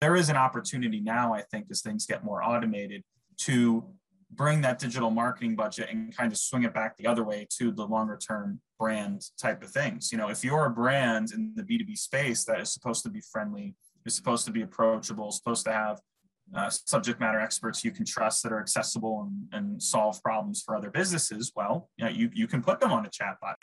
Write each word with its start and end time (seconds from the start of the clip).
there 0.00 0.14
is 0.14 0.28
an 0.28 0.36
opportunity 0.36 1.00
now, 1.00 1.34
I 1.34 1.42
think, 1.42 1.66
as 1.70 1.82
things 1.82 2.06
get 2.06 2.24
more 2.24 2.42
automated 2.42 3.02
to 3.38 3.84
bring 4.30 4.60
that 4.60 4.78
digital 4.78 5.10
marketing 5.10 5.56
budget 5.56 5.88
and 5.90 6.14
kind 6.16 6.30
of 6.30 6.38
swing 6.38 6.62
it 6.62 6.74
back 6.74 6.96
the 6.96 7.06
other 7.06 7.24
way 7.24 7.46
to 7.58 7.72
the 7.72 7.84
longer 7.84 8.16
term 8.16 8.60
brand 8.78 9.22
type 9.40 9.62
of 9.62 9.70
things. 9.70 10.12
You 10.12 10.18
know, 10.18 10.28
if 10.28 10.44
you're 10.44 10.66
a 10.66 10.70
brand 10.70 11.32
in 11.32 11.52
the 11.56 11.62
B2B 11.62 11.98
space 11.98 12.44
that 12.44 12.60
is 12.60 12.72
supposed 12.72 13.02
to 13.04 13.10
be 13.10 13.22
friendly, 13.32 13.74
is 14.04 14.14
supposed 14.14 14.44
to 14.46 14.52
be 14.52 14.62
approachable, 14.62 15.32
supposed 15.32 15.64
to 15.64 15.72
have 15.72 16.00
uh, 16.54 16.70
subject 16.70 17.20
matter 17.20 17.40
experts 17.40 17.84
you 17.84 17.90
can 17.90 18.04
trust 18.04 18.42
that 18.42 18.52
are 18.52 18.60
accessible 18.60 19.28
and, 19.52 19.64
and 19.64 19.82
solve 19.82 20.22
problems 20.22 20.62
for 20.64 20.76
other 20.76 20.90
businesses, 20.90 21.52
well, 21.54 21.90
you, 21.96 22.04
know, 22.04 22.10
you, 22.10 22.30
you 22.32 22.46
can 22.46 22.62
put 22.62 22.80
them 22.80 22.90
on 22.90 23.04
a 23.04 23.10
chatbot. 23.10 23.54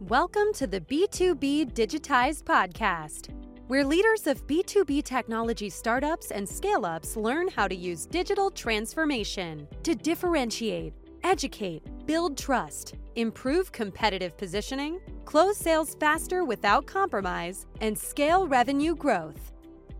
Welcome 0.00 0.52
to 0.54 0.66
the 0.66 0.80
B2B 0.80 1.74
Digitized 1.74 2.42
Podcast 2.44 3.45
where 3.66 3.84
leaders 3.84 4.26
of 4.26 4.46
B2B 4.46 5.02
technology 5.02 5.68
startups 5.68 6.30
and 6.30 6.48
scale 6.48 6.86
ups 6.86 7.16
learn 7.16 7.48
how 7.48 7.66
to 7.66 7.74
use 7.74 8.06
digital 8.06 8.50
transformation 8.50 9.66
to 9.82 9.94
differentiate, 9.94 10.92
educate, 11.24 11.82
build 12.06 12.38
trust, 12.38 12.94
improve 13.16 13.72
competitive 13.72 14.36
positioning, 14.36 15.00
close 15.24 15.56
sales 15.56 15.96
faster 15.98 16.44
without 16.44 16.86
compromise, 16.86 17.66
and 17.80 17.98
scale 17.98 18.46
revenue 18.46 18.94
growth. 18.94 19.52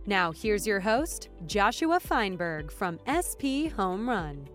Now, 0.05 0.31
here's 0.31 0.65
your 0.65 0.79
host, 0.79 1.27
Joshua 1.45 1.99
Feinberg 1.99 2.71
from 2.71 2.99
SP 3.03 3.67
Home 3.75 4.09
Run. 4.09 4.47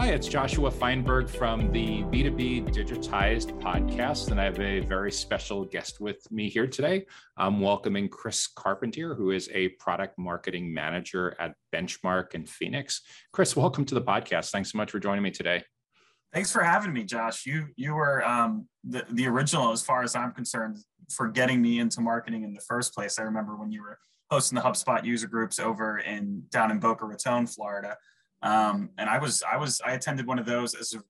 Hi, 0.00 0.12
it's 0.12 0.28
Joshua 0.28 0.70
Feinberg 0.70 1.28
from 1.28 1.70
the 1.72 2.04
B2B 2.04 2.74
Digitized 2.74 3.60
podcast, 3.60 4.30
and 4.30 4.40
I 4.40 4.44
have 4.44 4.58
a 4.58 4.80
very 4.80 5.12
special 5.12 5.66
guest 5.66 6.00
with 6.00 6.26
me 6.32 6.48
here 6.48 6.66
today. 6.66 7.04
I'm 7.36 7.60
welcoming 7.60 8.08
Chris 8.08 8.46
Carpentier, 8.46 9.14
who 9.14 9.30
is 9.30 9.50
a 9.52 9.68
product 9.78 10.18
marketing 10.18 10.72
manager 10.72 11.36
at 11.38 11.52
Benchmark 11.70 12.34
in 12.34 12.46
Phoenix. 12.46 13.02
Chris, 13.34 13.54
welcome 13.54 13.84
to 13.84 13.94
the 13.94 14.00
podcast. 14.00 14.52
Thanks 14.52 14.72
so 14.72 14.78
much 14.78 14.90
for 14.90 15.00
joining 15.00 15.22
me 15.22 15.30
today. 15.30 15.62
Thanks 16.32 16.50
for 16.50 16.62
having 16.62 16.94
me, 16.94 17.04
Josh. 17.04 17.44
You 17.44 17.66
you 17.76 17.94
were 17.94 18.26
um, 18.26 18.66
the 18.82 19.04
the 19.10 19.26
original, 19.26 19.70
as 19.70 19.82
far 19.82 20.02
as 20.02 20.16
I'm 20.16 20.32
concerned, 20.32 20.78
for 21.10 21.28
getting 21.28 21.60
me 21.60 21.78
into 21.78 22.00
marketing 22.00 22.42
in 22.44 22.54
the 22.54 22.62
first 22.66 22.94
place. 22.94 23.18
I 23.18 23.24
remember 23.24 23.54
when 23.54 23.70
you 23.70 23.82
were 23.82 23.98
hosting 24.30 24.56
the 24.56 24.62
HubSpot 24.62 25.04
user 25.04 25.26
groups 25.26 25.58
over 25.58 25.98
in 25.98 26.44
down 26.48 26.70
in 26.70 26.78
Boca 26.78 27.04
Raton, 27.04 27.46
Florida. 27.46 27.98
Um, 28.42 28.90
and 28.98 29.08
I 29.08 29.18
was, 29.18 29.42
I 29.42 29.56
was, 29.56 29.80
I 29.84 29.92
attended 29.92 30.26
one 30.26 30.38
of 30.38 30.46
those 30.46 30.74
as 30.74 30.94
a 30.94 31.02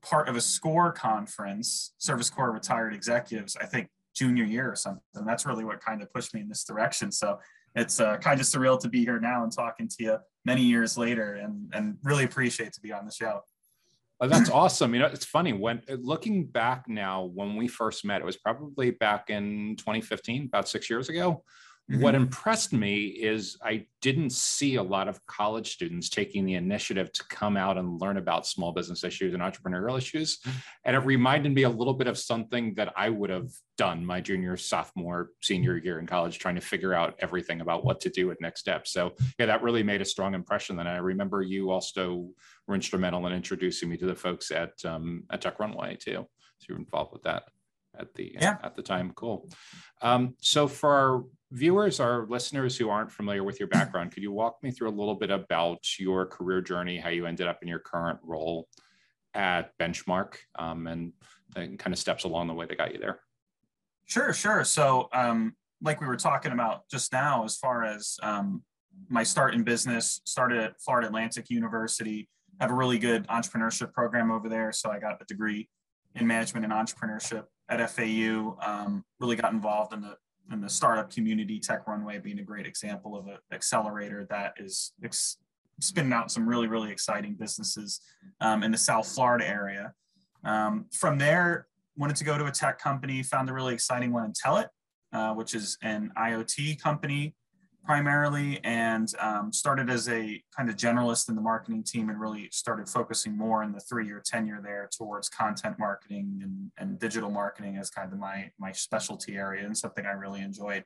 part 0.00 0.28
of 0.28 0.36
a 0.36 0.40
SCORE 0.40 0.92
conference, 0.92 1.92
Service 1.98 2.30
Corps 2.30 2.52
Retired 2.52 2.94
Executives, 2.94 3.56
I 3.60 3.66
think 3.66 3.88
junior 4.14 4.44
year 4.44 4.70
or 4.70 4.76
something. 4.76 5.02
That's 5.14 5.46
really 5.46 5.64
what 5.64 5.80
kind 5.80 6.02
of 6.02 6.12
pushed 6.12 6.34
me 6.34 6.40
in 6.40 6.48
this 6.48 6.64
direction. 6.64 7.12
So 7.12 7.38
it's 7.74 8.00
uh, 8.00 8.16
kind 8.18 8.40
of 8.40 8.46
surreal 8.46 8.80
to 8.80 8.88
be 8.88 9.00
here 9.00 9.20
now 9.20 9.44
and 9.44 9.52
talking 9.52 9.88
to 9.88 9.96
you 10.00 10.16
many 10.44 10.62
years 10.62 10.96
later 10.96 11.34
and, 11.34 11.70
and 11.72 11.96
really 12.02 12.24
appreciate 12.24 12.72
to 12.72 12.80
be 12.80 12.92
on 12.92 13.04
the 13.04 13.12
show. 13.12 13.42
Oh, 14.20 14.26
that's 14.26 14.50
awesome. 14.50 14.94
You 14.94 15.00
know, 15.00 15.06
it's 15.06 15.24
funny 15.24 15.52
when 15.52 15.80
looking 15.88 16.46
back 16.46 16.88
now, 16.88 17.24
when 17.24 17.54
we 17.54 17.68
first 17.68 18.04
met, 18.04 18.20
it 18.20 18.24
was 18.24 18.36
probably 18.36 18.90
back 18.90 19.30
in 19.30 19.76
2015, 19.76 20.46
about 20.46 20.68
six 20.68 20.90
years 20.90 21.08
ago. 21.08 21.44
Mm-hmm. 21.90 22.02
What 22.02 22.14
impressed 22.14 22.74
me 22.74 23.06
is 23.06 23.56
I 23.62 23.86
didn't 24.02 24.30
see 24.30 24.74
a 24.74 24.82
lot 24.82 25.08
of 25.08 25.24
college 25.24 25.72
students 25.72 26.10
taking 26.10 26.44
the 26.44 26.54
initiative 26.54 27.10
to 27.12 27.24
come 27.28 27.56
out 27.56 27.78
and 27.78 27.98
learn 27.98 28.18
about 28.18 28.46
small 28.46 28.72
business 28.72 29.04
issues 29.04 29.32
and 29.32 29.42
entrepreneurial 29.42 29.96
issues. 29.96 30.38
And 30.84 30.94
it 30.94 30.98
reminded 30.98 31.54
me 31.54 31.62
a 31.62 31.70
little 31.70 31.94
bit 31.94 32.06
of 32.06 32.18
something 32.18 32.74
that 32.74 32.92
I 32.94 33.08
would 33.08 33.30
have 33.30 33.48
done 33.78 34.04
my 34.04 34.20
junior, 34.20 34.58
sophomore, 34.58 35.30
senior 35.40 35.78
year 35.78 35.98
in 35.98 36.06
college, 36.06 36.38
trying 36.38 36.56
to 36.56 36.60
figure 36.60 36.92
out 36.92 37.14
everything 37.20 37.62
about 37.62 37.86
what 37.86 38.00
to 38.02 38.10
do 38.10 38.26
with 38.26 38.38
next 38.42 38.60
steps. 38.60 38.92
So, 38.92 39.14
yeah, 39.38 39.46
that 39.46 39.62
really 39.62 39.82
made 39.82 40.02
a 40.02 40.04
strong 40.04 40.34
impression. 40.34 40.78
And 40.80 40.88
I 40.88 40.98
remember 40.98 41.40
you 41.40 41.70
also 41.70 42.28
were 42.66 42.74
instrumental 42.74 43.26
in 43.26 43.32
introducing 43.32 43.88
me 43.88 43.96
to 43.96 44.06
the 44.06 44.14
folks 44.14 44.50
at, 44.50 44.72
um, 44.84 45.24
at 45.30 45.40
Tech 45.40 45.58
Runway, 45.58 45.96
too. 45.96 46.26
So 46.58 46.66
you 46.68 46.74
were 46.74 46.80
involved 46.80 47.14
with 47.14 47.22
that 47.22 47.44
at 47.98 48.14
the 48.14 48.32
yeah. 48.34 48.58
at 48.62 48.76
the 48.76 48.82
time. 48.82 49.12
Cool. 49.14 49.48
Um, 50.02 50.34
so 50.40 50.68
for 50.68 50.94
our 50.94 51.24
viewers, 51.50 52.00
our 52.00 52.26
listeners 52.26 52.76
who 52.76 52.90
aren't 52.90 53.10
familiar 53.10 53.44
with 53.44 53.58
your 53.58 53.68
background, 53.68 54.12
could 54.12 54.22
you 54.22 54.32
walk 54.32 54.62
me 54.62 54.70
through 54.70 54.88
a 54.88 54.90
little 54.90 55.14
bit 55.14 55.30
about 55.30 55.98
your 55.98 56.26
career 56.26 56.60
journey, 56.60 56.98
how 56.98 57.08
you 57.08 57.26
ended 57.26 57.46
up 57.46 57.58
in 57.62 57.68
your 57.68 57.78
current 57.78 58.18
role 58.22 58.68
at 59.34 59.76
Benchmark, 59.78 60.34
um, 60.58 60.86
and, 60.86 61.12
and 61.56 61.78
kind 61.78 61.92
of 61.92 61.98
steps 61.98 62.24
along 62.24 62.48
the 62.48 62.54
way 62.54 62.66
that 62.66 62.76
got 62.76 62.92
you 62.92 62.98
there? 62.98 63.20
Sure, 64.06 64.32
sure. 64.32 64.64
So, 64.64 65.08
um, 65.12 65.54
like 65.80 66.00
we 66.00 66.06
were 66.06 66.16
talking 66.16 66.52
about 66.52 66.88
just 66.90 67.12
now, 67.12 67.44
as 67.44 67.56
far 67.56 67.84
as 67.84 68.16
um, 68.22 68.62
my 69.08 69.22
start 69.22 69.54
in 69.54 69.62
business, 69.62 70.20
started 70.24 70.58
at 70.58 70.80
Florida 70.80 71.06
Atlantic 71.06 71.50
University. 71.50 72.28
Have 72.60 72.70
a 72.70 72.74
really 72.74 72.98
good 72.98 73.26
entrepreneurship 73.28 73.92
program 73.92 74.32
over 74.32 74.48
there, 74.48 74.72
so 74.72 74.90
I 74.90 74.98
got 74.98 75.22
a 75.22 75.24
degree 75.26 75.68
in 76.16 76.26
management 76.26 76.64
and 76.64 76.72
entrepreneurship 76.72 77.44
at 77.68 77.88
FAU. 77.90 78.58
Um, 78.60 79.04
really 79.20 79.36
got 79.36 79.52
involved 79.52 79.92
in 79.92 80.00
the 80.00 80.16
and 80.50 80.62
the 80.62 80.68
startup 80.68 81.12
community, 81.12 81.58
Tech 81.58 81.86
Runway 81.86 82.18
being 82.18 82.38
a 82.38 82.42
great 82.42 82.66
example 82.66 83.16
of 83.16 83.26
an 83.26 83.38
accelerator 83.52 84.26
that 84.30 84.54
is 84.58 84.92
ex- 85.04 85.38
spinning 85.80 86.12
out 86.12 86.30
some 86.30 86.48
really, 86.48 86.66
really 86.66 86.90
exciting 86.90 87.34
businesses 87.34 88.00
um, 88.40 88.62
in 88.62 88.70
the 88.70 88.78
South 88.78 89.06
Florida 89.06 89.46
area. 89.46 89.92
Um, 90.44 90.86
from 90.92 91.18
there, 91.18 91.66
wanted 91.96 92.16
to 92.16 92.24
go 92.24 92.38
to 92.38 92.46
a 92.46 92.50
tech 92.50 92.78
company, 92.78 93.22
found 93.22 93.50
a 93.50 93.52
really 93.52 93.74
exciting 93.74 94.12
one 94.12 94.32
Intellit, 94.32 94.66
uh, 95.12 95.34
which 95.34 95.54
is 95.54 95.76
an 95.82 96.12
IoT 96.16 96.80
company 96.80 97.34
primarily 97.88 98.60
and 98.64 99.14
um, 99.18 99.50
started 99.50 99.88
as 99.88 100.10
a 100.10 100.42
kind 100.54 100.68
of 100.68 100.76
generalist 100.76 101.30
in 101.30 101.34
the 101.34 101.40
marketing 101.40 101.82
team 101.82 102.10
and 102.10 102.20
really 102.20 102.46
started 102.52 102.86
focusing 102.86 103.34
more 103.34 103.62
in 103.62 103.72
the 103.72 103.80
three-year 103.80 104.22
tenure 104.22 104.60
there 104.62 104.90
towards 104.94 105.30
content 105.30 105.74
marketing 105.78 106.38
and, 106.42 106.70
and 106.76 106.98
digital 106.98 107.30
marketing 107.30 107.78
as 107.78 107.88
kind 107.88 108.12
of 108.12 108.18
my, 108.18 108.50
my 108.58 108.70
specialty 108.72 109.36
area 109.36 109.64
and 109.64 109.74
something 109.74 110.04
I 110.04 110.10
really 110.10 110.42
enjoyed. 110.42 110.84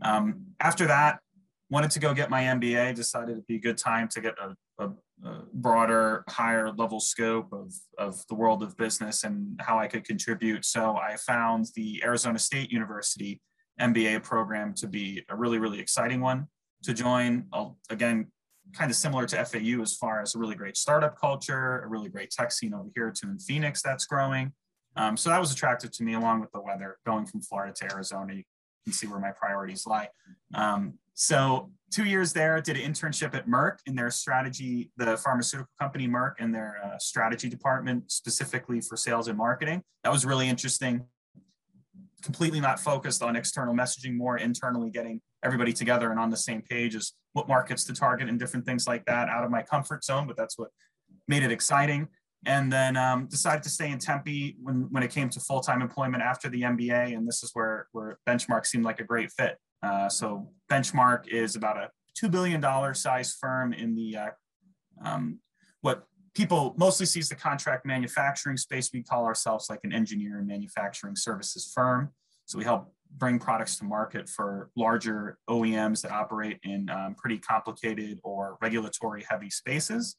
Um, 0.00 0.46
after 0.60 0.86
that, 0.86 1.20
wanted 1.68 1.90
to 1.90 2.00
go 2.00 2.14
get 2.14 2.30
my 2.30 2.44
MBA, 2.44 2.94
decided 2.94 3.32
it'd 3.32 3.46
be 3.46 3.56
a 3.56 3.60
good 3.60 3.76
time 3.76 4.08
to 4.08 4.22
get 4.22 4.34
a, 4.40 4.56
a, 4.82 4.88
a 5.22 5.42
broader, 5.52 6.24
higher 6.26 6.72
level 6.72 7.00
scope 7.00 7.52
of, 7.52 7.74
of 7.98 8.26
the 8.28 8.34
world 8.34 8.62
of 8.62 8.74
business 8.78 9.24
and 9.24 9.60
how 9.60 9.78
I 9.78 9.88
could 9.88 10.04
contribute. 10.04 10.64
So 10.64 10.96
I 10.96 11.16
found 11.16 11.66
the 11.74 12.02
Arizona 12.02 12.38
State 12.38 12.72
University 12.72 13.42
MBA 13.80 14.22
program 14.22 14.74
to 14.74 14.86
be 14.86 15.24
a 15.28 15.36
really, 15.36 15.58
really 15.58 15.80
exciting 15.80 16.20
one 16.20 16.46
to 16.82 16.94
join. 16.94 17.46
I'll, 17.52 17.78
again, 17.88 18.28
kind 18.72 18.90
of 18.90 18.96
similar 18.96 19.26
to 19.26 19.44
FAU 19.44 19.82
as 19.82 19.96
far 19.96 20.20
as 20.20 20.34
a 20.34 20.38
really 20.38 20.54
great 20.54 20.76
startup 20.76 21.18
culture, 21.18 21.80
a 21.80 21.88
really 21.88 22.08
great 22.08 22.30
tech 22.30 22.52
scene 22.52 22.74
over 22.74 22.88
here 22.94 23.10
too 23.10 23.28
in 23.28 23.38
Phoenix 23.38 23.82
that's 23.82 24.06
growing. 24.06 24.52
Um, 24.96 25.16
so 25.16 25.30
that 25.30 25.40
was 25.40 25.52
attractive 25.52 25.90
to 25.92 26.02
me 26.02 26.14
along 26.14 26.40
with 26.40 26.50
the 26.52 26.60
weather 26.60 26.98
going 27.06 27.26
from 27.26 27.40
Florida 27.42 27.72
to 27.74 27.92
Arizona. 27.92 28.34
You 28.34 28.42
can 28.84 28.92
see 28.92 29.06
where 29.06 29.20
my 29.20 29.32
priorities 29.32 29.86
lie. 29.86 30.08
Um, 30.54 30.94
so 31.14 31.70
two 31.90 32.04
years 32.04 32.32
there, 32.32 32.60
did 32.60 32.76
an 32.76 32.92
internship 32.92 33.34
at 33.34 33.46
Merck 33.46 33.78
in 33.86 33.94
their 33.94 34.10
strategy, 34.10 34.90
the 34.96 35.16
pharmaceutical 35.16 35.70
company 35.78 36.08
Merck 36.08 36.34
in 36.38 36.50
their 36.50 36.78
uh, 36.84 36.98
strategy 36.98 37.48
department, 37.48 38.10
specifically 38.10 38.80
for 38.80 38.96
sales 38.96 39.28
and 39.28 39.36
marketing. 39.36 39.82
That 40.02 40.12
was 40.12 40.24
really 40.24 40.48
interesting 40.48 41.04
completely 42.22 42.60
not 42.60 42.78
focused 42.78 43.22
on 43.22 43.36
external 43.36 43.74
messaging, 43.74 44.16
more 44.16 44.38
internally 44.38 44.90
getting 44.90 45.20
everybody 45.42 45.72
together 45.72 46.10
and 46.10 46.20
on 46.20 46.30
the 46.30 46.36
same 46.36 46.62
page 46.62 46.94
as 46.94 47.12
what 47.32 47.48
markets 47.48 47.84
to 47.84 47.92
target 47.92 48.28
and 48.28 48.38
different 48.38 48.66
things 48.66 48.86
like 48.86 49.04
that 49.06 49.28
out 49.28 49.44
of 49.44 49.50
my 49.50 49.62
comfort 49.62 50.04
zone, 50.04 50.26
but 50.26 50.36
that's 50.36 50.58
what 50.58 50.68
made 51.28 51.42
it 51.42 51.50
exciting. 51.50 52.08
And 52.46 52.72
then 52.72 52.96
um, 52.96 53.26
decided 53.26 53.62
to 53.64 53.68
stay 53.68 53.90
in 53.90 53.98
Tempe 53.98 54.56
when, 54.62 54.88
when 54.90 55.02
it 55.02 55.10
came 55.10 55.28
to 55.30 55.40
full-time 55.40 55.82
employment 55.82 56.22
after 56.22 56.48
the 56.48 56.62
MBA. 56.62 57.14
And 57.14 57.28
this 57.28 57.42
is 57.42 57.50
where, 57.52 57.86
where 57.92 58.18
Benchmark 58.26 58.64
seemed 58.64 58.84
like 58.84 58.98
a 58.98 59.04
great 59.04 59.30
fit. 59.32 59.58
Uh, 59.82 60.08
so 60.08 60.50
Benchmark 60.70 61.28
is 61.28 61.54
about 61.54 61.76
a 61.76 61.90
$2 62.18 62.30
billion 62.30 62.94
size 62.94 63.36
firm 63.38 63.72
in 63.72 63.94
the 63.94 64.16
uh, 64.16 64.30
um, 65.04 65.38
what 65.82 66.04
people 66.34 66.74
mostly 66.76 67.06
sees 67.06 67.28
the 67.28 67.34
contract 67.34 67.84
manufacturing 67.84 68.56
space. 68.56 68.90
We 68.92 69.02
call 69.02 69.24
ourselves 69.24 69.68
like 69.68 69.80
an 69.84 69.92
engineer 69.92 70.38
and 70.38 70.46
manufacturing 70.46 71.16
services 71.16 71.70
firm. 71.74 72.10
So 72.46 72.58
we 72.58 72.64
help 72.64 72.92
bring 73.16 73.38
products 73.38 73.76
to 73.76 73.84
market 73.84 74.28
for 74.28 74.70
larger 74.76 75.38
OEMs 75.48 76.02
that 76.02 76.12
operate 76.12 76.58
in 76.62 76.88
um, 76.90 77.14
pretty 77.16 77.38
complicated 77.38 78.20
or 78.22 78.56
regulatory 78.60 79.24
heavy 79.28 79.50
spaces. 79.50 80.16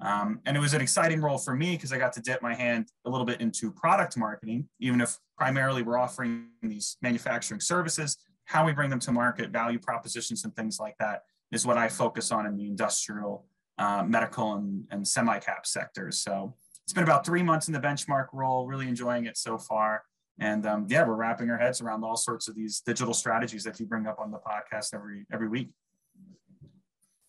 Um, 0.00 0.40
and 0.46 0.56
it 0.56 0.60
was 0.60 0.74
an 0.74 0.80
exciting 0.80 1.20
role 1.20 1.38
for 1.38 1.56
me 1.56 1.72
because 1.72 1.92
I 1.92 1.98
got 1.98 2.12
to 2.12 2.20
dip 2.20 2.40
my 2.40 2.54
hand 2.54 2.88
a 3.04 3.10
little 3.10 3.26
bit 3.26 3.40
into 3.40 3.72
product 3.72 4.16
marketing, 4.16 4.68
even 4.78 5.00
if 5.00 5.18
primarily 5.36 5.82
we're 5.82 5.98
offering 5.98 6.50
these 6.62 6.96
manufacturing 7.02 7.60
services, 7.60 8.16
how 8.44 8.64
we 8.64 8.72
bring 8.72 8.90
them 8.90 9.00
to 9.00 9.12
market, 9.12 9.50
value 9.50 9.78
propositions, 9.78 10.44
and 10.44 10.54
things 10.54 10.78
like 10.78 10.94
that 10.98 11.22
is 11.50 11.66
what 11.66 11.76
I 11.76 11.88
focus 11.88 12.30
on 12.30 12.46
in 12.46 12.56
the 12.56 12.66
industrial 12.66 13.46
uh, 13.78 14.04
medical 14.06 14.54
and, 14.54 14.84
and 14.90 15.06
semi-cap 15.06 15.66
sectors. 15.66 16.18
So 16.18 16.54
it's 16.84 16.92
been 16.92 17.04
about 17.04 17.24
three 17.24 17.42
months 17.42 17.68
in 17.68 17.74
the 17.74 17.80
benchmark 17.80 18.26
role, 18.32 18.66
really 18.66 18.88
enjoying 18.88 19.26
it 19.26 19.36
so 19.36 19.58
far. 19.58 20.02
And 20.40 20.66
um, 20.66 20.86
yeah, 20.88 21.06
we're 21.06 21.16
wrapping 21.16 21.50
our 21.50 21.58
heads 21.58 21.80
around 21.80 22.04
all 22.04 22.16
sorts 22.16 22.48
of 22.48 22.54
these 22.54 22.80
digital 22.80 23.12
strategies 23.12 23.64
that 23.64 23.78
you 23.80 23.86
bring 23.86 24.06
up 24.06 24.18
on 24.20 24.30
the 24.30 24.38
podcast 24.38 24.94
every 24.94 25.26
every 25.32 25.48
week. 25.48 25.70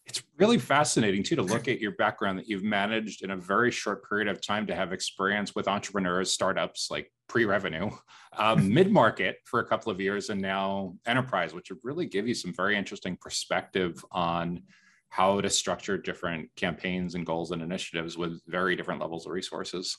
It's 0.06 0.24
really 0.40 0.58
fascinating 0.58 1.22
too 1.22 1.36
to 1.36 1.44
look 1.44 1.68
at 1.68 1.80
your 1.80 1.92
background 1.92 2.40
that 2.40 2.48
you've 2.48 2.64
managed 2.64 3.24
in 3.24 3.32
a 3.32 3.38
very 3.38 3.70
short 3.70 4.08
period 4.10 4.28
of 4.28 4.42
time 4.42 4.66
to 4.68 4.76
have 4.76 4.92
experience 4.92 5.54
with 5.54 5.68
entrepreneurs 5.68 6.32
startups 6.32 6.88
like 6.90 7.12
pre-revenue 7.28 7.92
um, 8.38 8.74
mid-market 8.74 9.38
for 9.46 9.60
a 9.60 9.66
couple 9.66 9.92
of 9.92 10.02
years 10.02 10.32
and 10.32 10.42
now 10.42 10.96
enterprise 11.06 11.54
which 11.54 11.70
would 11.70 11.78
really 11.84 12.08
give 12.08 12.28
you 12.28 12.34
some 12.34 12.52
very 12.52 12.76
interesting 12.76 13.16
perspective 13.22 14.04
on 14.12 14.64
how 15.10 15.42
to 15.42 15.50
structure 15.50 15.98
different 15.98 16.50
campaigns 16.56 17.16
and 17.16 17.26
goals 17.26 17.52
and 17.52 17.62
initiatives 17.62 18.18
with 18.18 18.42
very 18.48 18.76
different 18.76 19.02
levels 19.02 19.26
of 19.26 19.32
resources 19.32 19.98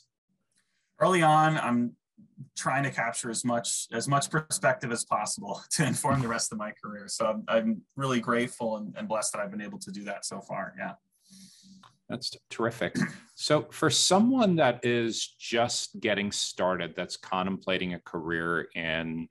early 1.01 1.23
on 1.23 1.57
i'm 1.59 1.95
trying 2.57 2.83
to 2.83 2.91
capture 2.91 3.31
as 3.31 3.45
much 3.45 3.87
as 3.93 4.09
much 4.09 4.31
perspective 4.31 4.93
as 4.93 5.05
possible 5.05 5.63
to 5.71 5.87
inform 5.87 6.21
the 6.21 6.29
rest 6.29 6.53
of 6.53 6.59
my 6.59 6.73
career. 6.73 7.07
So 7.09 7.27
I'm, 7.27 7.45
I'm 7.49 7.83
really 7.97 8.21
grateful 8.21 8.77
and, 8.77 8.95
and 8.97 9.09
blessed 9.09 9.33
that 9.33 9.41
I've 9.41 9.51
been 9.51 9.61
able 9.61 9.79
to 9.79 9.91
do 9.91 10.05
that 10.05 10.25
so 10.25 10.41
far. 10.41 10.75
Yeah. 10.79 10.93
That's 12.09 12.33
terrific. 12.51 12.97
So, 13.37 13.69
for 13.71 13.89
someone 13.89 14.57
that 14.57 14.85
is 14.85 15.37
just 15.39 16.01
getting 16.01 16.33
started, 16.33 16.95
that's 16.97 17.17
contemplating 17.17 17.95
a 17.95 18.01
career 18.01 18.67
in 18.75 19.29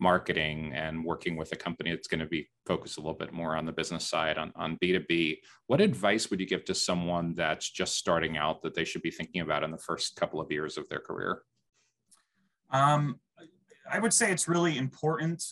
marketing 0.00 0.72
and 0.74 1.04
working 1.04 1.36
with 1.36 1.52
a 1.52 1.56
company 1.56 1.90
that's 1.90 2.08
going 2.08 2.20
to 2.20 2.26
be 2.26 2.48
focused 2.66 2.96
a 2.96 3.00
little 3.00 3.18
bit 3.18 3.32
more 3.32 3.56
on 3.56 3.66
the 3.66 3.72
business 3.72 4.06
side, 4.06 4.38
on, 4.38 4.52
on 4.56 4.78
B2B, 4.82 5.38
what 5.66 5.80
advice 5.80 6.30
would 6.30 6.40
you 6.40 6.46
give 6.46 6.64
to 6.64 6.74
someone 6.74 7.34
that's 7.34 7.70
just 7.70 7.96
starting 7.96 8.36
out 8.36 8.62
that 8.62 8.74
they 8.74 8.84
should 8.84 9.02
be 9.02 9.10
thinking 9.10 9.42
about 9.42 9.62
in 9.62 9.70
the 9.70 9.78
first 9.78 10.16
couple 10.16 10.40
of 10.40 10.50
years 10.50 10.78
of 10.78 10.88
their 10.88 11.00
career? 11.00 11.42
Um, 12.70 13.20
I 13.90 13.98
would 13.98 14.12
say 14.12 14.32
it's 14.32 14.48
really 14.48 14.78
important 14.78 15.44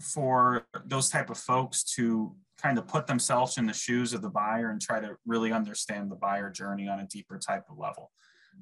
for 0.00 0.66
those 0.84 1.08
type 1.08 1.30
of 1.30 1.38
folks 1.38 1.84
to 1.94 2.34
kind 2.60 2.78
of 2.78 2.86
put 2.86 3.06
themselves 3.06 3.58
in 3.58 3.66
the 3.66 3.72
shoes 3.72 4.12
of 4.12 4.22
the 4.22 4.30
buyer 4.30 4.70
and 4.70 4.80
try 4.80 5.00
to 5.00 5.16
really 5.26 5.52
understand 5.52 6.10
the 6.10 6.16
buyer 6.16 6.50
journey 6.50 6.88
on 6.88 7.00
a 7.00 7.06
deeper 7.06 7.38
type 7.38 7.64
of 7.70 7.78
level. 7.78 8.10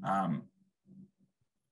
Um, 0.07 0.45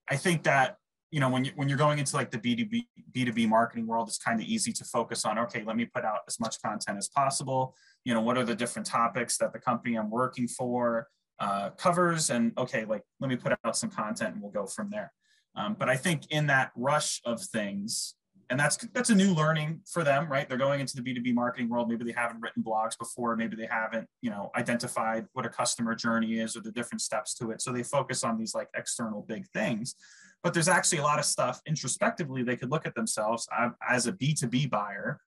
I 0.09 0.17
think 0.17 0.45
that 0.45 0.77
you 1.13 1.21
know 1.21 1.29
when 1.29 1.45
you 1.45 1.53
when 1.55 1.69
you're 1.69 1.79
going 1.79 1.99
into 1.99 2.17
like 2.17 2.31
the 2.31 2.39
B2B 2.39 2.87
B2B 3.15 3.47
marketing 3.47 3.87
world, 3.87 4.09
it's 4.09 4.19
kind 4.19 4.41
of 4.41 4.47
easy 4.47 4.73
to 4.73 4.85
focus 4.85 5.25
on 5.25 5.39
okay, 5.39 5.63
let 5.63 5.77
me 5.77 5.85
put 5.85 6.05
out 6.05 6.21
as 6.27 6.41
much 6.41 6.61
content 6.63 6.99
as 6.99 7.09
possible. 7.09 7.77
You 8.05 8.15
know, 8.15 8.23
what 8.23 8.39
are 8.39 8.45
the 8.45 8.55
different 8.55 8.87
topics 8.87 9.37
that 9.37 9.53
the 9.53 9.59
company 9.59 9.97
I'm 9.97 10.11
working 10.11 10.49
for 10.49 11.07
uh, 11.39 11.71
covers, 11.71 12.31
and 12.31 12.53
okay, 12.57 12.87
like 12.87 13.03
let 13.21 13.29
me 13.29 13.37
put 13.37 13.53
out 13.63 13.77
some 13.77 13.91
content 13.91 14.35
and 14.35 14.43
we'll 14.43 14.51
go 14.51 14.67
from 14.67 14.89
there. 14.89 15.13
Um, 15.55 15.77
but 15.79 15.91
I 15.91 15.97
think 15.97 16.23
in 16.31 16.47
that 16.47 16.73
rush 16.75 17.21
of 17.27 17.43
things, 17.43 18.15
and 18.49 18.59
that's 18.59 18.79
that's 18.95 19.11
a 19.11 19.15
new 19.15 19.35
learning 19.35 19.81
for 19.93 20.05
them, 20.05 20.33
right? 20.33 20.49
They're 20.49 20.57
going 20.57 20.81
into 20.81 20.97
the 20.97 21.03
B2B 21.03 21.35
marketing 21.35 21.69
world. 21.69 21.91
Maybe 21.91 22.05
they 22.05 22.13
haven't 22.13 22.41
written 22.41 22.63
blogs 22.63 22.99
before. 22.99 23.37
Maybe 23.37 23.55
they 23.55 23.69
haven't, 23.71 24.09
you 24.23 24.31
know, 24.31 24.51
identified 24.57 25.27
what 25.35 25.45
a 25.45 25.51
customer 25.51 25.95
journey 25.95 26.39
is 26.39 26.57
or 26.57 26.61
the 26.61 26.73
different 26.73 27.03
steps 27.03 27.35
to 27.35 27.51
it. 27.51 27.61
So 27.61 27.71
they 27.71 27.83
focus 27.83 28.25
on 28.25 28.39
these 28.39 28.55
like 28.55 28.69
external 28.75 29.27
big 29.29 29.47
things. 29.49 29.95
But 30.43 30.55
there's 30.55 30.69
actually 30.69 30.99
a 30.99 31.03
lot 31.03 31.19
of 31.19 31.25
stuff 31.25 31.61
introspectively 31.67 32.43
they 32.43 32.57
could 32.57 32.71
look 32.71 32.87
at 32.87 32.95
themselves 32.95 33.47
uh, 33.57 33.71
as 33.89 34.07
a 34.07 34.13
B2B 34.13 34.71
buyer 34.71 35.21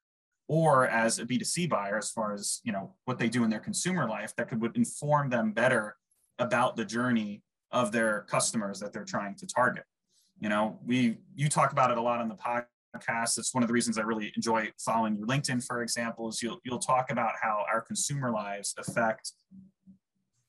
or 0.48 0.88
as 0.88 1.20
a 1.20 1.26
B2C 1.26 1.70
buyer, 1.70 1.98
as 1.98 2.12
far 2.12 2.34
as 2.34 2.62
you 2.64 2.72
know 2.72 2.94
what 3.06 3.18
they 3.18 3.30
do 3.30 3.44
in 3.44 3.50
their 3.50 3.60
consumer 3.60 4.08
life, 4.08 4.34
that 4.36 4.50
could 4.50 4.62
would 4.62 4.76
inform 4.76 5.30
them 5.30 5.52
better 5.52 5.96
about 6.40 6.76
the 6.76 6.86
journey 6.86 7.42
of 7.72 7.92
their 7.92 8.26
customers 8.30 8.80
that 8.80 8.94
they're 8.94 9.06
trying 9.06 9.36
to 9.36 9.48
target. 9.48 9.84
You 10.40 10.50
know, 10.50 10.80
we 10.86 11.18
you 11.36 11.50
talk 11.50 11.72
about 11.72 11.92
it 11.92 11.98
a 11.98 12.02
lot 12.02 12.20
on 12.20 12.30
the 12.30 12.36
podcast. 12.36 13.38
It's 13.38 13.54
one 13.54 13.64
of 13.64 13.68
the 13.68 13.74
reasons 13.74 13.98
I 13.98 14.02
really 14.02 14.32
enjoy 14.36 14.72
following 14.80 15.16
your 15.16 15.28
LinkedIn, 15.28 15.66
for 15.66 15.82
example, 15.82 16.30
is 16.30 16.42
you'll 16.42 16.60
you'll 16.64 16.80
talk 16.80 17.10
about 17.10 17.34
how 17.42 17.66
our 17.72 17.82
consumer 17.82 18.32
lives 18.32 18.76
affect 18.78 19.32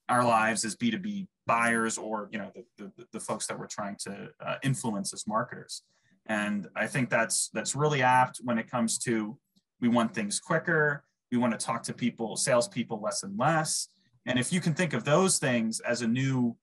our 0.09 0.25
lives 0.25 0.65
as 0.65 0.77
B2B 0.77 1.27
buyers 1.47 1.97
or 1.99 2.29
you 2.33 2.39
know 2.39 2.53
the, 2.55 2.93
the, 2.97 3.07
the 3.13 3.21
folks 3.21 3.47
that 3.47 3.59
we're 3.59 3.67
trying 3.67 3.97
to 4.01 4.29
uh, 4.45 4.57
influence 4.63 5.13
as 5.13 5.27
marketers. 5.27 5.83
And 6.27 6.69
I 6.75 6.87
think 6.87 7.11
that's 7.11 7.51
that's 7.53 7.77
really 7.77 8.03
apt 8.03 8.41
when 8.43 8.59
it 8.59 8.71
comes 8.71 8.99
to 9.01 9.39
we 9.81 9.89
want 9.89 10.15
things 10.15 10.41
quicker. 10.41 11.05
We 11.31 11.39
want 11.39 11.59
to 11.59 11.65
talk 11.65 11.83
to 11.85 11.93
people, 11.93 12.37
salespeople 12.37 13.01
less 13.01 13.23
and 13.23 13.39
less. 13.39 13.89
And 14.27 14.39
if 14.39 14.53
you 14.53 14.61
can 14.61 14.75
think 14.75 14.93
of 14.93 15.05
those 15.05 15.39
things 15.39 15.81
as 15.81 16.03
a 16.03 16.07
new 16.07 16.57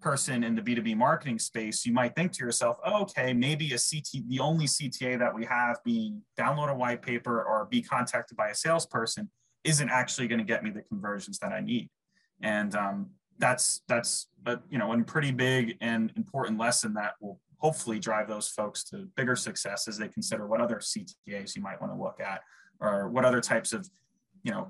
person 0.00 0.42
in 0.42 0.54
the 0.54 0.62
B2B 0.62 0.96
marketing 0.96 1.38
space, 1.38 1.84
you 1.84 1.92
might 1.92 2.14
think 2.14 2.32
to 2.32 2.44
yourself, 2.44 2.78
oh, 2.84 3.02
okay, 3.02 3.34
maybe 3.34 3.66
a 3.72 3.78
CT, 3.78 4.26
the 4.28 4.40
only 4.40 4.66
CTA 4.66 5.18
that 5.18 5.34
we 5.34 5.44
have 5.44 5.78
being 5.84 6.22
download 6.38 6.70
a 6.70 6.74
white 6.74 7.02
paper 7.02 7.42
or 7.42 7.66
be 7.66 7.82
contacted 7.82 8.36
by 8.36 8.48
a 8.48 8.54
salesperson 8.54 9.30
isn't 9.64 9.90
actually 9.90 10.26
going 10.26 10.38
to 10.38 10.44
get 10.44 10.64
me 10.64 10.70
the 10.70 10.82
conversions 10.82 11.38
that 11.40 11.52
I 11.52 11.60
need. 11.60 11.90
And 12.42 12.74
um, 12.74 13.10
that's 13.38 13.82
that's 13.88 14.28
a, 14.46 14.58
you 14.70 14.78
know 14.78 14.92
a 14.92 15.02
pretty 15.02 15.32
big 15.32 15.76
and 15.80 16.12
important 16.16 16.58
lesson 16.58 16.94
that 16.94 17.14
will 17.20 17.40
hopefully 17.58 17.98
drive 17.98 18.28
those 18.28 18.48
folks 18.48 18.84
to 18.84 19.08
bigger 19.16 19.36
success 19.36 19.86
as 19.86 19.98
they 19.98 20.08
consider 20.08 20.46
what 20.46 20.60
other 20.60 20.76
CTAs 20.76 21.54
you 21.54 21.62
might 21.62 21.80
want 21.80 21.92
to 21.92 22.00
look 22.00 22.20
at 22.20 22.40
or 22.80 23.08
what 23.08 23.24
other 23.24 23.40
types 23.40 23.72
of 23.72 23.88
you 24.42 24.52
know 24.52 24.68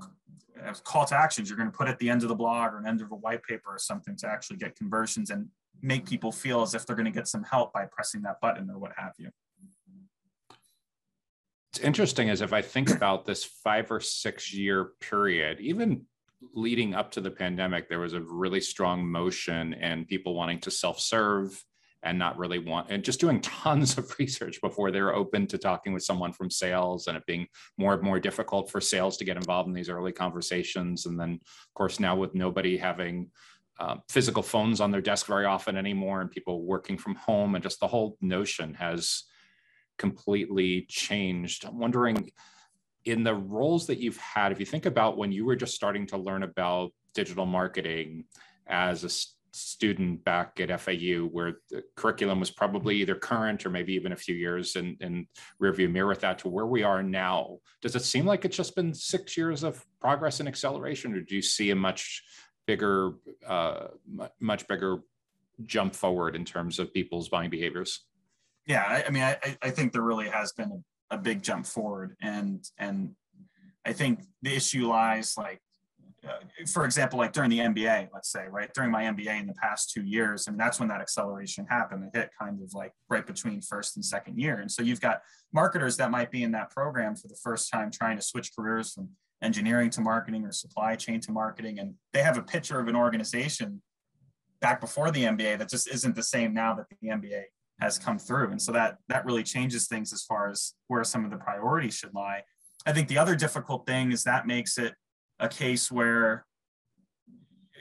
call 0.84 1.04
to 1.04 1.14
actions 1.14 1.48
you're 1.48 1.56
going 1.56 1.70
to 1.70 1.76
put 1.76 1.88
at 1.88 1.98
the 1.98 2.08
end 2.08 2.22
of 2.22 2.28
the 2.28 2.34
blog 2.34 2.72
or 2.72 2.78
an 2.78 2.86
end 2.86 3.00
of 3.00 3.10
a 3.12 3.16
white 3.16 3.42
paper 3.42 3.70
or 3.70 3.78
something 3.78 4.16
to 4.16 4.28
actually 4.28 4.56
get 4.56 4.76
conversions 4.76 5.30
and 5.30 5.48
make 5.82 6.06
people 6.06 6.30
feel 6.30 6.62
as 6.62 6.74
if 6.74 6.84
they're 6.84 6.96
going 6.96 7.06
to 7.06 7.10
get 7.10 7.26
some 7.26 7.42
help 7.44 7.72
by 7.72 7.86
pressing 7.90 8.22
that 8.22 8.40
button 8.40 8.68
or 8.68 8.78
what 8.78 8.92
have 8.96 9.12
you. 9.18 9.30
It's 11.72 11.78
interesting 11.78 12.30
as 12.30 12.40
if 12.40 12.52
i 12.52 12.60
think 12.60 12.90
about 12.90 13.24
this 13.24 13.44
five 13.44 13.92
or 13.92 14.00
six 14.00 14.52
year 14.52 14.90
period 15.00 15.60
even 15.60 16.04
leading 16.54 16.94
up 16.94 17.10
to 17.10 17.20
the 17.20 17.30
pandemic 17.30 17.88
there 17.88 18.00
was 18.00 18.14
a 18.14 18.20
really 18.20 18.60
strong 18.60 19.06
motion 19.06 19.74
and 19.74 20.08
people 20.08 20.34
wanting 20.34 20.58
to 20.58 20.70
self-serve 20.70 21.64
and 22.02 22.18
not 22.18 22.38
really 22.38 22.58
want 22.58 22.88
and 22.90 23.04
just 23.04 23.20
doing 23.20 23.40
tons 23.42 23.98
of 23.98 24.12
research 24.18 24.60
before 24.60 24.90
they're 24.90 25.14
open 25.14 25.46
to 25.46 25.58
talking 25.58 25.92
with 25.92 26.02
someone 26.02 26.32
from 26.32 26.50
sales 26.50 27.06
and 27.06 27.16
it 27.16 27.26
being 27.26 27.46
more 27.78 27.94
and 27.94 28.02
more 28.02 28.18
difficult 28.18 28.70
for 28.70 28.80
sales 28.80 29.16
to 29.16 29.24
get 29.24 29.36
involved 29.36 29.68
in 29.68 29.74
these 29.74 29.90
early 29.90 30.12
conversations. 30.12 31.06
And 31.06 31.18
then 31.18 31.34
of 31.42 31.74
course 31.74 32.00
now 32.00 32.16
with 32.16 32.34
nobody 32.34 32.76
having 32.76 33.30
uh, 33.78 33.96
physical 34.08 34.42
phones 34.42 34.80
on 34.80 34.90
their 34.90 35.00
desk 35.00 35.26
very 35.26 35.46
often 35.46 35.76
anymore 35.76 36.20
and 36.20 36.30
people 36.30 36.64
working 36.64 36.98
from 36.98 37.14
home 37.14 37.54
and 37.54 37.62
just 37.62 37.80
the 37.80 37.88
whole 37.88 38.16
notion 38.20 38.74
has 38.74 39.24
completely 39.98 40.86
changed. 40.88 41.64
I'm 41.64 41.78
wondering 41.78 42.30
in 43.04 43.24
the 43.24 43.34
roles 43.34 43.86
that 43.86 43.98
you've 43.98 44.18
had 44.18 44.52
if 44.52 44.60
you 44.60 44.66
think 44.66 44.86
about 44.86 45.16
when 45.16 45.32
you 45.32 45.44
were 45.44 45.56
just 45.56 45.74
starting 45.74 46.06
to 46.06 46.16
learn 46.16 46.42
about 46.42 46.92
digital 47.14 47.46
marketing 47.46 48.24
as 48.66 49.04
a 49.04 49.10
student 49.52 50.22
back 50.24 50.60
at 50.60 50.80
FAU 50.80 51.26
where 51.32 51.54
the 51.70 51.82
curriculum 51.96 52.38
was 52.38 52.50
probably 52.50 52.96
either 52.96 53.14
current 53.14 53.66
or 53.66 53.70
maybe 53.70 53.92
even 53.94 54.12
a 54.12 54.16
few 54.16 54.34
years 54.34 54.76
in, 54.76 54.96
in 55.00 55.26
rearview 55.60 55.90
mirror 55.90 56.08
with 56.08 56.20
that 56.20 56.38
to 56.38 56.48
where 56.48 56.66
we 56.66 56.82
are 56.82 57.02
now. 57.02 57.58
Does 57.82 57.96
it 57.96 58.04
seem 58.04 58.26
like 58.26 58.44
it's 58.44 58.56
just 58.56 58.76
been 58.76 58.94
six 58.94 59.36
years 59.36 59.62
of 59.64 59.84
progress 60.00 60.40
and 60.40 60.48
acceleration, 60.48 61.14
or 61.14 61.20
do 61.20 61.34
you 61.34 61.42
see 61.42 61.70
a 61.70 61.76
much 61.76 62.22
bigger, 62.66 63.14
uh, 63.46 63.88
much 64.38 64.68
bigger 64.68 64.98
jump 65.66 65.94
forward 65.94 66.36
in 66.36 66.44
terms 66.44 66.78
of 66.78 66.92
people's 66.94 67.28
buying 67.28 67.50
behaviors? 67.50 68.04
Yeah, 68.66 68.84
I, 68.86 69.04
I 69.06 69.10
mean, 69.10 69.22
I, 69.22 69.36
I 69.62 69.70
think 69.70 69.92
there 69.92 70.02
really 70.02 70.28
has 70.28 70.52
been 70.52 70.84
a, 71.10 71.18
big 71.18 71.42
jump 71.42 71.66
forward, 71.66 72.16
and 72.22 72.64
and 72.78 73.10
I 73.84 73.92
think 73.92 74.20
the 74.42 74.54
issue 74.54 74.88
lies 74.88 75.34
like 75.36 75.60
uh, 76.26 76.32
for 76.70 76.84
example, 76.84 77.18
like 77.18 77.32
during 77.32 77.48
the 77.48 77.60
MBA, 77.60 78.08
let's 78.12 78.30
say, 78.30 78.44
right? 78.50 78.70
During 78.74 78.90
my 78.90 79.04
MBA 79.04 79.40
in 79.40 79.46
the 79.46 79.54
past 79.54 79.90
two 79.90 80.02
years, 80.02 80.46
I 80.46 80.50
and 80.50 80.60
that's 80.60 80.78
when 80.78 80.88
that 80.90 81.00
acceleration 81.00 81.66
happened. 81.68 82.04
It 82.04 82.18
hit 82.18 82.30
kind 82.38 82.60
of 82.62 82.74
like 82.74 82.92
right 83.08 83.26
between 83.26 83.62
first 83.62 83.96
and 83.96 84.04
second 84.04 84.38
year. 84.38 84.56
And 84.56 84.70
so 84.70 84.82
you've 84.82 85.00
got 85.00 85.22
marketers 85.52 85.96
that 85.96 86.10
might 86.10 86.30
be 86.30 86.42
in 86.42 86.52
that 86.52 86.70
program 86.70 87.16
for 87.16 87.28
the 87.28 87.38
first 87.42 87.70
time 87.72 87.90
trying 87.90 88.16
to 88.16 88.22
switch 88.22 88.50
careers 88.54 88.92
from 88.92 89.08
engineering 89.42 89.88
to 89.90 90.02
marketing 90.02 90.44
or 90.44 90.52
supply 90.52 90.94
chain 90.94 91.20
to 91.20 91.32
marketing. 91.32 91.78
And 91.78 91.94
they 92.12 92.22
have 92.22 92.36
a 92.36 92.42
picture 92.42 92.78
of 92.78 92.88
an 92.88 92.96
organization 92.96 93.80
back 94.60 94.80
before 94.80 95.10
the 95.10 95.24
MBA 95.24 95.58
that 95.58 95.70
just 95.70 95.88
isn't 95.88 96.14
the 96.14 96.22
same 96.22 96.52
now 96.52 96.74
that 96.74 96.86
the 97.00 97.08
MBA 97.08 97.44
has 97.80 97.98
come 97.98 98.18
through. 98.18 98.50
And 98.50 98.60
so 98.60 98.72
that 98.72 98.98
that 99.08 99.24
really 99.24 99.42
changes 99.42 99.86
things 99.86 100.12
as 100.12 100.22
far 100.22 100.48
as 100.50 100.74
where 100.88 101.04
some 101.04 101.24
of 101.24 101.30
the 101.30 101.36
priorities 101.36 101.94
should 101.94 102.14
lie. 102.14 102.42
I 102.86 102.92
think 102.92 103.08
the 103.08 103.18
other 103.18 103.36
difficult 103.36 103.86
thing 103.86 104.12
is 104.12 104.24
that 104.24 104.46
makes 104.46 104.78
it 104.78 104.94
a 105.38 105.48
case 105.48 105.90
where 105.90 106.44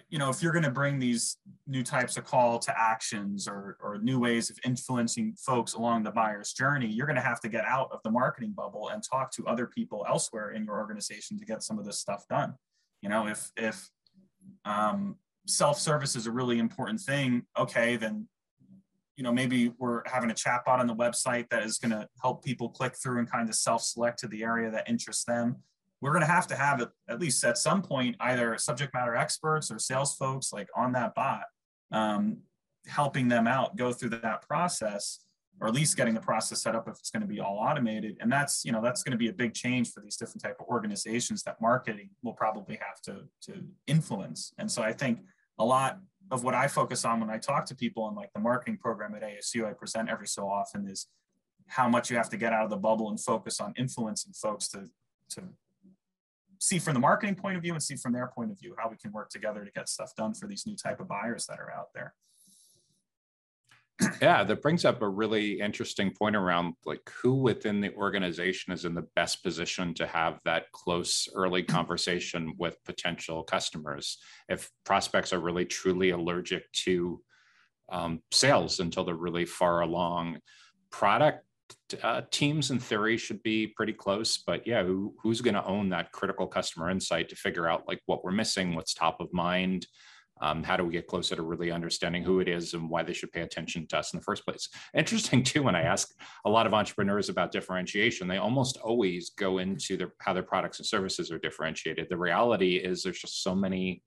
you 0.10 0.18
know 0.18 0.30
if 0.30 0.42
you're 0.42 0.52
going 0.52 0.64
to 0.64 0.72
bring 0.72 1.00
these 1.00 1.38
new 1.68 1.84
types 1.84 2.18
of 2.18 2.26
call 2.26 2.58
to 2.60 2.74
actions 2.78 3.48
or, 3.48 3.78
or 3.82 4.00
new 4.00 4.20
ways 4.20 4.50
of 4.50 4.58
influencing 4.66 5.36
folks 5.38 5.74
along 5.74 6.04
the 6.04 6.12
buyer's 6.12 6.54
journey 6.54 6.88
you're 6.88 7.06
going 7.06 7.16
to 7.16 7.22
have 7.22 7.40
to 7.40 7.50
get 7.50 7.64
out 7.66 7.90
of 7.92 8.00
the 8.04 8.10
marketing 8.10 8.52
bubble 8.56 8.90
and 8.90 9.04
talk 9.04 9.32
to 9.32 9.46
other 9.46 9.68
people 9.68 10.06
elsewhere 10.10 10.52
in 10.52 10.66
your 10.66 10.78
organization 10.78 11.38
to 11.38 11.46
get 11.46 11.62
some 11.62 11.78
of 11.78 11.86
this 11.86 12.00
stuff 12.00 12.26
done 12.28 12.56
you 13.02 13.10
know 13.10 13.28
if 13.28 13.52
if 13.56 13.90
um, 14.66 15.16
self-service 15.46 16.16
is 16.16 16.26
a 16.26 16.32
really 16.32 16.60
important 16.60 17.00
thing 17.00 17.44
okay 17.58 17.96
then 17.96 18.28
you 19.20 19.24
know 19.24 19.34
maybe 19.34 19.74
we're 19.78 20.02
having 20.06 20.32
a 20.32 20.34
chatbot 20.34 20.80
on 20.80 20.88
the 20.88 20.96
website 20.96 21.50
that 21.50 21.62
is 21.62 21.78
going 21.78 21.92
to 21.92 22.08
help 22.22 22.42
people 22.42 22.70
click 22.70 22.96
through 22.96 23.20
and 23.20 23.30
kind 23.30 23.50
of 23.50 23.54
self-select 23.54 24.18
to 24.20 24.30
the 24.30 24.44
area 24.44 24.72
that 24.72 24.90
interests 24.90 25.26
them. 25.26 25.58
We're 26.00 26.14
going 26.14 26.22
to 26.22 26.32
have 26.32 26.48
to 26.48 26.56
have 26.56 26.88
at, 27.10 27.20
least 27.20 27.44
at 27.44 27.58
some 27.58 27.82
point 27.82 28.16
either 28.22 28.58
subject 28.58 28.94
matter 28.94 29.18
experts 29.18 29.70
or 29.72 29.78
sales 29.78 30.16
folks 30.16 30.54
like 30.54 30.70
on 30.74 30.94
that 30.94 31.16
bot 31.16 31.44
um, 31.92 32.38
helping 32.88 33.28
them 33.28 33.46
out 33.46 33.76
go 33.76 33.92
through 33.92 34.12
that 34.12 34.48
process 34.48 35.20
or 35.60 35.68
at 35.68 35.74
least 35.74 35.98
getting 35.98 36.14
the 36.14 36.22
process 36.22 36.62
set 36.62 36.74
up 36.74 36.88
if 36.88 36.98
it's 36.98 37.12
going 37.12 37.20
to 37.20 37.28
be 37.28 37.42
all 37.42 37.58
automated. 37.58 38.16
And 38.22 38.32
that's 38.32 38.64
you 38.64 38.72
know 38.72 38.82
that's 38.82 39.04
going 39.04 39.12
to 39.12 39.18
be 39.18 39.28
a 39.28 39.34
big 39.34 39.54
change 39.54 39.92
for 39.92 40.00
these 40.00 40.16
different 40.16 40.42
type 40.42 40.56
of 40.62 40.68
organizations 40.68 41.44
that 41.44 41.60
marketing 41.60 42.10
will 42.24 42.32
probably 42.32 42.80
have 42.88 43.02
to 43.02 43.26
to 43.52 43.66
influence. 43.86 44.54
And 44.58 44.72
so 44.72 44.82
i 44.82 44.94
think 44.94 45.20
a 45.58 45.66
lot 45.66 46.00
of 46.32 46.44
what 46.44 46.54
i 46.54 46.68
focus 46.68 47.06
on 47.06 47.20
when 47.20 47.30
i 47.30 47.38
talk 47.38 47.66
to 47.66 47.76
people 47.76 48.08
in 48.10 48.16
like 48.16 48.32
the 48.34 48.40
marketing 48.40 48.78
program 48.78 49.14
at 49.16 49.24
asu 49.24 49.68
i 49.68 49.74
present 49.74 50.10
every 50.10 50.28
so 50.28 50.48
often 50.48 50.88
is 50.88 51.08
how 51.68 51.88
much 51.88 52.10
you 52.10 52.18
have 52.18 52.30
to 52.30 52.38
get 52.38 52.54
out 52.54 52.64
of 52.64 52.70
the 52.70 52.78
bubble 52.78 53.10
and 53.10 53.20
focus 53.20 53.60
on 53.60 53.74
influencing 53.78 54.34
folks 54.34 54.68
to 54.68 54.90
to 55.30 55.44
see 56.60 56.78
from 56.78 56.94
the 56.94 57.00
marketing 57.00 57.36
point 57.36 57.56
of 57.56 57.62
view 57.62 57.74
and 57.74 57.82
see 57.82 57.96
from 57.96 58.12
their 58.12 58.28
point 58.28 58.52
of 58.52 58.60
view 58.60 58.76
how 58.78 58.90
we 58.90 58.98
can 58.98 59.12
work 59.12 59.30
together 59.30 59.64
to 59.64 59.72
get 59.72 59.88
stuff 59.88 60.14
done 60.16 60.34
for 60.34 60.48
these 60.48 60.66
new 60.68 60.76
type 60.76 61.00
of 61.00 61.08
buyers 61.08 61.46
that 61.46 61.60
are 61.60 61.72
out 61.72 61.88
there 61.94 62.14
yeah 64.22 64.44
that 64.44 64.62
brings 64.62 64.86
up 64.86 65.02
a 65.02 65.08
really 65.08 65.60
interesting 65.60 66.12
point 66.12 66.36
around 66.36 66.74
like 66.86 67.02
who 67.22 67.34
within 67.34 67.82
the 67.82 67.94
organization 67.96 68.72
is 68.72 68.86
in 68.86 68.94
the 68.94 69.08
best 69.16 69.44
position 69.44 69.94
to 69.94 70.08
have 70.08 70.40
that 70.46 70.72
close 70.72 71.28
early 71.36 71.64
conversation 71.64 72.54
with 72.58 72.78
potential 72.86 73.44
customers 73.44 74.18
if 74.48 74.70
prospects 74.86 75.34
are 75.34 75.40
really 75.40 75.66
truly 75.66 76.12
allergic 76.12 76.72
to 76.72 77.22
um, 77.92 78.22
sales 78.32 78.80
until 78.80 79.04
they're 79.04 79.16
really 79.16 79.46
far 79.46 79.82
along. 79.82 80.40
Product 80.92 81.44
uh, 82.02 82.22
teams 82.32 82.72
in 82.72 82.80
theory 82.80 83.16
should 83.16 83.44
be 83.44 83.68
pretty 83.68 83.94
close 83.94 84.40
but 84.40 84.66
yeah 84.66 84.84
who, 84.84 85.14
who's 85.22 85.40
going 85.40 85.54
to 85.54 85.66
own 85.66 85.90
that 85.90 86.12
critical 86.12 86.48
customer 86.48 86.90
insight 86.90 87.30
to 87.30 87.36
figure 87.36 87.68
out 87.68 87.88
like 87.88 88.00
what 88.08 88.24
we're 88.24 88.32
missing 88.32 88.74
what's 88.74 88.94
top 88.96 89.22
of 89.22 89.32
mind 89.34 89.86
um, 90.42 90.64
how 90.64 90.78
do 90.78 90.86
we 90.86 90.94
get 90.94 91.08
closer 91.08 91.36
to 91.36 91.42
really 91.42 91.72
understanding 91.72 92.24
who 92.24 92.40
it 92.40 92.48
is 92.48 92.74
and 92.74 92.90
why 92.90 93.04
they 93.04 93.14
should 93.14 93.32
pay 93.32 93.42
attention 93.42 93.86
to 93.88 93.98
us 93.98 94.14
in 94.14 94.20
the 94.20 94.24
first 94.24 94.46
place? 94.46 94.70
Interesting 94.94 95.44
too, 95.44 95.64
when 95.64 95.76
I 95.76 95.82
ask 95.82 96.10
a 96.46 96.50
lot 96.50 96.66
of 96.66 96.74
entrepreneurs 96.74 97.30
about 97.30 97.52
differentiation, 97.52 98.28
they 98.28 98.38
almost 98.38 98.78
always 98.78 99.32
go 99.32 99.58
into 99.58 99.98
their, 99.98 100.14
how 100.20 100.34
their 100.34 100.44
products 100.44 100.80
and 100.80 100.86
services 100.86 101.32
are 101.32 101.40
differentiated. 101.40 102.08
The 102.10 102.18
reality 102.18 102.76
is 102.76 103.04
there's 103.04 103.20
just 103.20 103.44
so 103.44 103.54
many 103.54 104.02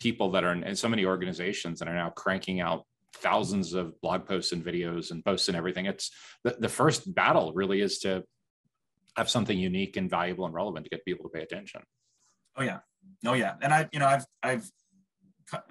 people 0.00 0.30
that 0.32 0.44
are 0.44 0.52
in, 0.52 0.64
and 0.64 0.78
so 0.78 0.88
many 0.88 1.04
organizations 1.04 1.78
that 1.78 1.88
are 1.88 1.94
now 1.94 2.10
cranking 2.10 2.60
out 2.60 2.84
thousands 3.16 3.74
of 3.74 4.00
blog 4.00 4.26
posts 4.26 4.52
and 4.52 4.64
videos 4.64 5.10
and 5.10 5.24
posts 5.24 5.48
and 5.48 5.56
everything. 5.56 5.86
It's 5.86 6.10
the, 6.44 6.56
the 6.58 6.68
first 6.68 7.14
battle 7.14 7.52
really 7.54 7.80
is 7.80 7.98
to 8.00 8.24
have 9.16 9.28
something 9.28 9.58
unique 9.58 9.96
and 9.96 10.08
valuable 10.08 10.46
and 10.46 10.54
relevant 10.54 10.84
to 10.84 10.90
get 10.90 11.04
people 11.04 11.28
to 11.28 11.30
pay 11.30 11.42
attention. 11.42 11.82
Oh 12.56 12.62
yeah. 12.62 12.78
Oh 13.26 13.34
yeah. 13.34 13.54
And 13.60 13.72
I, 13.72 13.88
you 13.92 13.98
know, 13.98 14.06
I've, 14.06 14.24
I've 14.42 14.70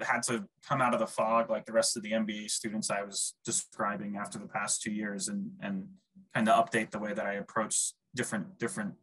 had 0.00 0.22
to 0.24 0.44
come 0.68 0.80
out 0.80 0.94
of 0.94 1.00
the 1.00 1.06
fog 1.06 1.50
like 1.50 1.66
the 1.66 1.72
rest 1.72 1.96
of 1.96 2.02
the 2.02 2.12
MBA 2.12 2.50
students 2.50 2.90
I 2.90 3.02
was 3.02 3.34
describing 3.44 4.16
after 4.16 4.38
the 4.38 4.46
past 4.46 4.82
two 4.82 4.92
years 4.92 5.28
and 5.28 5.50
and 5.60 5.86
kind 6.34 6.48
of 6.48 6.64
update 6.64 6.90
the 6.90 6.98
way 6.98 7.12
that 7.12 7.26
I 7.26 7.34
approach 7.34 7.92
different 8.14 8.58
different 8.58 8.94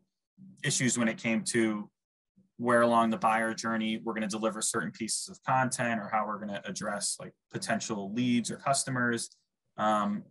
issues 0.64 0.98
when 0.98 1.08
it 1.08 1.18
came 1.18 1.44
to 1.44 1.90
where 2.58 2.82
along 2.82 3.12
the 3.12 3.18
buyer 3.18 3.54
journey 3.54 4.02
we're 4.04 4.14
going 4.14 4.28
to 4.28 4.28
deliver 4.28 4.62
certain 4.62 4.92
pieces 4.92 5.30
of 5.30 5.42
content 5.44 6.00
or 6.00 6.10
how 6.12 6.26
we're 6.26 6.38
going 6.38 6.50
to 6.50 6.68
address 6.68 7.18
like 7.20 7.34
potential 7.52 8.12
leads 8.14 8.50
or 8.50 8.58
customers. 8.58 9.30
Um, 9.78 10.24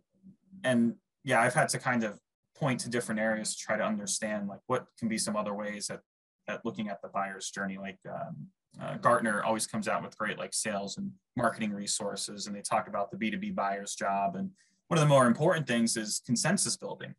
and 0.63 0.95
yeah 1.23 1.41
i've 1.41 1.53
had 1.53 1.69
to 1.69 1.79
kind 1.79 2.03
of 2.03 2.19
point 2.55 2.79
to 2.79 2.89
different 2.89 3.19
areas 3.19 3.55
to 3.55 3.63
try 3.63 3.77
to 3.77 3.83
understand 3.83 4.47
like 4.47 4.59
what 4.67 4.85
can 4.97 5.07
be 5.07 5.17
some 5.17 5.35
other 5.35 5.53
ways 5.53 5.89
at, 5.89 5.99
at 6.47 6.65
looking 6.65 6.89
at 6.89 7.01
the 7.01 7.07
buyer's 7.09 7.51
journey 7.51 7.77
like 7.77 7.99
um, 8.09 8.47
uh, 8.81 8.97
Gartner 8.97 9.43
always 9.43 9.65
comes 9.65 9.87
out 9.87 10.03
with 10.03 10.17
great 10.17 10.37
like 10.37 10.53
sales 10.53 10.97
and 10.97 11.11
marketing 11.35 11.73
resources, 11.73 12.47
and 12.47 12.55
they 12.55 12.61
talk 12.61 12.87
about 12.87 13.11
the 13.11 13.17
B2B 13.17 13.55
buyer's 13.55 13.95
job. 13.95 14.35
And 14.35 14.51
one 14.87 14.97
of 14.97 15.01
the 15.01 15.09
more 15.09 15.27
important 15.27 15.67
things 15.67 15.97
is 15.97 16.21
consensus 16.25 16.77
building. 16.77 17.13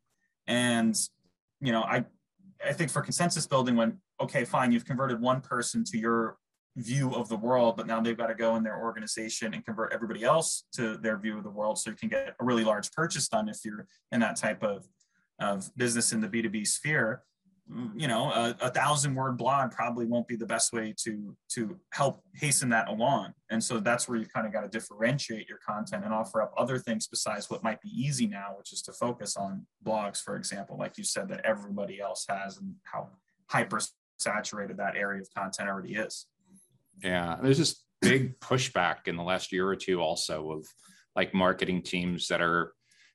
And 0.47 0.97
you 1.61 1.73
know, 1.73 1.83
I 1.83 2.05
I 2.64 2.73
think 2.73 2.90
for 2.90 3.02
consensus 3.02 3.47
building, 3.47 3.76
when 3.76 3.99
okay, 4.21 4.45
fine, 4.45 4.73
you've 4.73 4.85
converted 4.85 5.21
one 5.21 5.40
person 5.40 5.85
to 5.85 5.99
your 5.99 6.37
view 6.76 7.11
of 7.14 7.28
the 7.28 7.37
world, 7.37 7.76
but 7.76 7.87
now 7.87 8.00
they've 8.00 8.17
got 8.17 8.28
to 8.28 8.35
go 8.35 8.55
in 8.55 8.62
their 8.62 8.78
organization 8.78 9.52
and 9.52 9.64
convert 9.64 9.93
everybody 9.93 10.23
else 10.23 10.64
to 10.73 10.97
their 10.99 11.19
view 11.19 11.37
of 11.37 11.43
the 11.43 11.50
world, 11.50 11.78
so 11.78 11.90
you 11.90 11.97
can 11.97 12.09
get 12.09 12.35
a 12.40 12.45
really 12.45 12.64
large 12.64 12.93
purchase 12.93 13.28
done 13.28 13.49
if 13.49 13.64
you're 13.64 13.87
in 14.12 14.21
that 14.21 14.37
type 14.37 14.62
of 14.62 14.87
of 15.40 15.71
business 15.76 16.12
in 16.12 16.21
the 16.21 16.28
B2B 16.28 16.67
sphere 16.67 17.23
you 17.94 18.08
know 18.08 18.30
a, 18.30 18.56
a, 18.62 18.70
thousand 18.70 19.14
word 19.14 19.37
blog 19.37 19.72
probably 19.72 20.06
won't 20.06 20.26
be 20.26 20.37
the 20.37 20.46
best 20.46 20.72
way 20.72 20.94
to 21.04 21.37
to 21.50 21.76
help 21.92 22.22
hasten 22.34 22.70
that 22.70 22.88
along. 22.88 23.32
And 23.50 23.62
so 23.62 23.78
that's 23.78 24.08
where 24.08 24.18
you've 24.18 24.32
kind 24.32 24.46
of 24.46 24.52
got 24.52 24.62
to 24.62 24.68
differentiate 24.68 25.48
your 25.48 25.58
content 25.58 26.04
and 26.04 26.14
offer 26.14 26.40
up 26.40 26.52
other 26.56 26.78
things 26.78 27.06
besides 27.06 27.50
what 27.50 27.62
might 27.62 27.80
be 27.82 27.90
easy 27.90 28.26
now 28.26 28.54
which 28.56 28.72
is 28.72 28.80
to 28.82 28.92
focus 28.92 29.37
on 29.37 29.66
blogs 29.84 30.22
for 30.22 30.37
example. 30.37 30.78
Like 30.78 30.96
you 30.96 31.04
said 31.04 31.28
that 31.28 31.44
everybody 31.44 32.00
else 32.00 32.25
has 32.28 32.56
and 32.56 32.75
how 32.84 33.10
hyper 33.50 33.80
saturated 34.18 34.78
that 34.78 34.96
area 34.96 35.20
of 35.20 35.28
content 35.37 35.68
already 35.68 35.94
is. 35.94 36.26
Yeah 37.02 37.37
there's 37.42 37.58
this 37.58 37.82
big 38.00 38.38
pushback 38.40 39.08
in 39.08 39.16
the 39.16 39.22
last 39.22 39.52
year 39.52 39.68
or 39.68 39.76
two 39.76 40.00
also 40.00 40.52
of 40.52 40.66
like 41.14 41.34
marketing 41.34 41.82
teams 41.82 42.28
that 42.28 42.40
are 42.40 42.72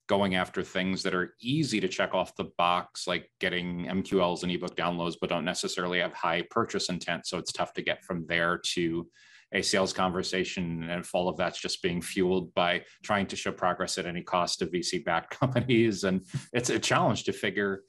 going 0.07 0.35
after 0.35 0.63
things 0.63 1.03
that 1.03 1.15
are 1.15 1.33
easy 1.41 1.79
to 1.79 1.87
check 1.87 2.13
off 2.13 2.35
the 2.35 2.49
box, 2.57 3.07
like 3.07 3.29
getting 3.39 3.85
MQLs 3.85 4.43
and 4.43 4.51
ebook 4.51 4.75
downloads, 4.75 5.15
but 5.19 5.29
don't 5.29 5.45
necessarily 5.45 5.99
have 5.99 6.13
high 6.13 6.43
purchase 6.49 6.89
intent. 6.89 7.25
So 7.25 7.37
it's 7.37 7.53
tough 7.53 7.73
to 7.73 7.81
get 7.81 8.03
from 8.03 8.25
there 8.27 8.59
to 8.73 9.07
a 9.53 9.61
sales 9.61 9.93
conversation. 9.93 10.83
And 10.83 11.01
if 11.01 11.13
all 11.13 11.29
of 11.29 11.37
that's 11.37 11.59
just 11.59 11.81
being 11.81 12.01
fueled 12.01 12.53
by 12.53 12.83
trying 13.03 13.27
to 13.27 13.35
show 13.35 13.51
progress 13.51 13.97
at 13.97 14.05
any 14.05 14.23
cost 14.23 14.59
to 14.59 14.67
VC 14.67 15.05
backed 15.05 15.39
companies. 15.39 16.03
And 16.03 16.25
it's 16.51 16.69
a 16.69 16.79
challenge 16.79 17.23
to 17.25 17.33
figure 17.33 17.83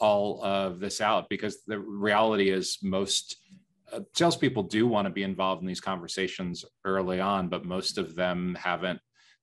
all 0.00 0.42
of 0.42 0.78
this 0.80 1.00
out 1.00 1.28
because 1.28 1.58
the 1.66 1.78
reality 1.78 2.50
is 2.50 2.78
most 2.82 3.36
uh, 3.92 4.00
salespeople 4.14 4.62
do 4.62 4.86
want 4.86 5.06
to 5.06 5.12
be 5.12 5.22
involved 5.22 5.60
in 5.60 5.66
these 5.66 5.80
conversations 5.80 6.64
early 6.84 7.20
on, 7.20 7.48
but 7.48 7.64
most 7.64 7.98
of 7.98 8.14
them 8.14 8.56
haven't 8.60 9.00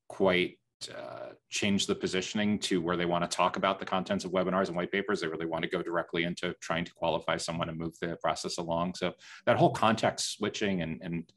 quite 0.07 0.57
uh, 0.95 1.29
change 1.49 1.87
the 1.87 1.95
positioning 1.95 2.59
to 2.59 2.81
where 2.81 2.97
they 2.97 3.05
want 3.05 3.29
to 3.29 3.35
talk 3.35 3.57
about 3.57 3.79
the 3.79 3.85
contents 3.85 4.25
of 4.25 4.31
webinars 4.31 4.67
and 4.67 4.75
white 4.75 4.91
papers. 4.91 5.21
They 5.21 5.27
really 5.27 5.45
want 5.45 5.63
to 5.63 5.69
go 5.69 5.81
directly 5.81 6.23
into 6.23 6.53
trying 6.61 6.85
to 6.85 6.93
qualify 6.93 7.37
someone 7.37 7.69
and 7.69 7.77
move 7.77 7.97
the 7.99 8.17
process 8.21 8.57
along. 8.57 8.95
So 8.95 9.13
that 9.45 9.57
whole 9.57 9.71
context 9.71 10.37
switching 10.37 10.81
and, 10.81 11.01
and 11.01 11.33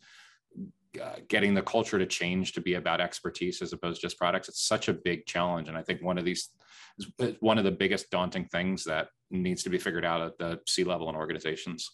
uh, 1.00 1.16
getting 1.28 1.54
the 1.54 1.62
culture 1.62 1.98
to 1.98 2.06
change 2.06 2.52
to 2.52 2.60
be 2.60 2.74
about 2.74 3.00
expertise 3.00 3.62
as 3.62 3.72
opposed 3.72 4.00
to 4.00 4.06
just 4.06 4.18
products, 4.18 4.48
it's 4.48 4.66
such 4.66 4.88
a 4.88 4.92
big 4.92 5.26
challenge. 5.26 5.68
And 5.68 5.76
I 5.76 5.82
think 5.82 6.02
one 6.02 6.18
of 6.18 6.24
these 6.24 6.50
is 6.98 7.06
one 7.40 7.58
of 7.58 7.64
the 7.64 7.70
biggest 7.70 8.10
daunting 8.10 8.46
things 8.46 8.84
that 8.84 9.08
needs 9.30 9.62
to 9.62 9.70
be 9.70 9.78
figured 9.78 10.04
out 10.04 10.20
at 10.20 10.38
the 10.38 10.60
C 10.66 10.84
level 10.84 11.08
in 11.08 11.16
organizations. 11.16 11.90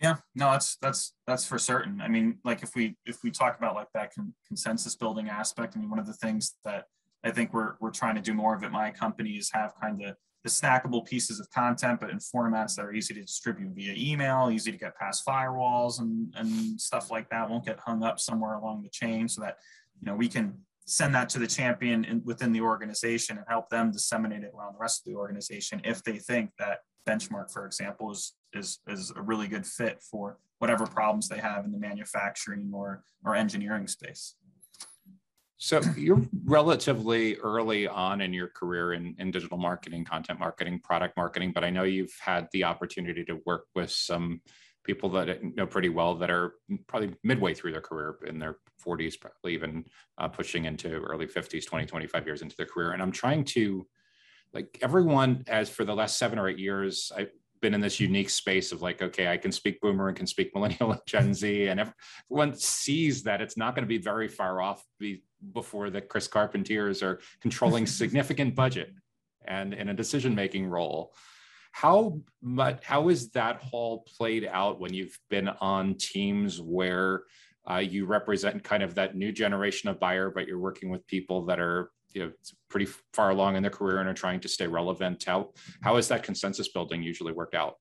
Yeah, 0.00 0.16
no, 0.34 0.52
that's 0.52 0.76
that's 0.80 1.14
that's 1.26 1.44
for 1.44 1.58
certain. 1.58 2.00
I 2.00 2.08
mean, 2.08 2.38
like 2.44 2.62
if 2.62 2.74
we 2.74 2.96
if 3.04 3.18
we 3.22 3.30
talk 3.30 3.58
about 3.58 3.74
like 3.74 3.88
that 3.92 4.14
con- 4.14 4.34
consensus 4.46 4.96
building 4.96 5.28
aspect, 5.28 5.76
I 5.76 5.80
mean, 5.80 5.90
one 5.90 5.98
of 5.98 6.06
the 6.06 6.14
things 6.14 6.54
that 6.64 6.86
I 7.22 7.30
think 7.30 7.52
we're 7.52 7.74
we're 7.80 7.90
trying 7.90 8.14
to 8.14 8.22
do 8.22 8.32
more 8.32 8.54
of 8.54 8.64
at 8.64 8.72
my 8.72 8.90
company 8.90 9.32
is 9.32 9.50
have 9.52 9.74
kind 9.80 10.02
of 10.02 10.16
the 10.42 10.48
snackable 10.48 11.04
pieces 11.06 11.38
of 11.38 11.50
content, 11.50 12.00
but 12.00 12.08
in 12.08 12.16
formats 12.16 12.76
that 12.76 12.86
are 12.86 12.94
easy 12.94 13.12
to 13.12 13.20
distribute 13.20 13.74
via 13.74 13.94
email, 13.94 14.48
easy 14.50 14.72
to 14.72 14.78
get 14.78 14.96
past 14.96 15.24
firewalls 15.26 16.00
and 16.00 16.32
and 16.34 16.80
stuff 16.80 17.10
like 17.10 17.28
that. 17.28 17.50
Won't 17.50 17.66
get 17.66 17.78
hung 17.78 18.02
up 18.02 18.18
somewhere 18.18 18.54
along 18.54 18.82
the 18.82 18.88
chain, 18.90 19.28
so 19.28 19.42
that 19.42 19.58
you 20.00 20.06
know 20.06 20.14
we 20.14 20.28
can 20.28 20.54
send 20.86 21.14
that 21.14 21.28
to 21.28 21.38
the 21.38 21.46
champion 21.46 22.04
in, 22.04 22.22
within 22.24 22.52
the 22.52 22.60
organization 22.62 23.36
and 23.36 23.46
help 23.48 23.68
them 23.68 23.92
disseminate 23.92 24.42
it 24.42 24.50
around 24.56 24.72
the 24.72 24.78
rest 24.80 25.02
of 25.06 25.12
the 25.12 25.16
organization 25.16 25.80
if 25.84 26.02
they 26.02 26.16
think 26.18 26.50
that 26.58 26.78
benchmark, 27.08 27.50
for 27.50 27.66
example, 27.66 28.10
is 28.10 28.34
is 28.52 28.80
is 28.88 29.12
a 29.14 29.22
really 29.22 29.48
good 29.48 29.66
fit 29.66 30.02
for 30.02 30.38
whatever 30.58 30.86
problems 30.86 31.28
they 31.28 31.38
have 31.38 31.64
in 31.64 31.72
the 31.72 31.78
manufacturing 31.78 32.70
or 32.72 33.02
or 33.24 33.34
engineering 33.34 33.86
space. 33.86 34.34
So 35.62 35.82
you're 35.96 36.22
relatively 36.44 37.36
early 37.36 37.86
on 37.86 38.22
in 38.22 38.32
your 38.32 38.48
career 38.48 38.94
in, 38.94 39.14
in 39.18 39.30
digital 39.30 39.58
marketing, 39.58 40.06
content 40.06 40.40
marketing, 40.40 40.80
product 40.82 41.18
marketing, 41.18 41.52
but 41.54 41.64
I 41.64 41.70
know 41.70 41.82
you've 41.82 42.16
had 42.18 42.48
the 42.52 42.64
opportunity 42.64 43.24
to 43.26 43.40
work 43.44 43.66
with 43.74 43.90
some 43.90 44.40
people 44.84 45.10
that 45.10 45.44
know 45.44 45.66
pretty 45.66 45.90
well 45.90 46.14
that 46.14 46.30
are 46.30 46.54
probably 46.86 47.14
midway 47.22 47.52
through 47.52 47.72
their 47.72 47.82
career 47.82 48.16
in 48.26 48.38
their 48.38 48.56
40s, 48.84 49.20
probably 49.20 49.52
even 49.52 49.84
uh, 50.16 50.28
pushing 50.28 50.64
into 50.64 50.88
early 50.88 51.26
50s, 51.26 51.66
20, 51.66 51.84
25 51.84 52.26
years 52.26 52.40
into 52.40 52.56
their 52.56 52.66
career. 52.66 52.92
And 52.92 53.02
I'm 53.02 53.12
trying 53.12 53.44
to 53.44 53.86
like 54.52 54.78
everyone 54.82 55.44
as 55.48 55.68
for 55.68 55.84
the 55.84 55.94
last 55.94 56.18
seven 56.18 56.38
or 56.38 56.48
eight 56.48 56.58
years 56.58 57.12
i've 57.16 57.30
been 57.60 57.74
in 57.74 57.80
this 57.80 58.00
unique 58.00 58.30
space 58.30 58.72
of 58.72 58.80
like 58.80 59.02
okay 59.02 59.28
i 59.28 59.36
can 59.36 59.52
speak 59.52 59.80
boomer 59.80 60.08
and 60.08 60.16
can 60.16 60.26
speak 60.26 60.50
millennial 60.54 60.92
and 60.92 61.00
gen 61.06 61.34
z 61.34 61.66
and 61.68 61.80
everyone 61.80 62.54
sees 62.54 63.22
that 63.22 63.40
it's 63.40 63.56
not 63.56 63.74
going 63.74 63.84
to 63.84 63.88
be 63.88 63.98
very 63.98 64.28
far 64.28 64.60
off 64.60 64.84
be, 64.98 65.22
before 65.52 65.90
the 65.90 66.00
chris 66.00 66.26
carpentiers 66.26 67.02
are 67.02 67.20
controlling 67.40 67.86
significant 68.02 68.54
budget 68.54 68.92
and 69.46 69.74
in 69.74 69.88
a 69.88 69.94
decision 69.94 70.34
making 70.34 70.66
role 70.66 71.12
How 71.72 72.20
much? 72.42 72.84
How 72.84 73.08
is 73.08 73.30
that 73.30 73.62
whole 73.62 74.02
played 74.18 74.44
out 74.44 74.80
when 74.80 74.92
you've 74.92 75.18
been 75.28 75.48
on 75.48 75.94
teams 75.94 76.60
where 76.60 77.22
uh, 77.70 77.78
you 77.78 78.06
represent 78.06 78.64
kind 78.64 78.82
of 78.82 78.94
that 78.94 79.16
new 79.16 79.32
generation 79.32 79.88
of 79.88 80.00
buyer, 80.00 80.30
but 80.30 80.46
you're 80.46 80.58
working 80.58 80.90
with 80.90 81.06
people 81.06 81.44
that 81.46 81.60
are 81.60 81.90
you 82.12 82.24
know 82.24 82.32
pretty 82.68 82.86
far 83.12 83.30
along 83.30 83.56
in 83.56 83.62
their 83.62 83.70
career 83.70 83.98
and 83.98 84.08
are 84.08 84.14
trying 84.14 84.40
to 84.40 84.48
stay 84.48 84.66
relevant. 84.66 85.24
How 85.24 85.50
how 85.82 85.96
has 85.96 86.08
that 86.08 86.22
consensus 86.22 86.68
building 86.68 87.02
usually 87.02 87.32
worked 87.32 87.54
out? 87.54 87.74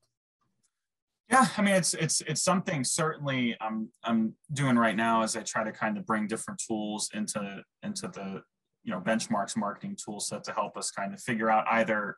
Yeah, 1.31 1.47
I 1.57 1.61
mean 1.61 1.75
it's 1.75 1.93
it's 1.93 2.21
it's 2.21 2.43
something 2.43 2.83
certainly 2.83 3.55
I'm 3.61 3.89
I'm 4.03 4.35
doing 4.53 4.75
right 4.75 4.95
now 4.95 5.23
as 5.23 5.35
I 5.35 5.41
try 5.41 5.63
to 5.63 5.71
kind 5.71 5.97
of 5.97 6.05
bring 6.05 6.27
different 6.27 6.61
tools 6.65 7.09
into 7.13 7.63
into 7.83 8.07
the 8.07 8.43
you 8.83 8.91
know 8.91 8.99
benchmarks 8.99 9.57
marketing 9.57 9.97
tool 10.03 10.19
set 10.19 10.43
to 10.45 10.51
help 10.51 10.77
us 10.77 10.91
kind 10.91 11.13
of 11.13 11.21
figure 11.21 11.49
out 11.49 11.65
either 11.69 12.17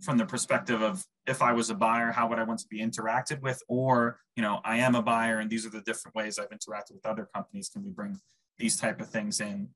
from 0.00 0.18
the 0.18 0.26
perspective 0.26 0.82
of 0.82 1.04
if 1.26 1.40
I 1.42 1.52
was 1.52 1.70
a 1.70 1.74
buyer, 1.74 2.10
how 2.10 2.28
would 2.28 2.38
I 2.38 2.44
want 2.44 2.60
to 2.60 2.68
be 2.68 2.80
interacted 2.80 3.40
with? 3.40 3.62
Or, 3.68 4.18
you 4.36 4.42
know, 4.42 4.60
I 4.64 4.78
am 4.78 4.94
a 4.94 5.02
buyer 5.02 5.38
and 5.38 5.48
these 5.48 5.64
are 5.64 5.70
the 5.70 5.80
different 5.82 6.14
ways 6.14 6.38
I've 6.38 6.50
interacted 6.50 6.92
with 6.94 7.06
other 7.06 7.28
companies. 7.34 7.68
Can 7.68 7.84
we 7.84 7.90
bring 7.90 8.18
these 8.58 8.76
type 8.76 9.00
of 9.00 9.08
things 9.08 9.40
in 9.40 9.68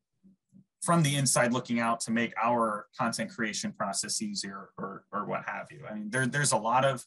from 0.82 1.02
the 1.02 1.16
inside 1.16 1.52
looking 1.52 1.80
out 1.80 2.00
to 2.00 2.10
make 2.10 2.32
our 2.42 2.86
content 2.96 3.30
creation 3.30 3.72
process 3.72 4.22
easier 4.22 4.70
or, 4.78 5.04
or 5.12 5.24
what 5.24 5.44
have 5.46 5.66
you? 5.70 5.80
I 5.88 5.94
mean, 5.94 6.10
there, 6.10 6.26
there's 6.26 6.52
a 6.52 6.56
lot 6.56 6.84
of, 6.84 7.04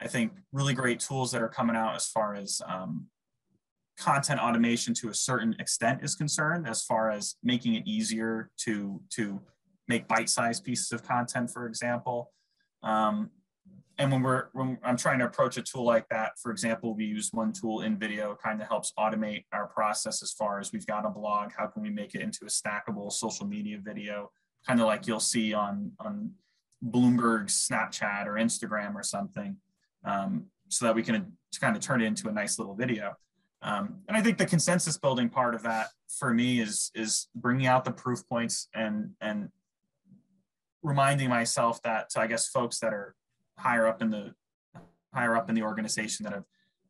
I 0.00 0.06
think, 0.06 0.32
really 0.52 0.74
great 0.74 1.00
tools 1.00 1.32
that 1.32 1.42
are 1.42 1.48
coming 1.48 1.76
out 1.76 1.96
as 1.96 2.06
far 2.06 2.34
as 2.34 2.62
um, 2.66 3.06
content 3.98 4.40
automation 4.40 4.94
to 4.94 5.08
a 5.08 5.14
certain 5.14 5.56
extent 5.58 6.04
is 6.04 6.14
concerned, 6.14 6.68
as 6.68 6.84
far 6.84 7.10
as 7.10 7.34
making 7.42 7.74
it 7.74 7.86
easier 7.86 8.50
to, 8.58 9.00
to 9.10 9.40
make 9.88 10.06
bite-sized 10.06 10.64
pieces 10.64 10.92
of 10.92 11.02
content, 11.02 11.50
for 11.50 11.66
example. 11.66 12.32
Um, 12.82 13.30
and 13.98 14.12
when 14.12 14.22
we're 14.22 14.44
when 14.52 14.78
I'm 14.84 14.96
trying 14.96 15.18
to 15.18 15.24
approach 15.24 15.56
a 15.56 15.62
tool 15.62 15.84
like 15.84 16.08
that, 16.10 16.38
for 16.40 16.52
example, 16.52 16.94
we 16.94 17.04
use 17.04 17.30
one 17.32 17.52
tool 17.52 17.80
InVideo 17.80 18.38
kind 18.38 18.62
of 18.62 18.68
helps 18.68 18.92
automate 18.96 19.44
our 19.52 19.66
process 19.66 20.22
as 20.22 20.30
far 20.32 20.60
as 20.60 20.72
we've 20.72 20.86
got 20.86 21.04
a 21.04 21.10
blog. 21.10 21.50
How 21.56 21.66
can 21.66 21.82
we 21.82 21.90
make 21.90 22.14
it 22.14 22.20
into 22.20 22.40
a 22.44 22.46
stackable 22.46 23.10
social 23.10 23.46
media 23.46 23.78
video, 23.82 24.30
kind 24.66 24.80
of 24.80 24.86
like 24.86 25.08
you'll 25.08 25.18
see 25.18 25.52
on 25.52 25.90
on 25.98 26.30
Bloomberg's 26.84 27.68
Snapchat 27.68 28.26
or 28.26 28.34
Instagram 28.34 28.94
or 28.94 29.02
something, 29.02 29.56
um, 30.04 30.44
so 30.68 30.84
that 30.84 30.94
we 30.94 31.02
can 31.02 31.32
kind 31.60 31.74
of 31.74 31.82
turn 31.82 32.00
it 32.00 32.06
into 32.06 32.28
a 32.28 32.32
nice 32.32 32.56
little 32.56 32.76
video. 32.76 33.16
Um, 33.62 34.02
and 34.06 34.16
I 34.16 34.20
think 34.20 34.38
the 34.38 34.46
consensus 34.46 34.96
building 34.96 35.28
part 35.28 35.56
of 35.56 35.64
that 35.64 35.88
for 36.08 36.32
me 36.32 36.60
is 36.60 36.92
is 36.94 37.26
bringing 37.34 37.66
out 37.66 37.84
the 37.84 37.90
proof 37.90 38.20
points 38.28 38.68
and 38.74 39.10
and 39.20 39.48
reminding 40.88 41.28
myself 41.28 41.82
that 41.82 42.08
to 42.10 42.20
I 42.20 42.26
guess 42.26 42.48
folks 42.48 42.78
that 42.80 42.94
are 42.94 43.14
higher 43.58 43.86
up 43.86 44.00
in 44.00 44.10
the 44.10 44.34
higher 45.12 45.36
up 45.36 45.48
in 45.48 45.54
the 45.54 45.62
organization 45.62 46.24
that 46.24 46.32
have 46.32 46.44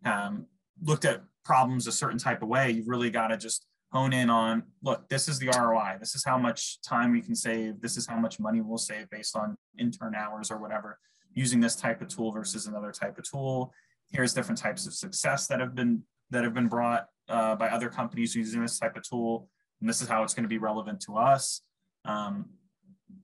um, 0.05 0.47
looked 0.83 1.05
at 1.05 1.23
problems 1.45 1.87
a 1.87 1.93
certain 1.93 2.19
type 2.19 2.43
of 2.43 2.49
way, 2.49 2.71
you've 2.71 2.89
really 2.89 3.11
got 3.11 3.29
to 3.29 3.37
just 3.37 3.67
hone 3.91 4.13
in 4.13 4.31
on 4.31 4.63
look, 4.83 5.09
this 5.09 5.29
is 5.29 5.39
the 5.39 5.49
ROI. 5.49 5.97
This 5.99 6.15
is 6.15 6.25
how 6.25 6.39
much 6.39 6.81
time 6.83 7.11
we 7.11 7.21
can 7.21 7.35
save. 7.35 7.81
This 7.81 7.97
is 7.97 8.07
how 8.07 8.19
much 8.19 8.39
money 8.39 8.61
we'll 8.61 8.79
save 8.79 9.11
based 9.11 9.35
on 9.37 9.57
intern 9.79 10.15
hours 10.15 10.51
or 10.51 10.59
whatever 10.59 10.99
using 11.35 11.61
this 11.61 11.75
type 11.75 12.01
of 12.01 12.09
tool 12.09 12.31
versus 12.31 12.67
another 12.67 12.93
type 12.93 13.19
of 13.19 13.29
tool. 13.29 13.73
Here's 14.11 14.33
different 14.33 14.59
types 14.59 14.87
of 14.87 14.95
success 14.95 15.47
that 15.49 15.59
have 15.61 15.75
been 15.75 16.03
that 16.31 16.45
have 16.45 16.55
been 16.55 16.69
brought 16.69 17.07
uh, 17.29 17.57
by 17.57 17.69
other 17.69 17.89
companies 17.89 18.35
using 18.35 18.61
this 18.61 18.79
type 18.79 18.97
of 18.97 19.03
tool, 19.03 19.49
and 19.81 19.89
this 19.89 20.03
is 20.03 20.09
how 20.09 20.23
it's 20.23 20.35
going 20.35 20.45
to 20.45 20.49
be 20.49 20.59
relevant 20.59 21.01
to 21.01 21.17
us. 21.17 21.63
Um, 22.05 22.47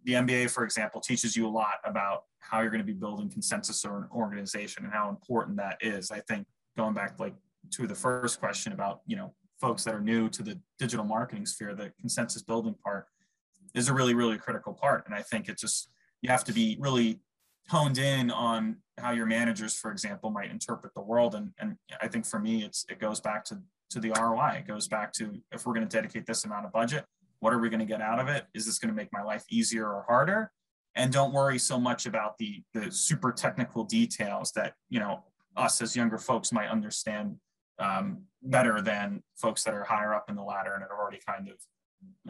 the 0.05 0.15
MBA, 0.15 0.51
for 0.51 0.65
example, 0.65 1.01
teaches 1.01 1.37
you 1.37 1.47
a 1.47 1.49
lot 1.49 1.77
about 1.85 2.25
how 2.39 2.61
you're 2.61 2.71
going 2.71 2.81
to 2.81 2.87
be 2.87 2.93
building 2.93 3.29
consensus 3.29 3.85
or 3.85 3.99
an 3.99 4.09
organization 4.15 4.85
and 4.85 4.93
how 4.93 5.09
important 5.09 5.57
that 5.57 5.79
is. 5.81 6.11
I 6.11 6.21
think 6.21 6.47
going 6.77 6.95
back 6.95 7.19
like 7.19 7.35
to 7.73 7.87
the 7.87 7.95
first 7.95 8.39
question 8.39 8.73
about, 8.73 9.01
you 9.07 9.17
know, 9.17 9.35
folks 9.61 9.85
that 9.85 9.95
are 9.95 10.01
new 10.01 10.29
to 10.29 10.43
the 10.43 10.59
digital 10.79 11.05
marketing 11.05 11.47
sphere, 11.47 11.75
the 11.75 11.93
consensus 12.01 12.43
building 12.43 12.75
part 12.85 13.07
is 13.75 13.89
a 13.89 13.95
really, 13.95 14.15
really 14.15 14.37
critical 14.37 14.73
part. 14.73 15.05
And 15.07 15.15
I 15.15 15.23
think 15.23 15.49
it 15.49 15.59
just, 15.59 15.91
you 16.21 16.29
have 16.29 16.45
to 16.45 16.53
be 16.53 16.77
really 16.79 17.21
honed 17.69 17.99
in 17.99 18.31
on 18.31 18.77
how 18.99 19.13
your 19.13 19.27
managers, 19.27 19.75
for 19.75 19.91
example, 19.91 20.31
might 20.31 20.51
interpret 20.51 20.95
the 20.95 21.01
world. 21.01 21.35
And, 21.35 21.53
and 21.59 21.77
I 22.01 22.09
think 22.09 22.27
for 22.27 22.39
me, 22.39 22.63
it's, 22.63 22.85
it 22.91 23.01
goes 23.01 23.21
back 23.21 23.45
to, 23.47 23.59
to 23.91 24.01
the 24.01 24.11
ROI. 24.11 24.59
It 24.59 24.67
goes 24.67 24.87
back 24.87 25.13
to 25.15 25.41
if 25.53 25.67
we're 25.67 25.75
going 25.75 25.87
to 25.87 25.97
dedicate 25.97 26.27
this 26.27 26.45
amount 26.45 26.67
of 26.67 26.73
budget, 26.73 27.05
what 27.45 27.53
are 27.53 27.59
we 27.59 27.69
going 27.69 27.79
to 27.79 27.85
get 27.85 28.01
out 28.01 28.19
of 28.19 28.29
it? 28.29 28.47
Is 28.55 28.65
this 28.65 28.79
going 28.79 28.89
to 28.89 28.95
make 28.95 29.13
my 29.13 29.23
life 29.23 29.45
easier 29.51 29.87
or 29.87 30.07
harder? 30.09 30.51
And 30.95 31.13
don't 31.13 31.35
worry 31.35 31.59
so 31.59 31.79
much 31.79 32.07
about 32.07 32.39
the, 32.39 32.63
the 32.73 32.91
super 32.91 33.33
technical 33.33 33.85
details 33.85 34.51
that, 34.53 34.73
you 34.89 34.99
know, 34.99 35.25
us 35.55 35.83
as 35.83 35.95
younger 35.95 36.17
folks 36.17 36.53
might 36.53 36.71
understand 36.71 37.37
um, 37.79 38.23
better 38.43 38.81
than 38.81 39.23
folks 39.37 39.63
that 39.65 39.75
are 39.75 39.85
higher 39.85 40.15
up 40.15 40.31
in 40.31 40.37
the 40.37 40.43
ladder 40.43 40.73
and 40.73 40.83
are 40.85 40.99
already 40.99 41.21
kind 41.29 41.51
of 41.51 41.57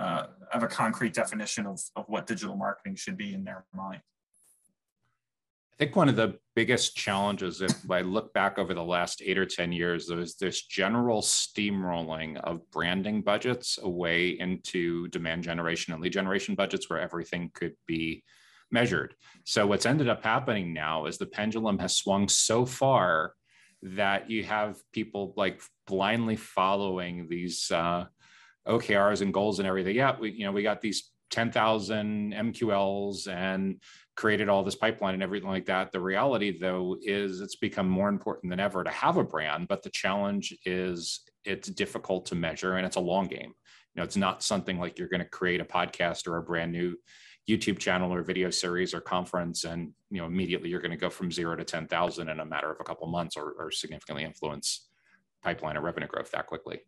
uh, 0.01 0.27
have 0.51 0.65
a 0.65 0.67
concrete 0.67 1.15
definition 1.15 1.65
of, 1.65 1.81
of 1.95 2.07
what 2.09 2.27
digital 2.27 2.57
marketing 2.57 2.97
should 2.97 3.17
be 3.17 3.35
in 3.35 3.45
their 3.45 3.65
mind. 3.73 4.01
I 5.75 5.77
think 5.77 5.97
one 5.97 6.09
of 6.09 6.15
the 6.15 6.39
biggest 6.55 6.95
challenges, 6.95 7.61
if 7.61 7.91
I 7.91 8.03
look 8.03 8.33
back 8.33 8.61
over 8.61 8.75
the 8.75 8.85
last 8.85 9.21
eight 9.25 9.39
or 9.39 9.45
10 9.45 9.73
years, 9.73 10.07
there's 10.07 10.37
this 10.37 10.63
general 10.63 11.21
steamrolling 11.21 12.37
of 12.37 12.71
branding 12.71 13.23
budgets 13.23 13.81
away 13.83 14.39
into 14.39 15.09
demand 15.09 15.43
generation 15.43 15.93
and 15.93 16.01
lead 16.01 16.13
generation 16.13 16.55
budgets 16.55 16.89
where 16.89 17.01
everything 17.01 17.51
could 17.55 17.75
be 17.89 18.23
measured. 18.71 19.17
So, 19.43 19.67
what's 19.67 19.85
ended 19.85 20.09
up 20.09 20.23
happening 20.23 20.73
now 20.75 21.07
is 21.07 21.19
the 21.19 21.27
pendulum 21.27 21.81
has 21.81 21.97
swung 21.97 22.29
so 22.29 22.65
far 22.65 23.35
that 23.83 24.31
you 24.31 24.45
have 24.45 24.77
people 24.93 25.35
like 25.37 25.61
blindly 25.89 26.37
following 26.37 27.27
these 27.29 27.69
uh, 27.73 28.05
OKRs 28.69 29.23
and 29.23 29.35
goals 29.35 29.59
and 29.59 29.67
everything. 29.67 29.97
Yeah, 29.97 30.17
we, 30.21 30.31
you 30.31 30.47
know, 30.47 30.53
we 30.53 30.63
got 30.63 30.81
these 30.81 31.11
10,000 31.31 32.33
MQLs 32.33 33.27
and 33.27 33.81
created 34.17 34.49
all 34.49 34.63
this 34.63 34.77
pipeline 34.77 35.15
and 35.15 35.23
everything 35.23 35.49
like 35.49 35.67
that. 35.67 35.93
The 35.93 36.01
reality, 36.01 36.59
though, 36.59 36.97
is 37.03 37.41
it's 37.41 37.57
become 37.57 37.89
more 37.89 38.09
important 38.09 38.51
than 38.51 38.61
ever 38.61 38.85
to 38.85 38.91
have 38.91 39.17
a 39.17 39.25
brand, 39.25 39.69
but 39.69 39.83
the 39.83 39.91
challenge 39.91 40.57
is 40.65 41.21
it's 41.45 41.69
difficult 41.69 42.27
to 42.27 42.35
measure 42.35 42.77
and 42.77 42.87
it's 42.87 42.97
a 42.97 43.01
long 43.01 43.27
game. 43.27 43.53
You 43.95 44.01
know, 44.01 44.05
it's 44.05 44.17
not 44.17 44.43
something 44.43 44.79
like 44.79 44.99
you're 44.99 45.09
going 45.09 45.23
to 45.23 45.29
create 45.29 45.61
a 45.61 45.65
podcast 45.65 46.27
or 46.27 46.37
a 46.37 46.43
brand 46.43 46.73
new 46.73 46.97
YouTube 47.49 47.79
channel 47.79 48.13
or 48.13 48.23
video 48.23 48.51
series 48.51 48.95
or 48.95 49.01
conference, 49.01 49.65
and 49.65 49.93
you 50.11 50.21
know 50.21 50.27
immediately 50.27 50.71
you're 50.71 50.81
going 50.81 50.91
to 50.91 50.97
go 50.97 51.11
from 51.11 51.31
zero 51.31 51.55
to 51.55 51.65
ten 51.65 51.87
thousand 51.87 52.29
in 52.31 52.41
a 52.41 52.45
matter 52.45 52.71
of 52.71 52.79
a 52.81 52.85
couple 52.85 53.07
months, 53.07 53.37
or, 53.37 53.55
or 53.59 53.71
significantly 53.71 54.25
influence 54.25 54.89
pipeline 55.43 55.77
or 55.77 55.83
revenue 55.83 56.09
growth 56.09 56.31
that 56.31 56.47
quickly. 56.47 56.81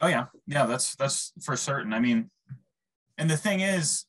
Oh 0.00 0.06
yeah, 0.06 0.26
yeah, 0.46 0.66
that's 0.66 0.94
that's 0.96 1.32
for 1.42 1.56
certain. 1.56 1.94
I 1.94 1.98
mean, 1.98 2.30
and 3.16 3.30
the 3.30 3.38
thing 3.38 3.60
is, 3.60 4.04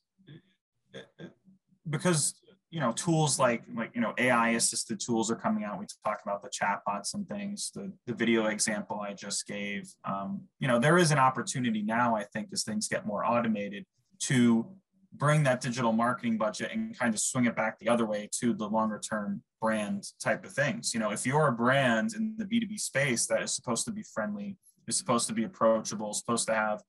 because 1.90 2.34
you 2.70 2.78
know 2.78 2.92
tools 2.92 3.38
like 3.38 3.62
like 3.74 3.90
you 3.94 4.00
know 4.00 4.14
ai 4.16 4.50
assisted 4.50 5.00
tools 5.00 5.30
are 5.30 5.36
coming 5.36 5.64
out. 5.64 5.78
We 5.78 5.86
talked 6.04 6.22
about 6.22 6.42
the 6.42 6.48
chatbots 6.48 7.14
and 7.14 7.28
things 7.28 7.70
the, 7.74 7.92
the 8.06 8.14
video 8.14 8.46
example 8.46 9.00
i 9.00 9.12
just 9.12 9.46
gave. 9.46 9.92
Um, 10.04 10.42
you 10.60 10.68
know 10.68 10.78
there 10.78 10.96
is 10.96 11.10
an 11.10 11.18
opportunity 11.18 11.82
now 11.82 12.14
i 12.14 12.24
think 12.24 12.48
as 12.52 12.62
things 12.62 12.88
get 12.88 13.06
more 13.06 13.24
automated 13.24 13.84
to 14.20 14.66
bring 15.12 15.42
that 15.42 15.60
digital 15.60 15.92
marketing 15.92 16.38
budget 16.38 16.70
and 16.72 16.96
kind 16.96 17.12
of 17.12 17.20
swing 17.20 17.46
it 17.46 17.56
back 17.56 17.78
the 17.80 17.88
other 17.88 18.06
way 18.06 18.28
to 18.40 18.54
the 18.54 18.68
longer 18.68 19.00
term 19.00 19.42
brand 19.60 20.04
type 20.22 20.44
of 20.44 20.52
things. 20.52 20.94
You 20.94 21.00
know 21.00 21.10
if 21.10 21.26
you're 21.26 21.48
a 21.48 21.52
brand 21.52 22.14
in 22.14 22.34
the 22.38 22.44
b2b 22.44 22.78
space 22.78 23.26
that 23.26 23.42
is 23.42 23.52
supposed 23.52 23.84
to 23.86 23.92
be 23.92 24.04
friendly 24.14 24.56
is 24.86 24.96
supposed 24.96 25.26
to 25.26 25.34
be 25.34 25.44
approachable 25.44 26.12
supposed 26.14 26.46
to 26.46 26.54
have 26.54 26.82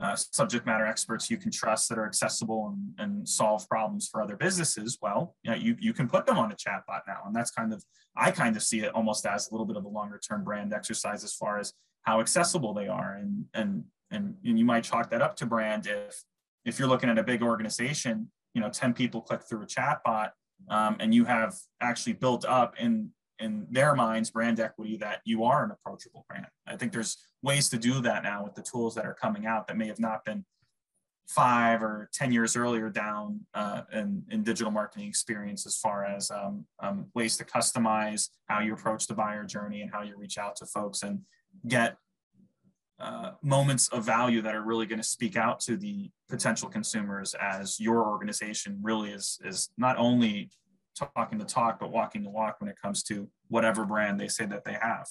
uh, 0.00 0.16
subject 0.16 0.66
matter 0.66 0.86
experts 0.86 1.30
you 1.30 1.36
can 1.36 1.50
trust 1.50 1.88
that 1.88 1.98
are 1.98 2.06
accessible 2.06 2.74
and, 2.74 2.94
and 2.98 3.28
solve 3.28 3.68
problems 3.68 4.08
for 4.10 4.20
other 4.20 4.36
businesses, 4.36 4.98
well, 5.00 5.36
you, 5.42 5.50
know, 5.50 5.56
you, 5.56 5.76
you 5.78 5.92
can 5.92 6.08
put 6.08 6.26
them 6.26 6.36
on 6.36 6.50
a 6.50 6.56
chatbot 6.56 7.00
now. 7.06 7.20
And 7.26 7.34
that's 7.34 7.50
kind 7.50 7.72
of, 7.72 7.84
I 8.16 8.30
kind 8.30 8.56
of 8.56 8.62
see 8.62 8.80
it 8.80 8.92
almost 8.94 9.24
as 9.26 9.48
a 9.48 9.54
little 9.54 9.66
bit 9.66 9.76
of 9.76 9.84
a 9.84 9.88
longer 9.88 10.18
term 10.18 10.42
brand 10.42 10.72
exercise 10.72 11.22
as 11.22 11.34
far 11.34 11.58
as 11.58 11.72
how 12.02 12.20
accessible 12.20 12.74
they 12.74 12.88
are. 12.88 13.14
And, 13.14 13.44
and, 13.54 13.84
and, 14.10 14.34
and 14.44 14.58
you 14.58 14.64
might 14.64 14.84
chalk 14.84 15.10
that 15.10 15.22
up 15.22 15.36
to 15.36 15.46
brand 15.46 15.86
if, 15.86 16.22
if 16.64 16.78
you're 16.78 16.88
looking 16.88 17.10
at 17.10 17.18
a 17.18 17.22
big 17.22 17.42
organization, 17.42 18.30
you 18.54 18.60
know, 18.60 18.70
10 18.70 18.94
people 18.94 19.20
click 19.20 19.42
through 19.48 19.62
a 19.62 19.66
chatbot 19.66 20.30
um, 20.68 20.96
and 20.98 21.14
you 21.14 21.24
have 21.24 21.54
actually 21.80 22.14
built 22.14 22.44
up 22.44 22.74
in 22.78 23.10
in 23.38 23.66
their 23.70 23.94
minds 23.94 24.30
brand 24.30 24.60
equity 24.60 24.96
that 24.98 25.20
you 25.24 25.44
are 25.44 25.64
an 25.64 25.70
approachable 25.70 26.24
brand. 26.28 26.46
I 26.66 26.76
think 26.76 26.92
there's 26.92 27.16
ways 27.42 27.68
to 27.70 27.78
do 27.78 28.00
that 28.00 28.22
now 28.22 28.44
with 28.44 28.54
the 28.54 28.62
tools 28.62 28.94
that 28.94 29.06
are 29.06 29.14
coming 29.14 29.46
out 29.46 29.66
that 29.66 29.76
may 29.76 29.86
have 29.86 30.00
not 30.00 30.24
been 30.24 30.44
five 31.26 31.82
or 31.82 32.10
10 32.12 32.32
years 32.32 32.54
earlier 32.54 32.90
down 32.90 33.40
uh, 33.54 33.82
in, 33.92 34.22
in 34.30 34.42
digital 34.42 34.70
marketing 34.70 35.08
experience 35.08 35.66
as 35.66 35.76
far 35.76 36.04
as 36.04 36.30
um, 36.30 36.66
um, 36.80 37.06
ways 37.14 37.36
to 37.36 37.44
customize 37.44 38.28
how 38.46 38.60
you 38.60 38.74
approach 38.74 39.06
the 39.06 39.14
buyer 39.14 39.44
journey 39.44 39.80
and 39.80 39.90
how 39.90 40.02
you 40.02 40.16
reach 40.18 40.38
out 40.38 40.54
to 40.56 40.66
folks 40.66 41.02
and 41.02 41.20
get 41.66 41.96
uh, 43.00 43.32
moments 43.42 43.88
of 43.88 44.04
value 44.04 44.40
that 44.42 44.54
are 44.54 44.62
really 44.62 44.86
going 44.86 45.00
to 45.00 45.06
speak 45.06 45.36
out 45.36 45.60
to 45.60 45.76
the 45.76 46.10
potential 46.28 46.68
consumers 46.68 47.34
as 47.40 47.80
your 47.80 48.06
organization 48.06 48.78
really 48.82 49.10
is, 49.10 49.40
is 49.44 49.70
not 49.76 49.96
only 49.98 50.50
talking 50.94 51.38
the 51.38 51.44
talk, 51.44 51.78
but 51.80 51.90
walking 51.90 52.22
the 52.22 52.30
walk 52.30 52.60
when 52.60 52.70
it 52.70 52.76
comes 52.80 53.02
to 53.04 53.28
whatever 53.48 53.84
brand 53.84 54.20
they 54.20 54.28
say 54.28 54.46
that 54.46 54.64
they 54.64 54.74
have. 54.74 55.06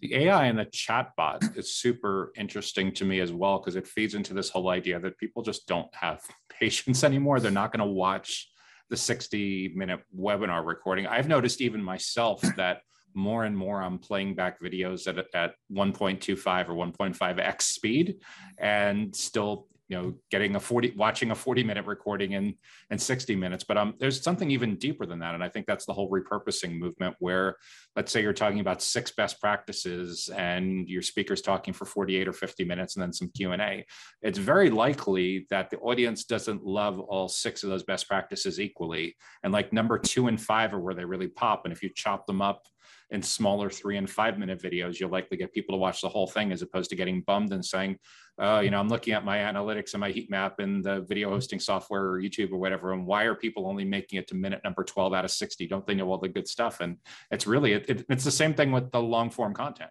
The 0.00 0.14
AI 0.16 0.46
and 0.46 0.58
the 0.58 0.66
chatbot 0.66 1.56
is 1.56 1.74
super 1.74 2.32
interesting 2.36 2.92
to 2.92 3.04
me 3.04 3.20
as 3.20 3.32
well 3.32 3.58
because 3.58 3.76
it 3.76 3.86
feeds 3.86 4.14
into 4.14 4.34
this 4.34 4.50
whole 4.50 4.68
idea 4.68 5.00
that 5.00 5.16
people 5.18 5.42
just 5.42 5.66
don't 5.66 5.92
have 5.94 6.20
patience 6.60 7.04
anymore. 7.04 7.40
They're 7.40 7.50
not 7.50 7.72
going 7.72 7.86
to 7.86 7.92
watch 7.92 8.50
the 8.90 8.96
60 8.96 9.72
minute 9.74 10.00
webinar 10.16 10.64
recording. 10.64 11.06
I've 11.06 11.28
noticed 11.28 11.60
even 11.60 11.82
myself 11.82 12.42
that 12.56 12.82
more 13.14 13.44
and 13.44 13.56
more 13.56 13.80
I'm 13.80 13.98
playing 13.98 14.34
back 14.34 14.60
videos 14.60 15.06
at, 15.06 15.24
at 15.34 15.54
1.25 15.72 16.68
or 16.68 16.74
1.5x 16.74 17.62
speed 17.62 18.16
and 18.58 19.14
still 19.14 19.68
you 19.88 19.96
know 19.96 20.14
getting 20.30 20.56
a 20.56 20.60
40 20.60 20.94
watching 20.96 21.30
a 21.30 21.34
40 21.34 21.64
minute 21.64 21.86
recording 21.86 22.32
in 22.32 22.54
in 22.90 22.98
60 22.98 23.36
minutes. 23.36 23.64
But 23.64 23.76
um 23.76 23.94
there's 23.98 24.22
something 24.22 24.50
even 24.50 24.76
deeper 24.76 25.06
than 25.06 25.18
that 25.20 25.34
and 25.34 25.42
i 25.42 25.48
think 25.48 25.66
that's 25.66 25.86
the 25.86 25.92
whole 25.92 26.10
repurposing 26.10 26.78
movement 26.78 27.14
where 27.18 27.56
let's 27.96 28.12
say 28.12 28.22
you're 28.22 28.32
talking 28.32 28.60
about 28.60 28.82
six 28.82 29.12
best 29.12 29.40
practices 29.40 30.30
and 30.36 30.88
your 30.88 31.02
speaker's 31.02 31.42
talking 31.42 31.72
for 31.74 31.84
48 31.84 32.28
or 32.28 32.32
50 32.32 32.64
minutes 32.64 32.96
and 32.96 33.02
then 33.02 33.12
some 33.12 33.30
q&a 33.34 33.84
it's 34.22 34.38
very 34.38 34.70
likely 34.70 35.46
that 35.50 35.70
the 35.70 35.78
audience 35.78 36.24
doesn't 36.24 36.64
love 36.64 36.98
all 37.00 37.28
six 37.28 37.62
of 37.62 37.70
those 37.70 37.82
best 37.82 38.08
practices 38.08 38.60
equally. 38.60 39.16
And 39.42 39.52
like 39.52 39.72
number 39.72 39.98
two 39.98 40.28
and 40.28 40.40
five 40.40 40.74
are 40.74 40.80
where 40.80 40.94
they 40.94 41.04
really 41.04 41.28
pop 41.28 41.64
and 41.64 41.72
if 41.72 41.82
you 41.82 41.90
chop 41.94 42.26
them 42.26 42.42
up 42.42 42.66
in 43.10 43.22
smaller 43.22 43.70
three 43.70 43.96
and 43.96 44.08
five 44.08 44.38
minute 44.38 44.60
videos, 44.60 44.98
you'll 44.98 45.10
likely 45.10 45.36
get 45.36 45.52
people 45.52 45.74
to 45.74 45.78
watch 45.78 46.00
the 46.00 46.08
whole 46.08 46.26
thing 46.26 46.52
as 46.52 46.62
opposed 46.62 46.90
to 46.90 46.96
getting 46.96 47.20
bummed 47.22 47.52
and 47.52 47.64
saying, 47.64 47.98
uh, 48.38 48.60
you 48.64 48.70
know, 48.70 48.80
I'm 48.80 48.88
looking 48.88 49.12
at 49.12 49.24
my 49.24 49.38
analytics 49.38 49.94
and 49.94 50.00
my 50.00 50.10
heat 50.10 50.30
map 50.30 50.58
and 50.58 50.82
the 50.82 51.02
video 51.02 51.30
hosting 51.30 51.60
software 51.60 52.04
or 52.04 52.20
YouTube 52.20 52.52
or 52.52 52.58
whatever. 52.58 52.92
And 52.92 53.06
why 53.06 53.24
are 53.24 53.34
people 53.34 53.66
only 53.66 53.84
making 53.84 54.18
it 54.18 54.26
to 54.28 54.34
minute 54.34 54.60
number 54.64 54.84
12 54.84 55.12
out 55.14 55.24
of 55.24 55.30
60? 55.30 55.66
Don't 55.66 55.86
they 55.86 55.94
know 55.94 56.10
all 56.10 56.18
the 56.18 56.28
good 56.28 56.48
stuff? 56.48 56.80
And 56.80 56.96
it's 57.30 57.46
really, 57.46 57.72
it, 57.72 57.88
it, 57.88 58.06
it's 58.08 58.24
the 58.24 58.30
same 58.30 58.54
thing 58.54 58.72
with 58.72 58.90
the 58.90 59.00
long 59.00 59.30
form 59.30 59.54
content. 59.54 59.90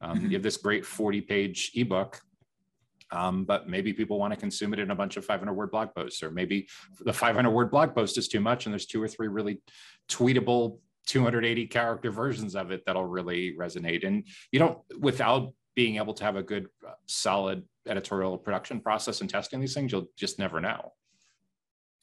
Um, 0.00 0.18
mm-hmm. 0.18 0.26
You 0.26 0.32
have 0.32 0.42
this 0.42 0.56
great 0.56 0.84
40 0.84 1.20
page 1.22 1.72
ebook 1.74 2.20
um, 3.14 3.44
but 3.44 3.68
maybe 3.68 3.92
people 3.92 4.18
want 4.18 4.32
to 4.32 4.40
consume 4.40 4.72
it 4.72 4.80
in 4.80 4.90
a 4.90 4.94
bunch 4.94 5.16
of 5.16 5.24
500 5.24 5.52
word 5.52 5.70
blog 5.70 5.94
posts, 5.94 6.22
or 6.22 6.30
maybe 6.30 6.68
the 7.00 7.12
500 7.12 7.50
word 7.50 7.70
blog 7.70 7.94
post 7.94 8.18
is 8.18 8.28
too 8.28 8.40
much 8.40 8.66
and 8.66 8.72
there's 8.72 8.86
two 8.86 9.02
or 9.02 9.08
three 9.08 9.28
really 9.28 9.60
tweetable 10.08 10.78
280 11.06 11.66
character 11.66 12.10
versions 12.10 12.54
of 12.54 12.70
it 12.70 12.82
that'll 12.86 13.06
really 13.06 13.54
resonate. 13.58 14.06
And 14.06 14.26
you 14.52 14.58
don't, 14.58 14.78
without 14.98 15.52
being 15.74 15.96
able 15.96 16.14
to 16.14 16.24
have 16.24 16.36
a 16.36 16.42
good, 16.42 16.68
uh, 16.86 16.92
solid 17.06 17.64
editorial 17.86 18.38
production 18.38 18.80
process 18.80 19.20
and 19.20 19.28
testing 19.28 19.60
these 19.60 19.74
things, 19.74 19.92
you'll 19.92 20.08
just 20.16 20.38
never 20.38 20.60
know. 20.60 20.92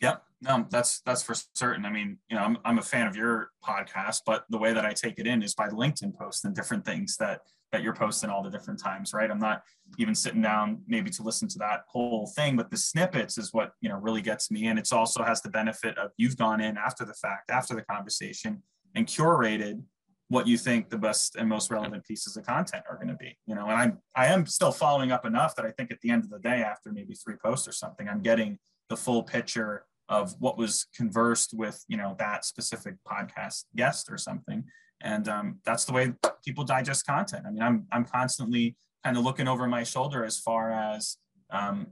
Yeah, 0.01 0.17
no, 0.41 0.65
that's 0.71 1.01
that's 1.01 1.21
for 1.21 1.35
certain. 1.53 1.85
I 1.85 1.91
mean, 1.91 2.17
you 2.27 2.35
know, 2.35 2.41
I'm 2.41 2.57
I'm 2.65 2.79
a 2.79 2.81
fan 2.81 3.05
of 3.05 3.15
your 3.15 3.51
podcast, 3.63 4.21
but 4.25 4.45
the 4.49 4.57
way 4.57 4.73
that 4.73 4.83
I 4.83 4.93
take 4.93 5.19
it 5.19 5.27
in 5.27 5.43
is 5.43 5.53
by 5.53 5.67
LinkedIn 5.69 6.15
posts 6.15 6.43
and 6.43 6.55
different 6.55 6.83
things 6.83 7.17
that 7.17 7.41
that 7.71 7.83
you're 7.83 7.93
posting 7.93 8.29
all 8.29 8.43
the 8.43 8.49
different 8.49 8.81
times, 8.81 9.13
right? 9.13 9.29
I'm 9.29 9.39
not 9.39 9.61
even 9.97 10.13
sitting 10.13 10.41
down 10.41 10.81
maybe 10.87 11.09
to 11.11 11.23
listen 11.23 11.47
to 11.49 11.59
that 11.59 11.83
whole 11.87 12.27
thing, 12.35 12.57
but 12.57 12.69
the 12.69 12.77
snippets 12.77 13.37
is 13.37 13.53
what 13.53 13.73
you 13.79 13.89
know 13.89 13.97
really 13.97 14.21
gets 14.21 14.49
me. 14.49 14.67
And 14.67 14.79
it's 14.79 14.91
also 14.91 15.23
has 15.23 15.41
the 15.41 15.49
benefit 15.49 15.97
of 15.99 16.11
you've 16.17 16.37
gone 16.37 16.61
in 16.61 16.77
after 16.77 17.05
the 17.05 17.13
fact, 17.13 17.51
after 17.51 17.75
the 17.75 17.83
conversation, 17.83 18.63
and 18.95 19.08
curated 19.08 19.82
what 20.30 20.47
you 20.47 20.58
think 20.58 20.89
the 20.89 20.97
best 20.97 21.36
and 21.36 21.49
most 21.49 21.69
relevant 21.69 22.06
pieces 22.06 22.38
of 22.38 22.45
content 22.45 22.84
are 22.89 22.95
going 22.95 23.10
to 23.10 23.15
be 23.15 23.38
you 23.45 23.56
know? 23.56 23.67
And 23.67 23.73
i'm 23.73 23.97
i 24.15 24.27
am 24.27 24.45
still 24.45 24.71
following 24.71 25.12
up 25.12 25.25
enough 25.25 25.56
that 25.56 25.65
i 25.65 25.71
think 25.71 25.91
at 25.91 25.99
the 26.01 26.10
end 26.10 26.23
of 26.23 26.30
the 26.30 26.39
day 26.39 26.62
after 26.62 26.91
maybe 26.91 27.13
three 27.13 27.36
posts 27.43 27.67
or 27.67 27.71
something 27.71 28.08
i'm 28.08 28.21
getting 28.21 28.58
the 28.89 28.97
full 28.97 29.23
picture 29.23 29.86
of 30.12 30.36
what 30.39 30.58
was 30.58 30.86
conversed 30.95 31.54
with 31.54 31.84
you 31.88 31.97
know 31.97 32.15
that 32.19 32.45
specific 32.45 32.95
podcast 33.10 33.63
guest 33.75 34.10
or 34.12 34.17
something. 34.17 34.63
And 35.04 35.27
um, 35.27 35.60
that's 35.65 35.86
the 35.86 35.93
way 35.93 36.13
people 36.45 36.63
digest 36.63 37.08
content. 37.08 37.45
I 37.47 37.51
mean 37.51 37.63
i'm 37.63 37.88
i'm 37.91 38.06
constantly 38.06 38.75
kind 39.04 39.17
of 39.17 39.23
looking 39.23 39.47
over 39.47 39.67
my 39.67 39.84
shoulder 39.84 40.23
as 40.23 40.38
far 40.38 40.71
as 40.71 41.17
um, 41.49 41.88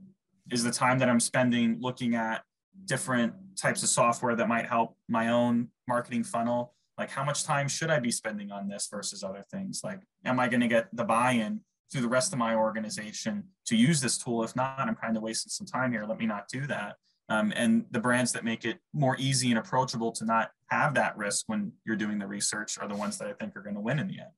is 0.52 0.64
the 0.64 0.72
time 0.72 1.00
that 1.00 1.10
i'm 1.10 1.20
spending 1.20 1.78
looking 1.80 2.16
at 2.16 2.44
different 2.86 3.34
types 3.56 3.82
of 3.84 3.90
software 3.90 4.36
that 4.36 4.48
might 4.48 4.68
help 4.68 4.96
my 5.08 5.30
own 5.30 5.70
marketing 5.88 6.24
funnel 6.24 6.74
like 7.00 7.10
how 7.10 7.24
much 7.24 7.44
time 7.44 7.68
should 7.68 7.90
i 7.90 8.00
be 8.00 8.12
spending 8.12 8.52
on 8.52 8.68
this 8.68 8.88
versus 8.92 9.24
other 9.24 9.44
things? 9.50 9.82
Like 9.84 10.02
am 10.26 10.40
i 10.40 10.48
going 10.48 10.62
to 10.62 10.68
get 10.68 10.88
the 10.94 11.04
buy-in 11.04 11.62
through 11.92 12.02
the 12.02 12.08
rest 12.08 12.34
of 12.34 12.40
my 12.40 12.54
organization 12.56 13.46
to 13.68 13.76
use 13.76 14.02
this 14.02 14.18
tool? 14.18 14.44
If 14.44 14.56
not 14.56 14.80
i'm 14.80 14.96
kind 14.96 15.18
of 15.18 15.24
wasting 15.24 15.50
some 15.50 15.66
time 15.66 15.92
here. 15.92 16.06
Let 16.06 16.20
me 16.20 16.26
not 16.26 16.48
do 16.50 16.68
that. 16.68 16.98
Um, 17.30 17.54
and 17.56 17.86
the 17.92 18.00
brands 18.00 18.32
that 18.34 18.44
make 18.44 18.66
it 18.66 18.80
more 18.92 19.16
easy 19.20 19.50
and 19.50 19.60
approachable 19.60 20.12
to 20.14 20.26
not 20.26 20.50
have 20.70 20.96
that 20.96 21.16
risk 21.16 21.46
when 21.48 21.72
you're 21.86 21.96
doing 21.96 22.18
the 22.18 22.28
research 22.28 22.78
are 22.80 22.88
the 22.88 22.96
ones 22.96 23.18
that 23.18 23.28
i 23.28 23.34
think 23.34 23.56
are 23.56 23.62
going 23.62 23.76
to 23.76 23.82
win 23.82 24.00
in 24.00 24.08
the 24.08 24.20
end 24.20 24.32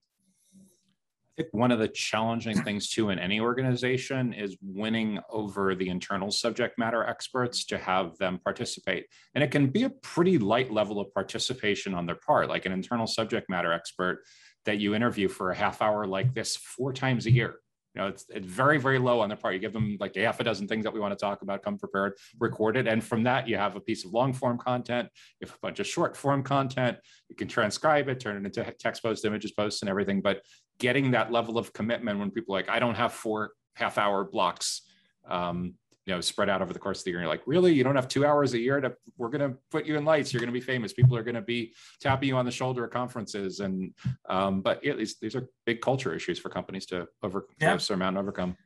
think 1.41 1.53
one 1.53 1.71
of 1.71 1.79
the 1.79 1.87
challenging 1.87 2.61
things 2.63 2.89
too 2.89 3.09
in 3.09 3.19
any 3.19 3.39
organization 3.39 4.33
is 4.33 4.57
winning 4.61 5.19
over 5.29 5.75
the 5.75 5.89
internal 5.89 6.31
subject 6.31 6.77
matter 6.77 7.03
experts 7.03 7.65
to 7.65 7.77
have 7.77 8.17
them 8.17 8.39
participate. 8.43 9.07
And 9.35 9.43
it 9.43 9.51
can 9.51 9.67
be 9.67 9.83
a 9.83 9.89
pretty 9.89 10.37
light 10.37 10.71
level 10.71 10.99
of 10.99 11.13
participation 11.13 11.93
on 11.93 12.05
their 12.05 12.15
part, 12.15 12.49
like 12.49 12.65
an 12.65 12.71
internal 12.71 13.07
subject 13.07 13.49
matter 13.49 13.73
expert 13.73 14.23
that 14.65 14.77
you 14.77 14.93
interview 14.93 15.27
for 15.27 15.51
a 15.51 15.55
half 15.55 15.81
hour 15.81 16.05
like 16.05 16.33
this 16.33 16.55
four 16.55 16.93
times 16.93 17.25
a 17.25 17.31
year. 17.31 17.55
You 17.93 18.01
know, 18.01 18.07
it's, 18.07 18.25
it's 18.29 18.45
very, 18.45 18.77
very 18.77 18.99
low 18.99 19.19
on 19.19 19.27
their 19.27 19.37
part. 19.37 19.53
You 19.53 19.59
give 19.59 19.73
them 19.73 19.97
like 19.99 20.15
a 20.15 20.21
half 20.21 20.39
a 20.39 20.45
dozen 20.45 20.65
things 20.65 20.85
that 20.85 20.93
we 20.93 21.01
want 21.01 21.11
to 21.17 21.21
talk 21.21 21.41
about, 21.41 21.61
come 21.61 21.77
prepared, 21.77 22.13
record 22.39 22.77
it. 22.77 22.87
And 22.87 23.03
from 23.03 23.23
that, 23.23 23.49
you 23.49 23.57
have 23.57 23.75
a 23.75 23.81
piece 23.81 24.05
of 24.05 24.13
long 24.13 24.31
form 24.31 24.57
content, 24.57 25.09
you 25.39 25.47
have 25.47 25.55
a 25.55 25.59
bunch 25.61 25.79
of 25.81 25.87
short 25.87 26.15
form 26.15 26.41
content. 26.41 26.97
You 27.27 27.35
can 27.35 27.49
transcribe 27.49 28.07
it, 28.07 28.21
turn 28.21 28.37
it 28.37 28.45
into 28.45 28.71
text 28.79 29.03
post, 29.03 29.25
images 29.25 29.51
posts, 29.51 29.81
and 29.81 29.89
everything. 29.89 30.21
But 30.21 30.41
getting 30.81 31.11
that 31.11 31.31
level 31.31 31.57
of 31.59 31.71
commitment 31.71 32.19
when 32.19 32.31
people 32.31 32.55
are 32.55 32.57
like, 32.57 32.69
I 32.69 32.79
don't 32.79 32.95
have 32.95 33.13
four 33.13 33.51
half 33.75 33.99
hour 33.99 34.25
blocks, 34.25 34.81
um, 35.27 35.75
you 36.07 36.15
know, 36.15 36.19
spread 36.21 36.49
out 36.49 36.63
over 36.63 36.73
the 36.73 36.79
course 36.79 36.99
of 36.99 37.05
the 37.05 37.11
year. 37.11 37.19
You're 37.19 37.29
like, 37.29 37.43
really? 37.45 37.71
You 37.71 37.83
don't 37.83 37.95
have 37.95 38.07
two 38.07 38.25
hours 38.25 38.55
a 38.55 38.59
year 38.59 38.81
to, 38.81 38.91
we're 39.15 39.29
going 39.29 39.47
to 39.47 39.57
put 39.69 39.85
you 39.85 39.95
in 39.95 40.03
lights. 40.03 40.33
You're 40.33 40.39
going 40.39 40.51
to 40.51 40.59
be 40.59 40.65
famous. 40.65 40.91
People 40.91 41.15
are 41.15 41.23
going 41.23 41.35
to 41.35 41.41
be 41.41 41.73
tapping 42.01 42.29
you 42.29 42.35
on 42.35 42.45
the 42.45 42.51
shoulder 42.51 42.83
at 42.83 42.91
conferences. 42.91 43.59
And, 43.59 43.93
um, 44.27 44.61
but 44.61 44.83
yeah, 44.83 44.93
these, 44.93 45.19
these 45.19 45.35
are 45.35 45.47
big 45.67 45.79
culture 45.79 46.15
issues 46.15 46.39
for 46.39 46.49
companies 46.49 46.87
to 46.87 47.07
over, 47.21 47.45
yeah. 47.59 47.77
surmount 47.77 48.17
and 48.17 48.23
overcome. 48.23 48.57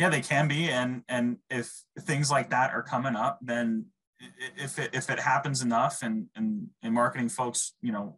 Yeah, 0.00 0.08
they 0.08 0.22
can 0.22 0.48
be. 0.48 0.70
And, 0.70 1.02
and 1.10 1.36
if 1.50 1.70
things 2.00 2.30
like 2.30 2.48
that 2.50 2.72
are 2.72 2.82
coming 2.82 3.14
up, 3.14 3.38
then 3.42 3.84
if 4.56 4.78
it, 4.78 4.94
if 4.94 5.10
it 5.10 5.18
happens 5.18 5.60
enough 5.60 6.02
and, 6.02 6.28
and, 6.34 6.68
and 6.82 6.94
marketing 6.94 7.28
folks, 7.28 7.74
you 7.82 7.92
know, 7.92 8.16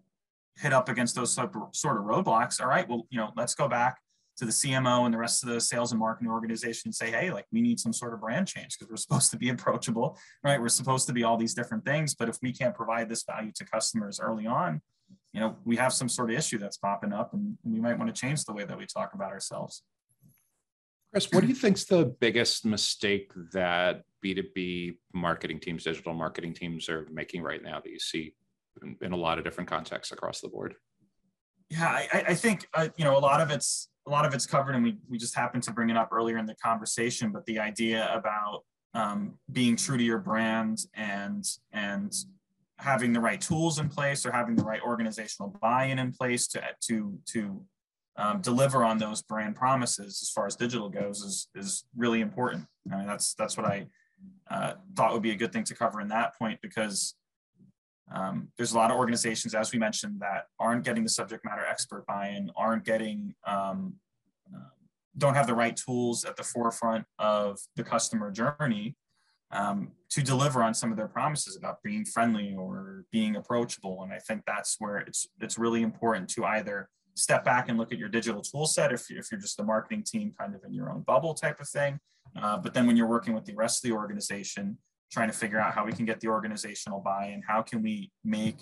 hit 0.57 0.73
up 0.73 0.89
against 0.89 1.15
those 1.15 1.33
sort 1.33 1.55
of 1.55 2.05
roadblocks, 2.05 2.61
all 2.61 2.69
right, 2.69 2.89
well, 2.89 3.07
you 3.11 3.19
know, 3.19 3.31
let's 3.37 3.55
go 3.55 3.69
back 3.69 3.99
to 4.37 4.45
the 4.45 4.51
CMO 4.51 5.05
and 5.05 5.13
the 5.13 5.19
rest 5.19 5.43
of 5.43 5.51
the 5.51 5.61
sales 5.61 5.93
and 5.93 5.99
marketing 5.99 6.31
organization 6.31 6.89
and 6.89 6.95
say, 6.95 7.11
hey, 7.11 7.31
like 7.31 7.47
we 7.53 7.61
need 7.61 7.79
some 7.79 7.93
sort 7.93 8.15
of 8.15 8.21
brand 8.21 8.49
change 8.49 8.79
because 8.79 8.91
we're 8.91 8.97
supposed 8.97 9.31
to 9.31 9.37
be 9.37 9.49
approachable, 9.51 10.19
right? 10.43 10.61
We're 10.61 10.69
supposed 10.69 11.07
to 11.09 11.13
be 11.13 11.23
all 11.23 11.37
these 11.37 11.55
different 11.55 11.85
things, 11.85 12.15
but 12.15 12.29
if 12.29 12.39
we 12.43 12.53
can't 12.53 12.75
provide 12.75 13.09
this 13.09 13.25
value 13.25 13.53
to 13.57 13.65
customers 13.65 14.21
early 14.21 14.47
on, 14.47 14.81
you 15.33 15.41
know, 15.41 15.57
we 15.65 15.77
have 15.77 15.93
some 15.93 16.09
sort 16.09 16.31
of 16.31 16.37
issue 16.37 16.59
that's 16.59 16.77
popping 16.77 17.13
up 17.13 17.33
and 17.35 17.57
we 17.65 17.81
might 17.81 17.99
want 17.99 18.15
to 18.15 18.19
change 18.19 18.45
the 18.45 18.53
way 18.53 18.65
that 18.65 18.77
we 18.77 18.87
talk 18.87 19.15
about 19.15 19.31
ourselves. 19.31 19.83
Chris, 21.13 21.29
what 21.31 21.43
do 21.43 21.47
you 21.49 21.55
think's 21.55 21.85
the 21.85 22.07
biggest 22.21 22.65
mistake 22.65 23.33
that 23.53 24.03
B2B 24.25 24.97
marketing 25.13 25.61
teams, 25.61 25.85
digital 25.85 26.15
marketing 26.15 26.55
teams 26.55 26.89
are 26.89 27.07
making 27.13 27.43
right 27.43 27.63
now 27.63 27.81
that 27.81 27.91
you 27.91 27.99
see 27.99 28.35
in, 28.83 28.97
in 29.01 29.13
a 29.13 29.17
lot 29.17 29.39
of 29.39 29.45
different 29.45 29.69
contexts 29.69 30.13
across 30.13 30.41
the 30.41 30.49
board. 30.49 30.75
Yeah, 31.71 31.89
I, 31.89 32.25
I 32.29 32.35
think 32.35 32.67
uh, 32.75 32.89
you 32.97 33.05
know 33.05 33.17
a 33.17 33.21
lot 33.21 33.41
of 33.41 33.51
it's 33.51 33.89
a 34.07 34.11
lot 34.11 34.27
of 34.27 34.35
it's 34.35 34.47
covered, 34.47 34.75
and 34.75 34.85
we 34.85 34.99
we 35.09 35.19
just 35.19 35.35
happened 35.35 35.63
to 35.65 35.73
bring 35.73 35.91
it 35.91 35.97
up 35.97 36.11
earlier 36.13 36.39
in 36.39 36.47
the 36.47 36.55
conversation. 36.57 37.33
But 37.33 37.47
the 37.47 37.59
idea 37.59 38.13
about 38.15 38.65
um, 38.95 39.39
being 39.51 39.77
true 39.77 39.97
to 39.97 40.03
your 40.03 40.19
brand 40.19 40.81
and 40.95 41.45
and 41.73 42.13
having 42.79 43.13
the 43.13 43.21
right 43.21 43.41
tools 43.41 43.79
in 43.79 43.89
place 43.89 44.27
or 44.27 44.33
having 44.33 44.57
the 44.57 44.65
right 44.65 44.83
organizational 44.83 45.57
buy-in 45.63 45.99
in 45.99 46.13
place 46.13 46.47
to 46.49 46.63
to 46.89 47.19
to 47.27 47.65
um, 48.17 48.41
deliver 48.41 48.85
on 48.85 48.99
those 48.99 49.23
brand 49.23 49.57
promises 49.57 50.21
as 50.23 50.31
far 50.31 50.47
as 50.47 50.57
digital 50.57 50.89
goes 50.89 51.23
is 51.23 51.49
is 51.55 51.85
really 51.97 52.21
important. 52.21 52.67
I 52.93 52.97
mean, 52.97 53.07
that's 53.07 53.35
that's 53.35 53.57
what 53.57 53.67
I 53.67 53.87
uh, 54.51 54.75
thought 54.97 55.15
would 55.15 55.23
be 55.23 55.31
a 55.31 55.37
good 55.37 55.53
thing 55.53 55.65
to 55.65 55.75
cover 55.75 56.01
in 56.01 56.09
that 56.09 56.37
point 56.39 56.61
because 56.61 57.15
um, 58.11 58.49
there's 58.57 58.73
a 58.73 58.77
lot 58.77 58.91
of 58.91 58.97
organizations, 58.97 59.55
as 59.55 59.73
we 59.73 59.79
mentioned, 59.79 60.21
that 60.21 60.47
aren't 60.59 60.85
getting 60.85 61.03
the 61.03 61.09
subject 61.09 61.45
matter 61.45 61.65
expert 61.65 62.07
buy-in, 62.07 62.51
aren't 62.57 62.85
getting, 62.85 63.35
um, 63.47 63.95
uh, 64.55 64.59
don't 65.17 65.35
have 65.35 65.47
the 65.47 65.55
right 65.55 65.77
tools 65.77 66.25
at 66.25 66.37
the 66.37 66.43
forefront 66.43 67.07
of 67.19 67.59
the 67.77 67.85
customer 67.85 68.31
journey 68.31 68.97
um, 69.51 69.93
to 70.11 70.23
deliver 70.23 70.63
on 70.63 70.75
some 70.75 70.91
of 70.91 70.97
their 70.97 71.09
promises 71.09 71.57
about 71.57 71.83
being 71.83 72.05
friendly 72.05 72.55
or 72.55 73.05
being 73.13 73.37
approachable. 73.37 74.03
And 74.03 74.13
I 74.13 74.19
think 74.19 74.43
that's 74.47 74.77
where 74.79 74.99
it's 74.99 75.27
it's 75.41 75.59
really 75.59 75.83
important 75.83 76.29
to 76.31 76.45
either 76.45 76.89
step 77.15 77.45
back 77.45 77.69
and 77.69 77.79
look 77.79 77.93
at 77.93 77.99
your 77.99 78.09
digital 78.09 78.41
tool 78.41 78.67
set 78.67 78.93
if, 78.93 79.11
if 79.11 79.31
you're 79.31 79.41
just 79.41 79.59
the 79.59 79.65
marketing 79.65 80.03
team 80.03 80.33
kind 80.39 80.55
of 80.55 80.65
in 80.65 80.73
your 80.73 80.91
own 80.91 81.03
bubble 81.03 81.35
type 81.35 81.61
of 81.61 81.69
thing. 81.69 81.99
Uh, 82.41 82.57
but 82.57 82.73
then 82.73 82.87
when 82.87 82.97
you're 82.97 83.07
working 83.07 83.35
with 83.35 83.45
the 83.45 83.55
rest 83.55 83.85
of 83.85 83.91
the 83.91 83.95
organization, 83.95 84.79
trying 85.13 85.29
to 85.29 85.37
figure 85.37 85.61
out 85.61 85.75
how 85.75 85.85
we 85.85 85.93
can 85.93 86.07
get 86.07 86.21
the 86.21 86.29
organizational 86.29 87.01
buy-in. 87.01 87.43
How 87.47 87.61
can 87.61 87.83
we 87.83 88.11
make, 88.25 88.57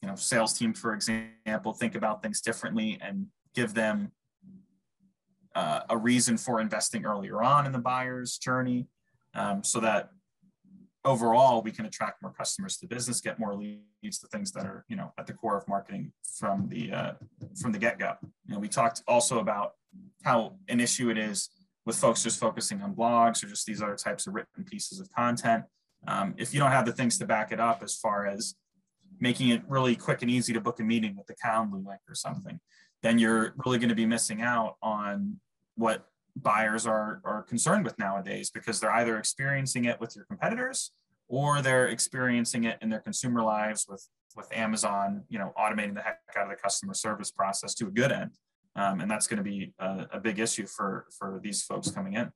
you 0.00 0.08
know, 0.08 0.14
sales 0.14 0.56
team, 0.56 0.72
for 0.72 0.94
example, 0.94 1.72
think 1.72 1.96
about 1.96 2.22
things 2.22 2.40
differently 2.40 2.98
and 3.02 3.26
give 3.54 3.74
them 3.74 4.12
uh, 5.56 5.80
a 5.90 5.96
reason 5.96 6.36
for 6.36 6.60
investing 6.60 7.04
earlier 7.04 7.42
on 7.42 7.66
in 7.66 7.72
the 7.72 7.78
buyer's 7.80 8.38
journey 8.38 8.86
um, 9.34 9.64
so 9.64 9.80
that 9.80 10.10
overall 11.04 11.62
we 11.62 11.72
can 11.72 11.84
attract 11.84 12.22
more 12.22 12.32
customers 12.32 12.76
to 12.76 12.86
the 12.86 12.94
business 12.94 13.20
get 13.20 13.38
more 13.38 13.54
leads 13.54 14.18
to 14.18 14.26
things 14.28 14.52
that 14.52 14.66
are 14.66 14.84
you 14.88 14.96
know 14.96 15.12
at 15.16 15.26
the 15.26 15.32
core 15.32 15.56
of 15.56 15.66
marketing 15.66 16.12
from 16.38 16.68
the 16.68 16.92
uh, 16.92 17.12
from 17.60 17.72
the 17.72 17.78
get-go 17.78 18.14
you 18.22 18.52
know 18.52 18.58
we 18.58 18.68
talked 18.68 19.02
also 19.08 19.38
about 19.38 19.72
how 20.22 20.54
an 20.68 20.80
issue 20.80 21.08
it 21.08 21.16
is 21.16 21.48
with 21.86 21.96
folks 21.96 22.22
just 22.22 22.38
focusing 22.38 22.82
on 22.82 22.94
blogs 22.94 23.42
or 23.42 23.46
just 23.46 23.64
these 23.64 23.80
other 23.80 23.96
types 23.96 24.26
of 24.26 24.34
written 24.34 24.64
pieces 24.64 25.00
of 25.00 25.08
content 25.12 25.64
um, 26.06 26.34
if 26.38 26.54
you 26.54 26.60
don't 26.60 26.70
have 26.70 26.86
the 26.86 26.92
things 26.92 27.18
to 27.18 27.26
back 27.26 27.52
it 27.52 27.60
up 27.60 27.82
as 27.82 27.96
far 27.96 28.26
as 28.26 28.54
making 29.20 29.48
it 29.48 29.62
really 29.68 29.96
quick 29.96 30.22
and 30.22 30.30
easy 30.30 30.52
to 30.52 30.60
book 30.60 30.78
a 30.80 30.82
meeting 30.84 31.16
with 31.16 31.26
the 31.26 31.34
calendly 31.34 31.84
link 31.84 32.00
or 32.08 32.14
something 32.14 32.60
then 33.02 33.18
you're 33.18 33.54
really 33.64 33.78
going 33.78 33.88
to 33.88 33.94
be 33.94 34.06
missing 34.06 34.42
out 34.42 34.76
on 34.82 35.38
what 35.76 36.06
buyers 36.36 36.86
are, 36.86 37.20
are 37.24 37.42
concerned 37.42 37.84
with 37.84 37.98
nowadays 37.98 38.50
because 38.50 38.80
they're 38.80 38.92
either 38.92 39.18
experiencing 39.18 39.84
it 39.84 40.00
with 40.00 40.14
your 40.16 40.24
competitors 40.24 40.92
or 41.28 41.62
they're 41.62 41.88
experiencing 41.88 42.64
it 42.64 42.78
in 42.80 42.88
their 42.88 43.00
consumer 43.00 43.42
lives 43.42 43.86
with, 43.88 44.06
with 44.36 44.48
Amazon, 44.52 45.22
you 45.28 45.38
know, 45.38 45.52
automating 45.58 45.94
the 45.94 46.00
heck 46.00 46.18
out 46.36 46.44
of 46.44 46.50
the 46.50 46.56
customer 46.56 46.94
service 46.94 47.30
process 47.30 47.74
to 47.74 47.86
a 47.86 47.90
good 47.90 48.12
end. 48.12 48.30
Um, 48.76 49.00
and 49.00 49.10
that's 49.10 49.26
going 49.26 49.38
to 49.38 49.42
be 49.42 49.72
a, 49.78 50.06
a 50.12 50.20
big 50.20 50.38
issue 50.38 50.66
for, 50.66 51.06
for 51.16 51.40
these 51.42 51.62
folks 51.62 51.90
coming 51.90 52.14
in 52.14 52.30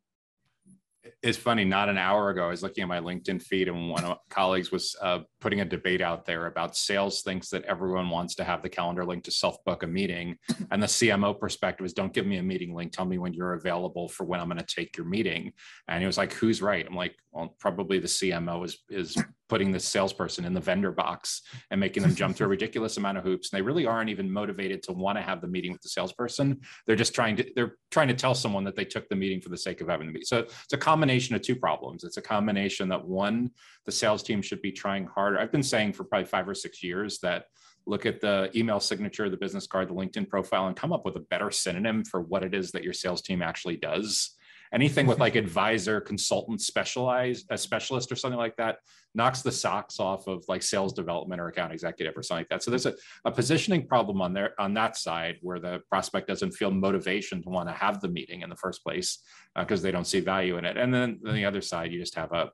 it's 1.22 1.38
funny. 1.38 1.64
Not 1.64 1.88
an 1.88 1.98
hour 1.98 2.30
ago, 2.30 2.46
I 2.46 2.50
was 2.50 2.62
looking 2.62 2.82
at 2.82 2.88
my 2.88 3.00
LinkedIn 3.00 3.42
feed, 3.42 3.68
and 3.68 3.90
one 3.90 4.04
of 4.04 4.10
my 4.10 4.16
colleagues 4.30 4.70
was 4.70 4.94
uh, 5.02 5.20
putting 5.40 5.60
a 5.60 5.64
debate 5.64 6.00
out 6.00 6.24
there 6.24 6.46
about 6.46 6.76
sales 6.76 7.22
thinks 7.22 7.48
that 7.50 7.64
everyone 7.64 8.08
wants 8.08 8.34
to 8.36 8.44
have 8.44 8.62
the 8.62 8.68
calendar 8.68 9.04
link 9.04 9.24
to 9.24 9.30
self 9.30 9.62
book 9.64 9.82
a 9.82 9.86
meeting, 9.86 10.36
and 10.70 10.82
the 10.82 10.86
CMO 10.86 11.38
perspective 11.38 11.84
is 11.84 11.92
don't 11.92 12.12
give 12.12 12.26
me 12.26 12.38
a 12.38 12.42
meeting 12.42 12.74
link. 12.74 12.92
Tell 12.92 13.04
me 13.04 13.18
when 13.18 13.32
you're 13.32 13.54
available 13.54 14.08
for 14.08 14.24
when 14.24 14.40
I'm 14.40 14.48
going 14.48 14.58
to 14.58 14.74
take 14.74 14.96
your 14.96 15.06
meeting. 15.06 15.52
And 15.88 16.00
he 16.00 16.06
was 16.06 16.18
like, 16.18 16.32
"Who's 16.34 16.62
right?" 16.62 16.86
I'm 16.86 16.96
like, 16.96 17.16
"Well, 17.32 17.54
probably 17.58 17.98
the 17.98 18.08
CMO 18.08 18.64
is 18.64 18.78
is 18.88 19.16
putting 19.48 19.72
the 19.72 19.80
salesperson 19.80 20.44
in 20.44 20.54
the 20.54 20.60
vendor 20.60 20.92
box 20.92 21.42
and 21.70 21.80
making 21.80 22.02
them 22.02 22.14
jump 22.14 22.36
through 22.36 22.46
a 22.46 22.48
ridiculous 22.56 22.96
amount 22.96 23.18
of 23.18 23.24
hoops. 23.24 23.52
And 23.52 23.58
they 23.58 23.62
really 23.62 23.86
aren't 23.86 24.10
even 24.10 24.30
motivated 24.30 24.82
to 24.84 24.92
want 24.92 25.18
to 25.18 25.22
have 25.22 25.40
the 25.40 25.46
meeting 25.46 25.72
with 25.72 25.82
the 25.82 25.88
salesperson. 25.88 26.60
They're 26.86 26.96
just 26.96 27.14
trying 27.14 27.36
to 27.36 27.46
they're 27.54 27.76
trying 27.90 28.08
to 28.08 28.14
tell 28.14 28.34
someone 28.34 28.64
that 28.64 28.76
they 28.76 28.84
took 28.84 29.08
the 29.08 29.16
meeting 29.16 29.40
for 29.40 29.48
the 29.48 29.58
sake 29.58 29.80
of 29.80 29.88
having 29.88 30.06
the 30.06 30.12
meeting. 30.12 30.26
So 30.26 30.38
it's 30.38 30.72
a 30.72 30.78
combination 30.78 31.34
of 31.34 31.42
two 31.42 31.56
problems. 31.56 32.04
It's 32.04 32.16
a 32.16 32.22
combination 32.22 32.88
that 32.88 33.04
one, 33.04 33.50
the 33.84 33.92
sales 33.92 34.22
team 34.22 34.42
should 34.42 34.62
be 34.62 34.72
trying 34.72 35.06
harder. 35.06 35.38
I've 35.38 35.52
been 35.52 35.62
saying 35.62 35.94
for 35.94 36.04
probably 36.04 36.26
five 36.26 36.48
or 36.48 36.54
six 36.54 36.82
years 36.82 37.18
that 37.20 37.46
look 37.86 38.06
at 38.06 38.20
the 38.20 38.50
email 38.54 38.80
signature, 38.80 39.28
the 39.28 39.36
business 39.36 39.66
card, 39.66 39.88
the 39.88 39.94
LinkedIn 39.94 40.28
profile, 40.28 40.68
and 40.68 40.76
come 40.76 40.92
up 40.92 41.04
with 41.04 41.16
a 41.16 41.20
better 41.20 41.50
synonym 41.50 42.04
for 42.04 42.20
what 42.20 42.44
it 42.44 42.54
is 42.54 42.70
that 42.72 42.84
your 42.84 42.92
sales 42.92 43.22
team 43.22 43.42
actually 43.42 43.76
does 43.76 44.36
anything 44.72 45.06
with 45.06 45.18
like 45.18 45.34
advisor 45.36 46.00
consultant 46.00 46.60
specialized 46.60 47.46
a 47.50 47.58
specialist 47.58 48.10
or 48.10 48.16
something 48.16 48.38
like 48.38 48.56
that 48.56 48.78
knocks 49.14 49.42
the 49.42 49.52
socks 49.52 50.00
off 50.00 50.26
of 50.26 50.44
like 50.48 50.62
sales 50.62 50.92
development 50.92 51.40
or 51.40 51.48
account 51.48 51.72
executive 51.72 52.16
or 52.16 52.22
something 52.22 52.40
like 52.40 52.48
that. 52.48 52.62
So 52.62 52.70
there's 52.70 52.86
a, 52.86 52.94
a 53.24 53.30
positioning 53.30 53.86
problem 53.86 54.22
on 54.22 54.32
there 54.32 54.54
on 54.58 54.74
that 54.74 54.96
side 54.96 55.36
where 55.42 55.58
the 55.58 55.82
prospect 55.90 56.28
doesn't 56.28 56.52
feel 56.52 56.70
motivation 56.70 57.42
to 57.42 57.50
want 57.50 57.68
to 57.68 57.74
have 57.74 58.00
the 58.00 58.08
meeting 58.08 58.40
in 58.42 58.48
the 58.48 58.56
first 58.56 58.82
place 58.82 59.18
because 59.54 59.80
uh, 59.80 59.82
they 59.82 59.92
don't 59.92 60.06
see 60.06 60.20
value 60.20 60.56
in 60.56 60.64
it. 60.64 60.76
And 60.76 60.92
then 60.92 61.20
on 61.26 61.34
the 61.34 61.44
other 61.44 61.60
side 61.60 61.92
you 61.92 62.00
just 62.00 62.14
have 62.14 62.32
a 62.32 62.50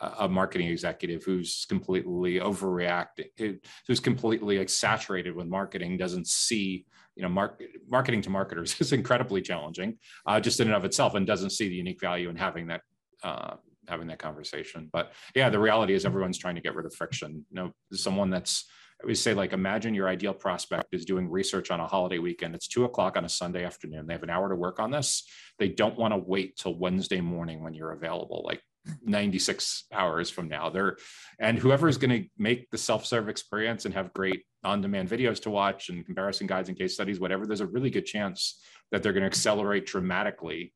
a 0.00 0.28
marketing 0.28 0.68
executive 0.68 1.24
who's 1.24 1.64
completely 1.68 2.38
overreacting, 2.38 3.58
who's 3.86 4.00
completely 4.00 4.58
like 4.58 4.68
saturated 4.68 5.34
with 5.34 5.46
marketing, 5.46 5.96
doesn't 5.96 6.26
see, 6.26 6.84
you 7.16 7.22
know, 7.22 7.28
market, 7.28 7.70
marketing 7.88 8.22
to 8.22 8.30
marketers 8.30 8.76
is 8.80 8.92
incredibly 8.92 9.42
challenging, 9.42 9.98
uh, 10.26 10.38
just 10.38 10.60
in 10.60 10.68
and 10.68 10.76
of 10.76 10.84
itself, 10.84 11.14
and 11.14 11.26
doesn't 11.26 11.50
see 11.50 11.68
the 11.68 11.74
unique 11.74 12.00
value 12.00 12.28
in 12.28 12.36
having 12.36 12.68
that 12.68 12.82
uh, 13.22 13.54
having 13.88 14.08
that 14.08 14.18
conversation. 14.18 14.88
But 14.92 15.12
yeah, 15.34 15.48
the 15.48 15.58
reality 15.58 15.94
is 15.94 16.04
everyone's 16.04 16.38
trying 16.38 16.56
to 16.56 16.60
get 16.60 16.74
rid 16.74 16.86
of 16.86 16.94
friction. 16.94 17.44
You 17.50 17.56
know, 17.56 17.72
someone 17.92 18.30
that's 18.30 18.66
we 19.04 19.14
say 19.14 19.34
like 19.34 19.52
imagine 19.52 19.94
your 19.94 20.08
ideal 20.08 20.32
prospect 20.32 20.86
is 20.92 21.04
doing 21.04 21.30
research 21.30 21.70
on 21.70 21.80
a 21.80 21.86
holiday 21.86 22.18
weekend. 22.18 22.54
It's 22.54 22.68
two 22.68 22.84
o'clock 22.84 23.16
on 23.16 23.24
a 23.24 23.28
Sunday 23.28 23.64
afternoon. 23.64 24.06
They 24.06 24.14
have 24.14 24.22
an 24.22 24.30
hour 24.30 24.48
to 24.48 24.56
work 24.56 24.80
on 24.80 24.90
this. 24.90 25.24
They 25.58 25.68
don't 25.68 25.98
want 25.98 26.14
to 26.14 26.18
wait 26.18 26.56
till 26.56 26.74
Wednesday 26.74 27.20
morning 27.20 27.62
when 27.62 27.74
you're 27.74 27.92
available. 27.92 28.42
Like 28.46 28.60
96 29.04 29.84
hours 29.92 30.30
from 30.30 30.48
now 30.48 30.70
they're 30.70 30.96
and 31.40 31.58
whoever 31.58 31.88
is 31.88 31.98
going 31.98 32.22
to 32.22 32.28
make 32.38 32.70
the 32.70 32.78
self-serve 32.78 33.28
experience 33.28 33.84
and 33.84 33.92
have 33.94 34.12
great 34.12 34.44
on-demand 34.66 35.08
videos 35.08 35.40
to 35.40 35.50
watch 35.50 35.88
and 35.88 36.04
comparison 36.04 36.46
guides 36.46 36.68
and 36.68 36.76
case 36.76 36.94
studies 36.94 37.20
whatever 37.20 37.46
there's 37.46 37.60
a 37.60 37.66
really 37.66 37.90
good 37.90 38.04
chance 38.04 38.60
that 38.90 39.02
they're 39.02 39.12
going 39.12 39.22
to 39.22 39.26
accelerate 39.26 39.86
dramatically 39.86 40.72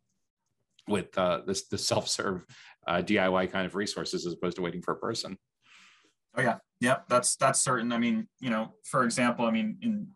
with 0.88 1.16
uh, 1.18 1.40
this 1.46 1.68
the 1.68 1.78
self-serve 1.78 2.44
uh, 2.86 3.02
diy 3.02 3.50
kind 3.50 3.66
of 3.66 3.74
resources 3.74 4.26
as 4.26 4.32
opposed 4.32 4.56
to 4.56 4.62
waiting 4.62 4.82
for 4.82 4.92
a 4.92 4.96
person. 4.96 5.36
Oh 6.36 6.42
yeah. 6.42 6.56
Yeah 6.80 6.98
that's 7.08 7.36
that's 7.36 7.60
certain. 7.60 7.92
I 7.92 7.98
mean 7.98 8.28
you 8.40 8.50
know 8.50 8.74
for 8.84 9.04
example 9.04 9.44
i 9.44 9.50
mean 9.50 9.76
in 9.82 10.08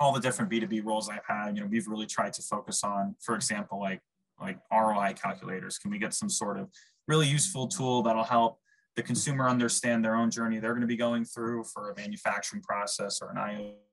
all 0.00 0.12
the 0.12 0.20
different 0.20 0.50
b2b 0.50 0.84
roles 0.84 1.08
i've 1.08 1.26
had 1.26 1.56
you 1.56 1.62
know 1.62 1.66
we've 1.66 1.88
really 1.88 2.06
tried 2.06 2.32
to 2.34 2.42
focus 2.42 2.84
on 2.84 3.16
for 3.20 3.34
example 3.34 3.80
like 3.80 4.00
like 4.40 4.58
ROI 4.72 5.14
calculators? 5.20 5.78
Can 5.78 5.90
we 5.90 5.98
get 5.98 6.14
some 6.14 6.28
sort 6.28 6.58
of 6.58 6.68
really 7.06 7.26
useful 7.26 7.66
tool 7.68 8.02
that'll 8.02 8.24
help 8.24 8.58
the 8.98 9.02
consumer 9.04 9.48
understand 9.48 10.04
their 10.04 10.16
own 10.16 10.28
journey 10.28 10.58
they're 10.58 10.72
going 10.72 10.80
to 10.80 10.86
be 10.88 10.96
going 10.96 11.24
through 11.24 11.62
for 11.62 11.92
a 11.92 11.94
manufacturing 11.94 12.60
process 12.60 13.22
or 13.22 13.30
an 13.30 13.36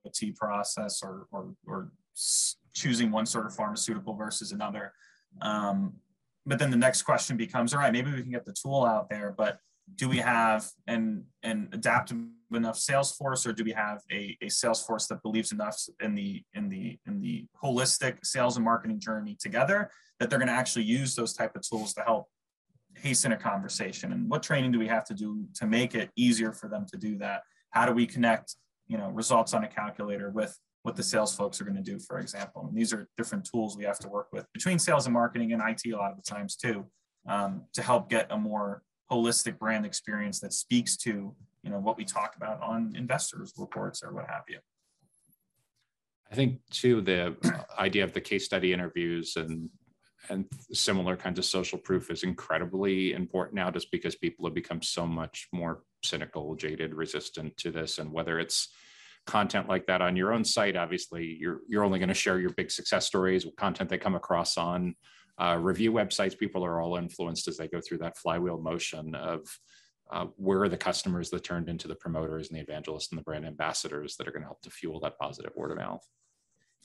IoT 0.04 0.34
process 0.34 1.00
or, 1.00 1.28
or, 1.30 1.54
or 1.64 1.92
choosing 2.74 3.12
one 3.12 3.24
sort 3.24 3.46
of 3.46 3.54
pharmaceutical 3.54 4.16
versus 4.16 4.50
another. 4.50 4.92
Um, 5.42 5.92
but 6.44 6.58
then 6.58 6.72
the 6.72 6.76
next 6.76 7.02
question 7.02 7.36
becomes, 7.36 7.72
all 7.72 7.78
right, 7.78 7.92
maybe 7.92 8.10
we 8.10 8.20
can 8.20 8.32
get 8.32 8.44
the 8.44 8.52
tool 8.52 8.84
out 8.84 9.08
there, 9.08 9.32
but 9.38 9.60
do 9.94 10.08
we 10.08 10.16
have 10.16 10.68
an, 10.88 11.24
an 11.44 11.68
adaptive 11.70 12.18
enough 12.52 12.76
sales 12.76 13.12
force 13.12 13.46
or 13.46 13.52
do 13.52 13.62
we 13.62 13.70
have 13.70 14.00
a, 14.10 14.36
a 14.42 14.48
sales 14.48 14.84
force 14.84 15.06
that 15.06 15.22
believes 15.22 15.52
enough 15.52 15.80
in 16.00 16.16
the 16.16 16.42
in 16.54 16.68
the 16.68 16.98
in 17.06 17.20
the 17.20 17.46
holistic 17.62 18.18
sales 18.24 18.56
and 18.56 18.64
marketing 18.64 18.98
journey 18.98 19.36
together 19.40 19.88
that 20.18 20.30
they're 20.30 20.38
going 20.38 20.48
to 20.48 20.54
actually 20.54 20.84
use 20.84 21.14
those 21.14 21.32
type 21.32 21.54
of 21.54 21.62
tools 21.62 21.92
to 21.94 22.02
help 22.02 22.26
hasten 23.06 23.32
a 23.32 23.36
conversation? 23.36 24.12
And 24.12 24.28
what 24.28 24.42
training 24.42 24.72
do 24.72 24.78
we 24.78 24.88
have 24.88 25.04
to 25.04 25.14
do 25.14 25.46
to 25.54 25.66
make 25.66 25.94
it 25.94 26.10
easier 26.16 26.52
for 26.52 26.68
them 26.68 26.86
to 26.92 26.98
do 26.98 27.16
that? 27.18 27.42
How 27.70 27.86
do 27.86 27.92
we 27.92 28.06
connect 28.06 28.56
you 28.88 28.98
know 28.98 29.10
results 29.10 29.54
on 29.54 29.62
a 29.64 29.68
calculator 29.68 30.30
with 30.30 30.58
what 30.82 30.96
the 30.96 31.02
sales 31.02 31.34
folks 31.34 31.60
are 31.60 31.64
going 31.64 31.76
to 31.76 31.90
do 31.92 31.98
for 32.00 32.18
example? 32.18 32.66
And 32.66 32.76
these 32.76 32.92
are 32.92 33.08
different 33.16 33.44
tools 33.44 33.76
we 33.76 33.84
have 33.84 34.00
to 34.00 34.08
work 34.08 34.28
with 34.32 34.44
between 34.52 34.78
sales 34.78 35.06
and 35.06 35.14
marketing 35.14 35.52
and 35.52 35.62
it 35.62 35.90
a 35.90 35.96
lot 35.96 36.10
of 36.10 36.16
the 36.16 36.22
times 36.22 36.56
too 36.56 36.86
um, 37.28 37.62
to 37.74 37.82
help 37.82 38.10
get 38.10 38.26
a 38.30 38.36
more 38.36 38.82
holistic 39.10 39.56
brand 39.58 39.86
experience 39.86 40.40
that 40.40 40.52
speaks 40.52 40.96
to 40.96 41.34
you 41.62 41.70
know 41.70 41.78
what 41.78 41.96
we 41.96 42.04
talk 42.04 42.34
about 42.36 42.60
on 42.60 42.92
investors 42.96 43.52
reports 43.56 44.02
or 44.02 44.12
what 44.12 44.26
have 44.28 44.42
you. 44.48 44.58
I 46.30 46.34
think 46.34 46.58
too 46.70 47.00
the 47.02 47.36
idea 47.78 48.02
of 48.02 48.12
the 48.12 48.20
case 48.20 48.44
study 48.44 48.72
interviews 48.72 49.36
and 49.36 49.70
and 50.28 50.46
similar 50.72 51.16
kinds 51.16 51.38
of 51.38 51.44
social 51.44 51.78
proof 51.78 52.10
is 52.10 52.22
incredibly 52.22 53.12
important 53.12 53.54
now 53.54 53.70
just 53.70 53.90
because 53.90 54.16
people 54.16 54.46
have 54.46 54.54
become 54.54 54.82
so 54.82 55.06
much 55.06 55.48
more 55.52 55.82
cynical 56.02 56.54
jaded 56.54 56.94
resistant 56.94 57.56
to 57.58 57.70
this. 57.70 57.98
And 57.98 58.12
whether 58.12 58.38
it's 58.38 58.68
content 59.26 59.68
like 59.68 59.86
that 59.86 60.00
on 60.00 60.14
your 60.14 60.32
own 60.32 60.44
site 60.44 60.76
obviously 60.76 61.36
you're 61.40 61.58
you're 61.68 61.82
only 61.82 61.98
going 61.98 62.08
to 62.08 62.14
share 62.14 62.38
your 62.38 62.50
big 62.50 62.70
success 62.70 63.06
stories 63.06 63.44
content 63.56 63.90
they 63.90 63.98
come 63.98 64.14
across 64.14 64.56
on 64.56 64.94
uh, 65.38 65.58
review 65.60 65.92
websites. 65.92 66.38
People 66.38 66.64
are 66.64 66.80
all 66.80 66.96
influenced 66.96 67.48
as 67.48 67.56
they 67.56 67.68
go 67.68 67.80
through 67.80 67.98
that 67.98 68.16
flywheel 68.16 68.58
motion 68.58 69.14
of 69.14 69.40
uh, 70.10 70.26
where 70.36 70.62
are 70.62 70.68
the 70.68 70.76
customers 70.76 71.30
that 71.30 71.42
turned 71.44 71.68
into 71.68 71.88
the 71.88 71.94
promoters 71.96 72.48
and 72.48 72.56
the 72.56 72.62
evangelists 72.62 73.10
and 73.10 73.18
the 73.18 73.22
brand 73.24 73.44
ambassadors 73.44 74.16
that 74.16 74.28
are 74.28 74.30
going 74.30 74.42
to 74.42 74.46
help 74.46 74.62
to 74.62 74.70
fuel 74.70 75.00
that 75.00 75.18
positive 75.18 75.52
word 75.56 75.72
of 75.72 75.78
mouth? 75.78 76.06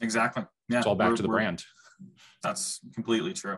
Exactly. 0.02 0.44
Yeah. 0.68 0.80
It's 0.80 0.88
all 0.88 0.96
back 0.96 1.16
to 1.16 1.22
the 1.22 1.28
brand 1.28 1.64
that's 2.44 2.80
completely 2.94 3.34
true. 3.34 3.58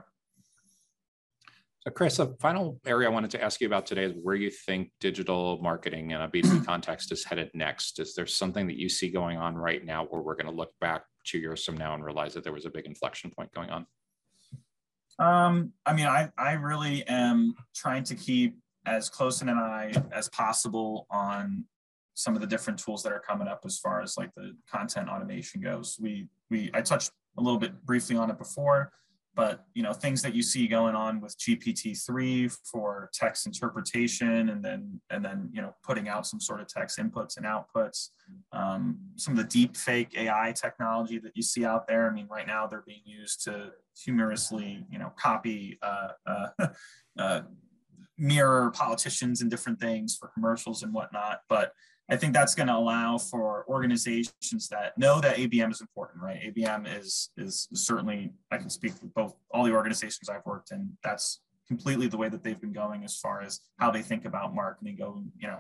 So 1.80 1.92
chris 1.92 2.20
a 2.20 2.34
final 2.40 2.80
area 2.86 3.10
i 3.10 3.12
wanted 3.12 3.32
to 3.32 3.44
ask 3.44 3.60
you 3.60 3.68
about 3.68 3.86
today 3.86 4.06
is 4.06 4.14
where 4.22 4.36
you 4.36 4.50
think 4.50 4.90
digital 5.02 5.60
marketing 5.62 6.12
in 6.12 6.22
a 6.22 6.30
b2b 6.30 6.66
context 6.66 7.12
is 7.12 7.26
headed 7.26 7.52
next. 7.54 8.00
Is 8.00 8.16
there 8.16 8.26
something 8.26 8.68
that 8.68 8.78
you 8.78 8.88
see 8.88 9.10
going 9.10 9.38
on 9.38 9.56
right 9.56 9.84
now 9.84 10.06
where 10.06 10.22
we're 10.22 10.36
going 10.36 10.48
to 10.48 10.56
look 10.56 10.72
back 10.80 11.04
two 11.26 11.40
years 11.40 11.64
from 11.66 11.78
now 11.78 11.94
and 11.94 12.04
realize 12.04 12.34
that 12.34 12.44
there 12.44 12.54
was 12.54 12.66
a 12.66 12.70
big 12.70 12.86
inflection 12.86 13.32
point 13.32 13.52
going 13.54 13.70
on? 13.70 13.86
Um, 15.20 15.74
I 15.86 15.94
mean, 15.94 16.08
I, 16.08 16.30
I 16.38 16.54
really 16.54 17.04
am 17.08 17.56
trying 17.76 18.04
to 18.06 18.16
keep 18.16 18.58
as 18.86 19.10
close 19.10 19.42
an 19.42 19.50
eye 19.50 19.94
as 20.12 20.30
possible 20.30 21.08
on 21.10 21.66
some 22.16 22.36
of 22.36 22.42
the 22.42 22.48
different 22.48 22.80
tools 22.80 23.04
that 23.04 23.12
are 23.12 23.20
coming 23.20 23.48
up 23.48 23.62
as 23.66 23.80
far 23.80 24.02
as 24.02 24.18
like 24.18 24.34
the 24.36 24.56
content 24.70 25.10
automation 25.10 25.62
goes. 25.62 25.98
We 26.00 26.28
we 26.50 26.70
I 26.74 26.82
touched 26.82 27.12
a 27.38 27.42
little 27.42 27.60
bit 27.60 27.86
briefly 27.86 28.16
on 28.16 28.30
it 28.30 28.38
before. 28.38 28.92
but 29.36 29.66
you 29.74 29.82
know 29.82 29.94
things 29.94 30.22
that 30.22 30.36
you 30.36 30.44
see 30.44 30.68
going 30.68 30.94
on 30.94 31.20
with 31.20 31.36
GPT-3 31.40 32.56
for 32.72 33.10
text 33.14 33.48
interpretation 33.48 34.50
and 34.50 34.64
then 34.64 35.02
and 35.10 35.26
then 35.26 35.50
you 35.52 35.62
know 35.62 35.74
putting 35.84 36.08
out 36.08 36.28
some 36.28 36.40
sort 36.40 36.62
of 36.62 36.68
text 36.68 37.00
inputs 37.00 37.38
and 37.38 37.46
outputs. 37.46 38.10
Um, 38.52 39.00
some 39.16 39.34
of 39.34 39.40
the 39.40 39.50
deep 39.50 39.76
fake 39.76 40.12
AI 40.16 40.54
technology 40.56 41.18
that 41.20 41.36
you 41.36 41.42
see 41.42 41.66
out 41.66 41.88
there. 41.88 42.08
I 42.08 42.14
mean, 42.14 42.28
right 42.30 42.46
now 42.46 42.68
they're 42.68 42.84
being 42.86 43.06
used 43.06 43.44
to 43.46 43.72
humorously 44.04 44.86
you 44.92 45.00
know 45.00 45.12
copy 45.18 45.80
uh, 45.82 46.10
uh, 46.28 46.68
uh, 47.18 47.42
mirror 48.18 48.72
politicians 48.72 49.42
and 49.42 49.50
different 49.50 49.80
things 49.80 50.16
for 50.16 50.30
commercials 50.30 50.84
and 50.84 50.94
whatnot. 50.94 51.40
But 51.50 51.72
I 52.10 52.18
think 52.18 52.34
that's 52.34 52.54
going 52.54 52.68
to 52.68 52.76
allow 52.76 53.18
for 53.18 53.66
organizations 53.68 54.68
that 54.70 54.98
know 54.98 55.22
that 55.22 55.38
ABM 55.38 55.72
is 55.72 55.82
important, 55.82 56.22
right? 56.22 56.54
ABM 56.54 57.00
is 57.00 57.30
is 57.38 57.70
certainly 57.74 58.34
I 58.52 58.58
can 58.58 58.70
speak 58.70 58.94
for 58.94 59.06
both 59.08 59.36
all 59.52 59.64
the 59.64 59.72
organizations 59.72 60.30
I've 60.30 60.46
worked 60.46 60.72
in. 60.72 60.98
That's 61.04 61.42
completely 61.68 62.08
the 62.08 62.18
way 62.18 62.28
that 62.30 62.44
they've 62.44 62.60
been 62.60 62.74
going 62.74 63.04
as 63.04 63.18
far 63.18 63.42
as 63.42 63.62
how 63.80 63.90
they 63.90 64.02
think 64.02 64.26
about 64.26 64.54
marketing. 64.54 64.98
Go, 64.98 65.24
you 65.40 65.48
know, 65.48 65.60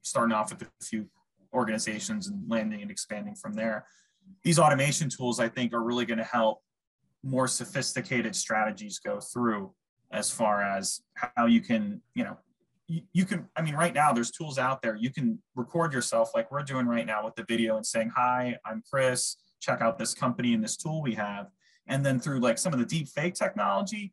starting 0.00 0.34
off 0.34 0.50
with 0.50 0.62
a 0.62 0.84
few 0.84 1.08
organizations 1.52 2.28
and 2.28 2.48
landing 2.48 2.80
and 2.82 2.90
expanding 2.90 3.34
from 3.34 3.52
there. 3.52 3.86
These 4.42 4.58
automation 4.58 5.10
tools, 5.10 5.40
I 5.40 5.48
think, 5.48 5.74
are 5.74 5.82
really 5.82 6.06
going 6.06 6.18
to 6.18 6.24
help 6.24 6.62
more 7.22 7.46
sophisticated 7.46 8.34
strategies 8.34 8.98
go 8.98 9.20
through 9.20 9.72
as 10.10 10.30
far 10.30 10.62
as 10.62 11.02
how 11.14 11.46
you 11.46 11.60
can, 11.60 12.00
you 12.14 12.24
know, 12.24 12.36
you, 12.88 13.24
can 13.24 13.48
i 13.56 13.62
mean 13.62 13.74
right 13.74 13.94
now 13.94 14.12
there's 14.12 14.30
tools 14.30 14.58
out 14.58 14.82
there. 14.82 14.96
You 14.96 15.10
can 15.10 15.40
record 15.54 15.92
yourself 15.92 16.30
like 16.34 16.50
we're 16.50 16.62
doing 16.62 16.86
right 16.86 17.06
now 17.06 17.24
with 17.24 17.34
the 17.34 17.44
video 17.48 17.76
and 17.76 17.86
saying 17.86 18.12
hi 18.14 18.56
i'm 18.64 18.82
chris. 18.90 19.36
Check 19.60 19.80
out 19.80 19.98
this 19.98 20.14
company 20.14 20.54
and 20.54 20.62
this 20.62 20.76
tool 20.76 21.02
we 21.02 21.14
have. 21.14 21.46
And 21.86 22.04
then 22.04 22.18
through 22.20 22.40
like 22.40 22.58
some 22.58 22.72
of 22.72 22.78
the 22.78 22.86
deep 22.86 23.08
fake 23.08 23.34
technology 23.34 24.12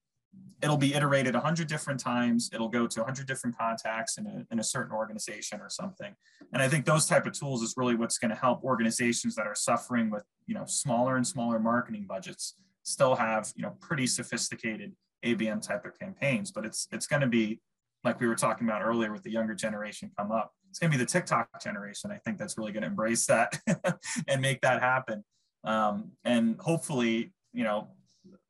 it'll 0.62 0.78
be 0.78 0.94
iterated 0.94 1.34
100 1.34 1.68
different 1.68 2.00
times. 2.00 2.50
It'll 2.54 2.70
go 2.70 2.86
to 2.86 3.00
100 3.00 3.26
different 3.26 3.58
contacts 3.58 4.18
in 4.18 4.28
a, 4.28 4.46
in 4.52 4.60
a 4.60 4.64
certain 4.64 4.94
organization 4.94 5.62
or 5.62 5.70
something. 5.70 6.14
And 6.54 6.62
i 6.62 6.68
think 6.68 6.86
those 6.86 7.06
type 7.06 7.26
of 7.26 7.34
tools 7.34 7.62
is 7.62 7.74
really 7.78 7.96
what's 7.96 8.18
going 8.18 8.30
to 8.30 8.38
help 8.38 8.64
organizations 8.64 9.36
that 9.36 9.48
are 9.48 9.56
suffering 9.56 10.10
with 10.10 10.24
you 10.48 10.56
know 10.56 10.66
smaller 10.66 11.16
and 11.16 11.26
smaller 11.26 11.60
marketing 11.60 12.06
budgets 12.08 12.56
still 12.84 13.16
have 13.16 13.52
you 13.56 13.64
know 13.64 13.76
pretty 13.80 14.08
sophisticated 14.08 14.94
abm 15.26 15.62
type 15.62 15.86
of 15.86 15.98
campaigns. 15.98 16.52
But 16.52 16.66
it's 16.66 16.88
it's 16.92 17.08
going 17.08 17.22
to 17.22 17.28
be 17.28 17.60
like 18.04 18.20
we 18.20 18.28
were 18.28 18.36
talking 18.36 18.68
about 18.68 18.82
earlier 18.82 19.12
with 19.12 19.24
the 19.24 19.32
younger 19.32 19.54
generation 19.54 20.12
come 20.18 20.32
up. 20.32 20.52
It's 20.70 20.80
going 20.80 20.92
to 20.92 20.98
be 20.98 21.04
the 21.04 21.10
TikTok 21.10 21.50
generation. 21.62 22.12
I 22.12 22.18
think 22.18 22.38
that's 22.38 22.58
really 22.58 22.72
going 22.72 22.84
to 22.84 22.88
embrace 22.88 23.26
that 23.26 23.60
and 24.28 24.42
make 24.42 24.62
that 24.62 24.82
happen. 24.82 25.24
Um, 25.64 26.12
and 26.24 26.58
hopefully, 26.60 27.34
you 27.54 27.64
know, 27.64 27.90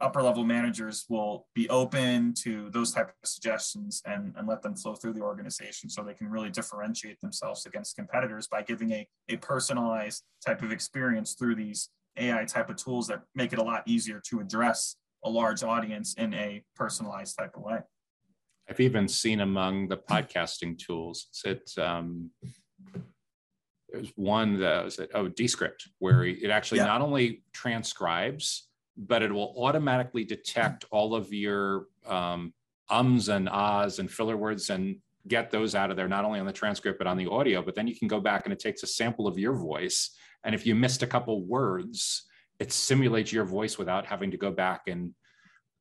upper 0.01 0.21
level 0.21 0.43
managers 0.43 1.05
will 1.09 1.47
be 1.55 1.69
open 1.69 2.33
to 2.33 2.69
those 2.71 2.91
type 2.91 3.09
of 3.09 3.29
suggestions 3.29 4.01
and, 4.05 4.33
and 4.37 4.47
let 4.47 4.61
them 4.61 4.75
flow 4.75 4.95
through 4.95 5.13
the 5.13 5.21
organization 5.21 5.89
so 5.89 6.03
they 6.03 6.13
can 6.13 6.29
really 6.29 6.49
differentiate 6.49 7.19
themselves 7.21 7.65
against 7.65 7.95
competitors 7.95 8.47
by 8.47 8.61
giving 8.61 8.91
a, 8.91 9.07
a 9.29 9.37
personalized 9.37 10.23
type 10.45 10.61
of 10.61 10.71
experience 10.71 11.33
through 11.33 11.55
these 11.55 11.89
AI 12.17 12.45
type 12.45 12.69
of 12.69 12.75
tools 12.75 13.07
that 13.07 13.21
make 13.35 13.53
it 13.53 13.59
a 13.59 13.63
lot 13.63 13.83
easier 13.85 14.21
to 14.29 14.39
address 14.39 14.95
a 15.23 15.29
large 15.29 15.63
audience 15.63 16.13
in 16.15 16.33
a 16.33 16.63
personalized 16.75 17.37
type 17.37 17.55
of 17.55 17.63
way. 17.63 17.79
I've 18.69 18.79
even 18.79 19.07
seen 19.07 19.39
among 19.41 19.87
the 19.87 19.97
podcasting 19.97 20.77
tools, 20.77 21.27
it's 21.43 21.77
um, 21.77 22.29
there's 23.91 24.11
one 24.15 24.59
that 24.59 24.85
was 24.85 24.99
at, 24.99 25.09
oh 25.15 25.27
Descript, 25.27 25.89
where 25.97 26.23
it 26.23 26.51
actually 26.51 26.79
yeah. 26.79 26.85
not 26.85 27.01
only 27.01 27.43
transcribes, 27.51 28.67
but 28.95 29.23
it 29.23 29.31
will 29.31 29.55
automatically 29.57 30.23
detect 30.23 30.85
all 30.91 31.15
of 31.15 31.33
your 31.33 31.87
um, 32.05 32.53
ums 32.89 33.29
and 33.29 33.49
ahs 33.49 33.99
and 33.99 34.11
filler 34.11 34.37
words 34.37 34.69
and 34.69 34.97
get 35.27 35.49
those 35.49 35.73
out 35.73 35.89
of 35.89 35.97
there, 35.97 36.07
not 36.07 36.25
only 36.25 36.39
on 36.39 36.45
the 36.45 36.53
transcript, 36.53 36.97
but 36.97 37.07
on 37.07 37.17
the 37.17 37.27
audio. 37.27 37.61
But 37.61 37.75
then 37.75 37.87
you 37.87 37.95
can 37.95 38.07
go 38.07 38.19
back 38.19 38.45
and 38.45 38.53
it 38.53 38.59
takes 38.59 38.83
a 38.83 38.87
sample 38.87 39.27
of 39.27 39.39
your 39.39 39.53
voice. 39.53 40.11
And 40.43 40.53
if 40.53 40.65
you 40.65 40.75
missed 40.75 41.01
a 41.01 41.07
couple 41.07 41.43
words, 41.43 42.25
it 42.59 42.71
simulates 42.71 43.31
your 43.31 43.45
voice 43.45 43.77
without 43.77 44.05
having 44.05 44.31
to 44.31 44.37
go 44.37 44.51
back 44.51 44.83
and 44.87 45.13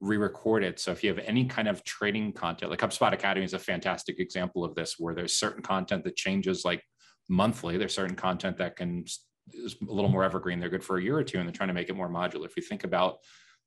re-record 0.00 0.62
it. 0.62 0.78
So 0.78 0.92
if 0.92 1.02
you 1.02 1.10
have 1.10 1.18
any 1.24 1.44
kind 1.44 1.68
of 1.68 1.82
training 1.84 2.32
content, 2.32 2.70
like 2.70 2.80
HubSpot 2.80 3.12
Academy 3.12 3.44
is 3.44 3.54
a 3.54 3.58
fantastic 3.58 4.20
example 4.20 4.64
of 4.64 4.74
this, 4.74 4.96
where 4.98 5.14
there's 5.14 5.34
certain 5.34 5.62
content 5.62 6.04
that 6.04 6.16
changes 6.16 6.64
like 6.64 6.82
monthly. 7.28 7.76
There's 7.76 7.94
certain 7.94 8.16
content 8.16 8.56
that 8.58 8.76
can 8.76 9.04
is 9.52 9.76
a 9.80 9.92
little 9.92 10.10
more 10.10 10.24
evergreen. 10.24 10.60
They're 10.60 10.68
good 10.68 10.84
for 10.84 10.98
a 10.98 11.02
year 11.02 11.16
or 11.16 11.24
two, 11.24 11.38
and 11.38 11.48
they're 11.48 11.54
trying 11.54 11.68
to 11.68 11.74
make 11.74 11.88
it 11.88 11.96
more 11.96 12.08
modular. 12.08 12.44
If 12.44 12.56
you 12.56 12.62
think 12.62 12.84
about 12.84 13.18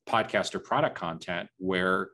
podcast 0.07 0.53
or 0.55 0.59
product 0.59 0.95
content, 0.95 1.49
where 1.57 2.09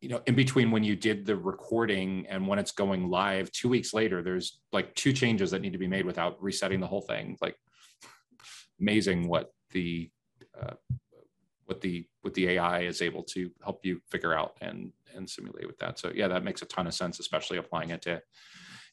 you 0.00 0.08
know 0.08 0.22
in 0.26 0.34
between 0.34 0.70
when 0.70 0.82
you 0.82 0.96
did 0.96 1.26
the 1.26 1.36
recording 1.36 2.26
and 2.28 2.46
when 2.46 2.58
it's 2.58 2.72
going 2.72 3.08
live 3.08 3.52
two 3.52 3.68
weeks 3.68 3.92
later 3.92 4.22
there's 4.22 4.60
like 4.72 4.94
two 4.94 5.12
changes 5.12 5.50
that 5.50 5.60
need 5.60 5.72
to 5.72 5.78
be 5.78 5.86
made 5.86 6.06
without 6.06 6.42
resetting 6.42 6.80
the 6.80 6.86
whole 6.86 7.02
thing 7.02 7.36
like 7.42 7.54
amazing 8.80 9.28
what 9.28 9.52
the 9.72 10.10
uh, 10.58 10.72
what 11.70 11.80
the 11.80 12.04
what 12.22 12.34
the 12.34 12.48
AI 12.48 12.80
is 12.80 13.00
able 13.00 13.22
to 13.22 13.48
help 13.62 13.86
you 13.86 14.00
figure 14.10 14.34
out 14.34 14.56
and 14.60 14.92
and 15.14 15.30
simulate 15.30 15.68
with 15.68 15.78
that. 15.78 16.00
So 16.00 16.10
yeah, 16.12 16.26
that 16.28 16.42
makes 16.42 16.62
a 16.62 16.66
ton 16.66 16.88
of 16.88 16.94
sense, 16.94 17.20
especially 17.20 17.58
applying 17.58 17.90
it 17.90 18.02
to 18.02 18.20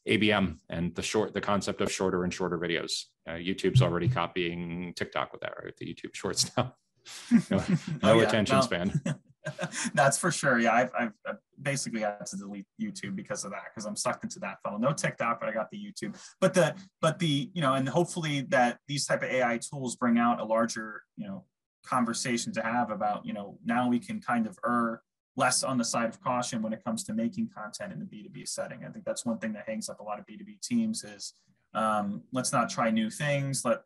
ABM 0.06 0.58
and 0.70 0.94
the 0.94 1.02
short 1.02 1.34
the 1.34 1.40
concept 1.40 1.80
of 1.80 1.90
shorter 1.90 2.22
and 2.22 2.32
shorter 2.32 2.56
videos. 2.56 3.06
Uh, 3.28 3.32
YouTube's 3.32 3.82
already 3.82 4.08
copying 4.08 4.94
TikTok 4.94 5.32
with 5.32 5.40
that, 5.40 5.54
right? 5.62 5.76
The 5.76 5.86
YouTube 5.86 6.14
Shorts 6.14 6.50
now. 6.56 6.74
no, 7.50 7.56
no 7.56 7.64
oh, 8.02 8.20
yeah. 8.20 8.26
attention 8.28 8.56
no. 8.56 8.62
span. 8.62 9.02
That's 9.94 10.18
for 10.18 10.30
sure. 10.30 10.58
Yeah, 10.58 10.74
I've, 10.74 10.90
I've, 10.98 11.12
I've, 11.26 11.36
basically 11.60 12.02
had 12.02 12.24
to 12.26 12.36
delete 12.36 12.66
YouTube 12.80 13.16
because 13.16 13.44
of 13.44 13.50
that 13.50 13.62
because 13.74 13.86
I'm 13.86 13.96
stuck 13.96 14.22
into 14.22 14.38
that 14.40 14.58
funnel. 14.62 14.78
No 14.78 14.92
TikTok, 14.92 15.40
but 15.40 15.48
I 15.48 15.52
got 15.52 15.70
the 15.70 15.78
YouTube. 15.78 16.16
But 16.40 16.54
the 16.54 16.76
but 17.00 17.18
the 17.18 17.50
you 17.52 17.62
know, 17.62 17.74
and 17.74 17.88
hopefully 17.88 18.42
that 18.50 18.78
these 18.86 19.06
type 19.06 19.22
of 19.22 19.30
AI 19.30 19.58
tools 19.58 19.96
bring 19.96 20.18
out 20.18 20.38
a 20.38 20.44
larger 20.44 21.02
you 21.16 21.26
know 21.26 21.44
conversation 21.84 22.52
to 22.52 22.62
have 22.62 22.90
about, 22.90 23.24
you 23.24 23.32
know, 23.32 23.58
now 23.64 23.88
we 23.88 23.98
can 23.98 24.20
kind 24.20 24.46
of 24.46 24.58
err 24.66 25.02
less 25.36 25.62
on 25.62 25.78
the 25.78 25.84
side 25.84 26.08
of 26.08 26.20
caution 26.20 26.62
when 26.62 26.72
it 26.72 26.82
comes 26.82 27.04
to 27.04 27.12
making 27.12 27.48
content 27.56 27.92
in 27.92 28.00
the 28.00 28.04
B2B 28.04 28.48
setting. 28.48 28.84
I 28.84 28.88
think 28.88 29.04
that's 29.04 29.24
one 29.24 29.38
thing 29.38 29.52
that 29.52 29.68
hangs 29.68 29.88
up 29.88 30.00
a 30.00 30.02
lot 30.02 30.18
of 30.18 30.26
B2B 30.26 30.60
teams 30.60 31.04
is 31.04 31.34
um, 31.74 32.22
let's 32.32 32.52
not 32.52 32.68
try 32.68 32.90
new 32.90 33.08
things. 33.08 33.64
Let's, 33.64 33.84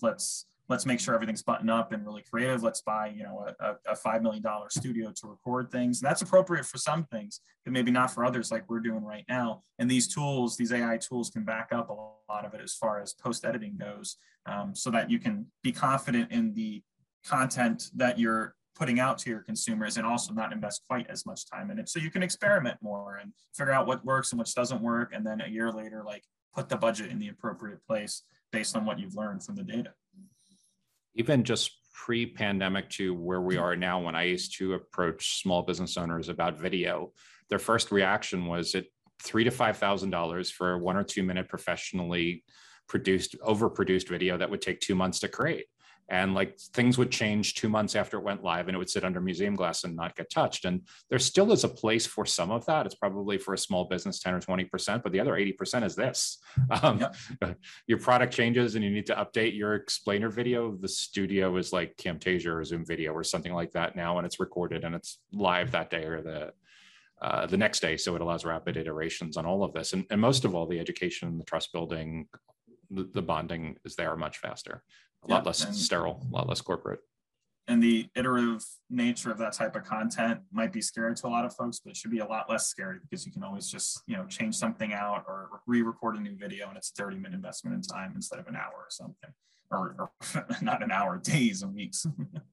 let's, 0.00 0.46
let's 0.68 0.86
make 0.86 1.00
sure 1.00 1.14
everything's 1.14 1.42
buttoned 1.42 1.70
up 1.70 1.92
and 1.92 2.06
really 2.06 2.22
creative. 2.22 2.62
Let's 2.62 2.82
buy, 2.82 3.08
you 3.08 3.24
know, 3.24 3.46
a, 3.58 3.74
a 3.90 3.96
$5 3.96 4.22
million 4.22 4.44
studio 4.70 5.12
to 5.16 5.26
record 5.26 5.72
things. 5.72 6.00
And 6.00 6.08
that's 6.08 6.22
appropriate 6.22 6.64
for 6.66 6.78
some 6.78 7.04
things, 7.04 7.40
but 7.64 7.72
maybe 7.72 7.90
not 7.90 8.12
for 8.12 8.24
others 8.24 8.52
like 8.52 8.70
we're 8.70 8.80
doing 8.80 9.04
right 9.04 9.24
now. 9.28 9.64
And 9.80 9.90
these 9.90 10.06
tools, 10.06 10.56
these 10.56 10.72
AI 10.72 10.98
tools 10.98 11.30
can 11.30 11.44
back 11.44 11.70
up 11.72 11.90
a 11.90 11.92
lot 11.92 12.44
of 12.44 12.54
it 12.54 12.60
as 12.62 12.74
far 12.74 13.00
as 13.00 13.12
post 13.12 13.44
editing 13.44 13.76
goes 13.76 14.18
um, 14.46 14.74
so 14.74 14.90
that 14.90 15.10
you 15.10 15.18
can 15.18 15.46
be 15.62 15.72
confident 15.72 16.30
in 16.30 16.54
the 16.54 16.82
content 17.24 17.90
that 17.96 18.18
you're 18.18 18.54
putting 18.74 19.00
out 19.00 19.18
to 19.18 19.30
your 19.30 19.40
consumers 19.40 19.96
and 19.96 20.06
also 20.06 20.32
not 20.32 20.52
invest 20.52 20.82
quite 20.88 21.06
as 21.08 21.26
much 21.26 21.48
time 21.48 21.70
in 21.70 21.78
it. 21.78 21.88
So 21.88 22.00
you 22.00 22.10
can 22.10 22.22
experiment 22.22 22.78
more 22.82 23.16
and 23.16 23.32
figure 23.54 23.72
out 23.72 23.86
what 23.86 24.04
works 24.04 24.32
and 24.32 24.38
which 24.38 24.54
doesn't 24.54 24.80
work 24.80 25.12
and 25.14 25.24
then 25.24 25.40
a 25.40 25.48
year 25.48 25.70
later 25.70 26.02
like 26.04 26.24
put 26.54 26.68
the 26.68 26.76
budget 26.76 27.10
in 27.10 27.18
the 27.18 27.28
appropriate 27.28 27.84
place 27.86 28.22
based 28.50 28.76
on 28.76 28.84
what 28.84 28.98
you've 28.98 29.14
learned 29.14 29.44
from 29.44 29.56
the 29.56 29.62
data. 29.62 29.92
Even 31.14 31.44
just 31.44 31.70
pre-pandemic 31.92 32.88
to 32.90 33.14
where 33.14 33.40
we 33.40 33.56
are 33.56 33.76
now 33.76 34.00
when 34.00 34.16
i 34.16 34.22
used 34.22 34.56
to 34.56 34.74
approach 34.74 35.40
small 35.40 35.62
business 35.62 35.96
owners 35.96 36.28
about 36.28 36.58
video 36.58 37.12
their 37.48 37.58
first 37.58 37.92
reaction 37.92 38.46
was 38.46 38.74
it 38.74 38.86
three 39.22 39.44
to 39.44 39.50
five 39.50 39.76
thousand 39.76 40.10
dollars 40.10 40.50
for 40.50 40.78
one 40.78 40.96
or 40.96 41.04
two 41.04 41.22
minute 41.22 41.48
professionally 41.48 42.42
produced 42.88 43.36
overproduced 43.40 44.08
video 44.08 44.36
that 44.36 44.50
would 44.50 44.62
take 44.62 44.80
two 44.80 44.94
months 44.94 45.20
to 45.20 45.28
create 45.28 45.66
and 46.12 46.34
like 46.34 46.58
things 46.74 46.98
would 46.98 47.10
change 47.10 47.54
two 47.54 47.70
months 47.70 47.96
after 47.96 48.18
it 48.18 48.22
went 48.22 48.44
live 48.44 48.68
and 48.68 48.74
it 48.74 48.78
would 48.78 48.90
sit 48.90 49.02
under 49.02 49.18
museum 49.18 49.56
glass 49.56 49.82
and 49.82 49.96
not 49.96 50.14
get 50.14 50.30
touched. 50.30 50.66
And 50.66 50.82
there 51.08 51.18
still 51.18 51.50
is 51.52 51.64
a 51.64 51.68
place 51.68 52.06
for 52.06 52.26
some 52.26 52.50
of 52.50 52.66
that. 52.66 52.84
It's 52.84 52.94
probably 52.94 53.38
for 53.38 53.54
a 53.54 53.58
small 53.58 53.86
business 53.86 54.20
10 54.20 54.34
or 54.34 54.40
20% 54.40 55.02
but 55.02 55.10
the 55.10 55.18
other 55.18 55.32
80% 55.32 55.84
is 55.84 55.96
this. 55.96 56.38
Um, 56.82 57.00
yep. 57.00 57.56
your 57.86 57.98
product 57.98 58.32
changes 58.32 58.74
and 58.74 58.84
you 58.84 58.90
need 58.90 59.06
to 59.06 59.14
update 59.14 59.56
your 59.56 59.74
explainer 59.74 60.28
video. 60.28 60.76
The 60.76 60.88
studio 60.88 61.56
is 61.56 61.72
like 61.72 61.96
camtasia 61.96 62.46
or 62.46 62.64
zoom 62.64 62.84
video 62.84 63.12
or 63.12 63.24
something 63.24 63.52
like 63.52 63.72
that 63.72 63.96
now 63.96 64.18
and 64.18 64.26
it's 64.26 64.40
recorded 64.40 64.84
and 64.84 64.94
it's 64.94 65.18
live 65.32 65.70
that 65.72 65.90
day 65.90 66.04
or 66.04 66.20
the 66.22 66.52
uh, 67.20 67.46
the 67.46 67.56
next 67.56 67.80
day. 67.80 67.96
So 67.96 68.14
it 68.14 68.20
allows 68.20 68.44
rapid 68.44 68.76
iterations 68.76 69.36
on 69.36 69.46
all 69.46 69.64
of 69.64 69.72
this. 69.72 69.92
And, 69.92 70.04
and 70.10 70.20
most 70.20 70.44
of 70.44 70.54
all 70.54 70.66
the 70.66 70.80
education 70.80 71.38
the 71.38 71.44
trust 71.44 71.72
building 71.72 72.28
the, 72.90 73.08
the 73.12 73.22
bonding 73.22 73.76
is 73.84 73.96
there 73.96 74.14
much 74.16 74.38
faster 74.38 74.82
a 75.24 75.28
lot 75.28 75.46
less 75.46 75.64
and, 75.64 75.74
sterile, 75.74 76.24
a 76.30 76.34
lot 76.34 76.48
less 76.48 76.60
corporate. 76.60 77.00
And 77.68 77.82
the 77.82 78.08
iterative 78.16 78.64
nature 78.90 79.30
of 79.30 79.38
that 79.38 79.52
type 79.52 79.76
of 79.76 79.84
content 79.84 80.40
might 80.52 80.72
be 80.72 80.80
scary 80.80 81.14
to 81.14 81.26
a 81.26 81.28
lot 81.28 81.44
of 81.44 81.54
folks, 81.54 81.78
but 81.78 81.90
it 81.90 81.96
should 81.96 82.10
be 82.10 82.18
a 82.18 82.26
lot 82.26 82.50
less 82.50 82.66
scary 82.66 82.98
because 83.00 83.24
you 83.24 83.30
can 83.30 83.44
always 83.44 83.68
just, 83.68 84.02
you 84.06 84.16
know, 84.16 84.26
change 84.26 84.56
something 84.56 84.92
out 84.92 85.24
or 85.28 85.48
re-record 85.66 86.16
a 86.16 86.20
new 86.20 86.36
video 86.36 86.68
and 86.68 86.76
it's 86.76 86.90
30 86.90 87.16
minute 87.16 87.34
investment 87.34 87.76
in 87.76 87.82
time 87.82 88.12
instead 88.16 88.40
of 88.40 88.48
an 88.48 88.56
hour 88.56 88.74
or 88.74 88.88
something. 88.90 89.30
Or, 89.70 89.94
or 89.98 90.46
not 90.62 90.82
an 90.82 90.90
hour, 90.90 91.18
days 91.18 91.62
and 91.62 91.72
weeks. 91.74 92.04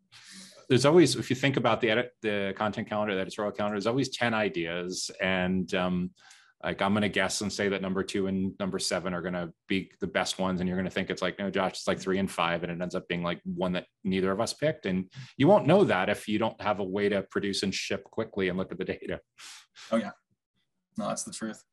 there's 0.70 0.86
always, 0.86 1.16
if 1.16 1.32
you 1.32 1.36
think 1.36 1.58
about 1.58 1.82
the 1.82 1.90
edit, 1.90 2.12
the 2.22 2.54
content 2.56 2.88
calendar, 2.88 3.16
the 3.16 3.22
editorial 3.22 3.52
calendar, 3.52 3.76
there's 3.76 3.88
always 3.88 4.10
10 4.10 4.36
ideas. 4.36 5.10
And 5.20 5.74
um, 5.74 6.12
like 6.64 6.82
I'm 6.82 6.94
going 6.94 7.04
to 7.04 7.10
guess 7.10 7.42
and 7.42 7.52
say 7.52 7.70
that 7.70 7.82
number 7.82 8.04
two 8.04 8.28
and 8.28 8.54
number 8.60 8.80
seven 8.80 9.14
are 9.14 9.22
going 9.22 9.34
to 9.34 9.54
be 9.68 9.92
the 10.02 10.08
best 10.08 10.40
ones. 10.40 10.60
And 10.60 10.68
you're 10.68 10.78
going 10.78 10.90
to 10.90 10.92
think 10.92 11.10
it's 11.10 11.22
like, 11.22 11.40
no, 11.40 11.50
Josh, 11.50 11.72
it's 11.72 11.88
like 11.88 12.00
three 12.00 12.20
and 12.20 12.30
five. 12.30 12.64
And 12.64 12.72
it 12.72 12.82
ends 12.82 12.96
up 12.96 13.08
being 13.08 13.24
like 13.24 13.40
one 13.46 13.72
that 13.74 13.86
neither 14.04 14.32
of 14.32 14.42
us 14.42 14.54
picked. 14.54 14.86
And 14.86 15.10
you 15.38 15.48
won't 15.48 15.68
know 15.68 15.86
that 15.86 16.10
if 16.10 16.28
you 16.28 16.38
don't 16.38 16.60
have 16.62 16.80
a 16.80 16.84
way 16.84 17.08
to 17.08 17.22
produce 17.32 17.64
and 17.64 17.74
ship 17.74 18.04
quickly 18.04 18.50
and 18.50 18.58
look 18.58 18.72
at 18.74 18.78
the 18.78 18.86
data. 18.86 19.22
Oh, 19.92 19.96
yeah. 19.96 20.12
No, 20.98 21.08
that's 21.08 21.24
the 21.24 21.32
truth. 21.32 21.64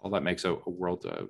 All 0.00 0.10
that 0.10 0.22
makes 0.22 0.44
a, 0.44 0.52
a 0.52 0.70
world 0.70 1.06
of 1.06 1.28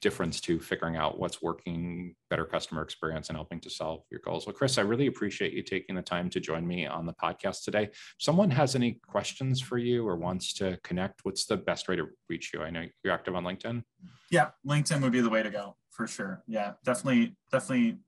difference 0.00 0.40
to 0.42 0.60
figuring 0.60 0.96
out 0.96 1.18
what's 1.18 1.42
working, 1.42 2.14
better 2.30 2.44
customer 2.44 2.82
experience, 2.82 3.28
and 3.28 3.36
helping 3.36 3.60
to 3.60 3.70
solve 3.70 4.02
your 4.10 4.20
goals. 4.24 4.46
Well, 4.46 4.54
Chris, 4.54 4.78
I 4.78 4.82
really 4.82 5.06
appreciate 5.06 5.52
you 5.52 5.62
taking 5.62 5.94
the 5.94 6.02
time 6.02 6.30
to 6.30 6.40
join 6.40 6.66
me 6.66 6.86
on 6.86 7.06
the 7.06 7.12
podcast 7.14 7.64
today. 7.64 7.84
If 7.84 8.16
someone 8.18 8.50
has 8.50 8.74
any 8.74 9.00
questions 9.06 9.60
for 9.60 9.78
you 9.78 10.06
or 10.06 10.16
wants 10.16 10.52
to 10.54 10.78
connect, 10.82 11.24
what's 11.24 11.46
the 11.46 11.56
best 11.56 11.88
way 11.88 11.96
to 11.96 12.06
reach 12.28 12.52
you? 12.54 12.62
I 12.62 12.70
know 12.70 12.84
you're 13.02 13.12
active 13.12 13.34
on 13.34 13.44
LinkedIn. 13.44 13.82
Yeah, 14.30 14.50
LinkedIn 14.66 15.02
would 15.02 15.12
be 15.12 15.20
the 15.20 15.30
way 15.30 15.42
to 15.42 15.50
go 15.50 15.76
for 15.90 16.06
sure. 16.06 16.42
Yeah, 16.46 16.72
definitely, 16.84 17.36
definitely 17.50 17.98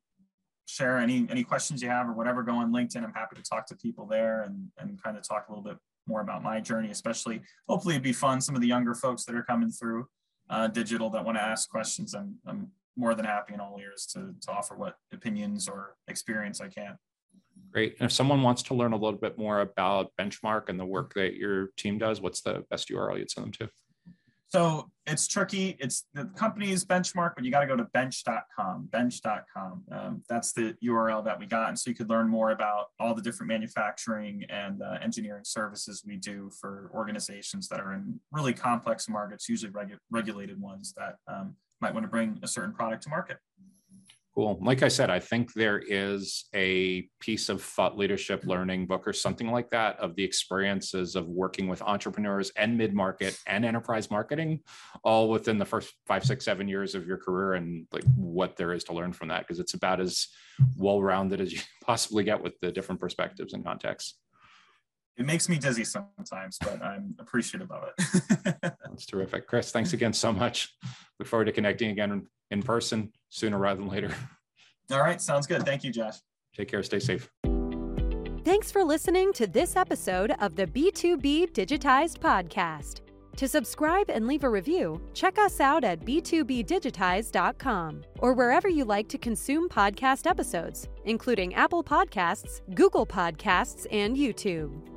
share 0.66 0.98
any 0.98 1.26
any 1.28 1.42
questions 1.42 1.82
you 1.82 1.88
have 1.88 2.08
or 2.08 2.12
whatever 2.12 2.42
go 2.42 2.52
on 2.52 2.72
LinkedIn. 2.72 3.02
I'm 3.02 3.12
happy 3.12 3.34
to 3.36 3.42
talk 3.42 3.66
to 3.66 3.76
people 3.76 4.06
there 4.06 4.42
and 4.42 4.68
and 4.78 5.02
kind 5.02 5.16
of 5.16 5.26
talk 5.26 5.46
a 5.48 5.52
little 5.52 5.64
bit 5.64 5.76
more 6.06 6.20
about 6.20 6.42
my 6.42 6.60
journey, 6.60 6.90
especially 6.90 7.40
hopefully 7.68 7.94
it'd 7.94 8.02
be 8.02 8.12
fun. 8.12 8.40
Some 8.40 8.54
of 8.54 8.60
the 8.60 8.68
younger 8.68 8.94
folks 8.94 9.24
that 9.24 9.34
are 9.34 9.42
coming 9.42 9.70
through 9.70 10.06
uh, 10.50 10.66
digital 10.66 11.08
that 11.10 11.24
want 11.24 11.38
to 11.38 11.42
ask 11.42 11.70
questions, 11.70 12.14
I'm, 12.14 12.36
I'm 12.46 12.68
more 12.96 13.14
than 13.14 13.24
happy 13.24 13.54
in 13.54 13.60
all 13.60 13.78
ears 13.80 14.06
to, 14.12 14.34
to 14.42 14.50
offer 14.50 14.76
what 14.76 14.96
opinions 15.12 15.68
or 15.68 15.94
experience 16.08 16.60
I 16.60 16.68
can. 16.68 16.98
Great. 17.70 17.96
And 18.00 18.06
if 18.06 18.12
someone 18.12 18.42
wants 18.42 18.62
to 18.64 18.74
learn 18.74 18.92
a 18.92 18.96
little 18.96 19.18
bit 19.18 19.38
more 19.38 19.60
about 19.60 20.12
Benchmark 20.20 20.68
and 20.68 20.78
the 20.78 20.84
work 20.84 21.14
that 21.14 21.36
your 21.36 21.68
team 21.76 21.98
does, 21.98 22.20
what's 22.20 22.40
the 22.40 22.64
best 22.68 22.88
URL 22.88 23.18
you'd 23.18 23.30
send 23.30 23.46
them 23.46 23.52
to? 23.52 23.70
So 24.50 24.90
it's 25.06 25.28
tricky. 25.28 25.76
It's 25.78 26.06
the 26.12 26.24
company's 26.24 26.84
benchmark, 26.84 27.34
but 27.36 27.44
you 27.44 27.52
got 27.52 27.60
to 27.60 27.68
go 27.68 27.76
to 27.76 27.84
bench.com, 27.84 28.88
bench.com. 28.90 29.84
Um, 29.92 30.22
that's 30.28 30.52
the 30.52 30.76
URL 30.84 31.24
that 31.24 31.38
we 31.38 31.46
got. 31.46 31.68
And 31.68 31.78
so 31.78 31.88
you 31.88 31.94
could 31.94 32.10
learn 32.10 32.28
more 32.28 32.50
about 32.50 32.86
all 32.98 33.14
the 33.14 33.22
different 33.22 33.48
manufacturing 33.48 34.44
and 34.48 34.82
uh, 34.82 34.98
engineering 35.00 35.44
services 35.44 36.02
we 36.04 36.16
do 36.16 36.50
for 36.60 36.90
organizations 36.92 37.68
that 37.68 37.78
are 37.78 37.92
in 37.92 38.18
really 38.32 38.52
complex 38.52 39.08
markets, 39.08 39.48
usually 39.48 39.72
regu- 39.72 39.98
regulated 40.10 40.60
ones 40.60 40.94
that 40.96 41.14
um, 41.28 41.54
might 41.80 41.94
want 41.94 42.02
to 42.02 42.10
bring 42.10 42.40
a 42.42 42.48
certain 42.48 42.72
product 42.72 43.04
to 43.04 43.08
market. 43.08 43.38
Cool. 44.36 44.60
Like 44.62 44.84
I 44.84 44.88
said, 44.88 45.10
I 45.10 45.18
think 45.18 45.52
there 45.54 45.78
is 45.84 46.44
a 46.54 47.08
piece 47.18 47.48
of 47.48 47.62
thought 47.62 47.98
leadership 47.98 48.44
learning 48.44 48.86
book 48.86 49.08
or 49.08 49.12
something 49.12 49.50
like 49.50 49.70
that 49.70 49.98
of 49.98 50.14
the 50.14 50.22
experiences 50.22 51.16
of 51.16 51.26
working 51.26 51.66
with 51.66 51.82
entrepreneurs 51.82 52.52
and 52.54 52.78
mid 52.78 52.94
market 52.94 53.36
and 53.48 53.64
enterprise 53.64 54.08
marketing, 54.08 54.60
all 55.02 55.28
within 55.28 55.58
the 55.58 55.64
first 55.64 55.92
five, 56.06 56.24
six, 56.24 56.44
seven 56.44 56.68
years 56.68 56.94
of 56.94 57.08
your 57.08 57.16
career, 57.16 57.54
and 57.54 57.88
like 57.92 58.04
what 58.14 58.56
there 58.56 58.72
is 58.72 58.84
to 58.84 58.92
learn 58.92 59.12
from 59.12 59.28
that, 59.28 59.40
because 59.40 59.58
it's 59.58 59.74
about 59.74 60.00
as 60.00 60.28
well 60.76 61.02
rounded 61.02 61.40
as 61.40 61.52
you 61.52 61.60
possibly 61.84 62.22
get 62.22 62.40
with 62.40 62.54
the 62.60 62.70
different 62.70 63.00
perspectives 63.00 63.52
and 63.52 63.64
contexts. 63.64 64.14
It 65.20 65.26
makes 65.26 65.48
me 65.50 65.58
dizzy 65.58 65.84
sometimes, 65.84 66.56
but 66.58 66.82
I'm 66.82 67.14
appreciative 67.18 67.70
of 67.70 67.90
it. 67.90 67.92
That's 68.62 69.04
terrific. 69.04 69.46
Chris, 69.46 69.70
thanks 69.70 69.92
again 69.92 70.14
so 70.14 70.32
much. 70.32 70.74
Look 71.18 71.28
forward 71.28 71.44
to 71.44 71.52
connecting 71.52 71.90
again 71.90 72.26
in 72.50 72.62
person 72.62 73.12
sooner 73.28 73.58
rather 73.58 73.80
than 73.80 73.90
later. 73.90 74.14
All 74.90 75.00
right. 75.00 75.20
Sounds 75.20 75.46
good. 75.46 75.66
Thank 75.66 75.84
you, 75.84 75.92
Josh. 75.92 76.14
Take 76.56 76.68
care. 76.68 76.82
Stay 76.82 77.00
safe. 77.00 77.30
Thanks 78.44 78.72
for 78.72 78.82
listening 78.82 79.34
to 79.34 79.46
this 79.46 79.76
episode 79.76 80.32
of 80.40 80.56
the 80.56 80.66
B2B 80.66 81.52
Digitized 81.52 82.18
Podcast. 82.18 83.02
To 83.36 83.46
subscribe 83.46 84.08
and 84.08 84.26
leave 84.26 84.44
a 84.44 84.50
review, 84.50 85.02
check 85.12 85.38
us 85.38 85.60
out 85.60 85.84
at 85.84 86.00
b2bdigitize.com 86.00 88.02
or 88.18 88.32
wherever 88.32 88.70
you 88.70 88.86
like 88.86 89.08
to 89.08 89.18
consume 89.18 89.68
podcast 89.68 90.26
episodes, 90.26 90.88
including 91.04 91.54
Apple 91.54 91.84
Podcasts, 91.84 92.62
Google 92.74 93.06
Podcasts, 93.06 93.86
and 93.90 94.16
YouTube. 94.16 94.89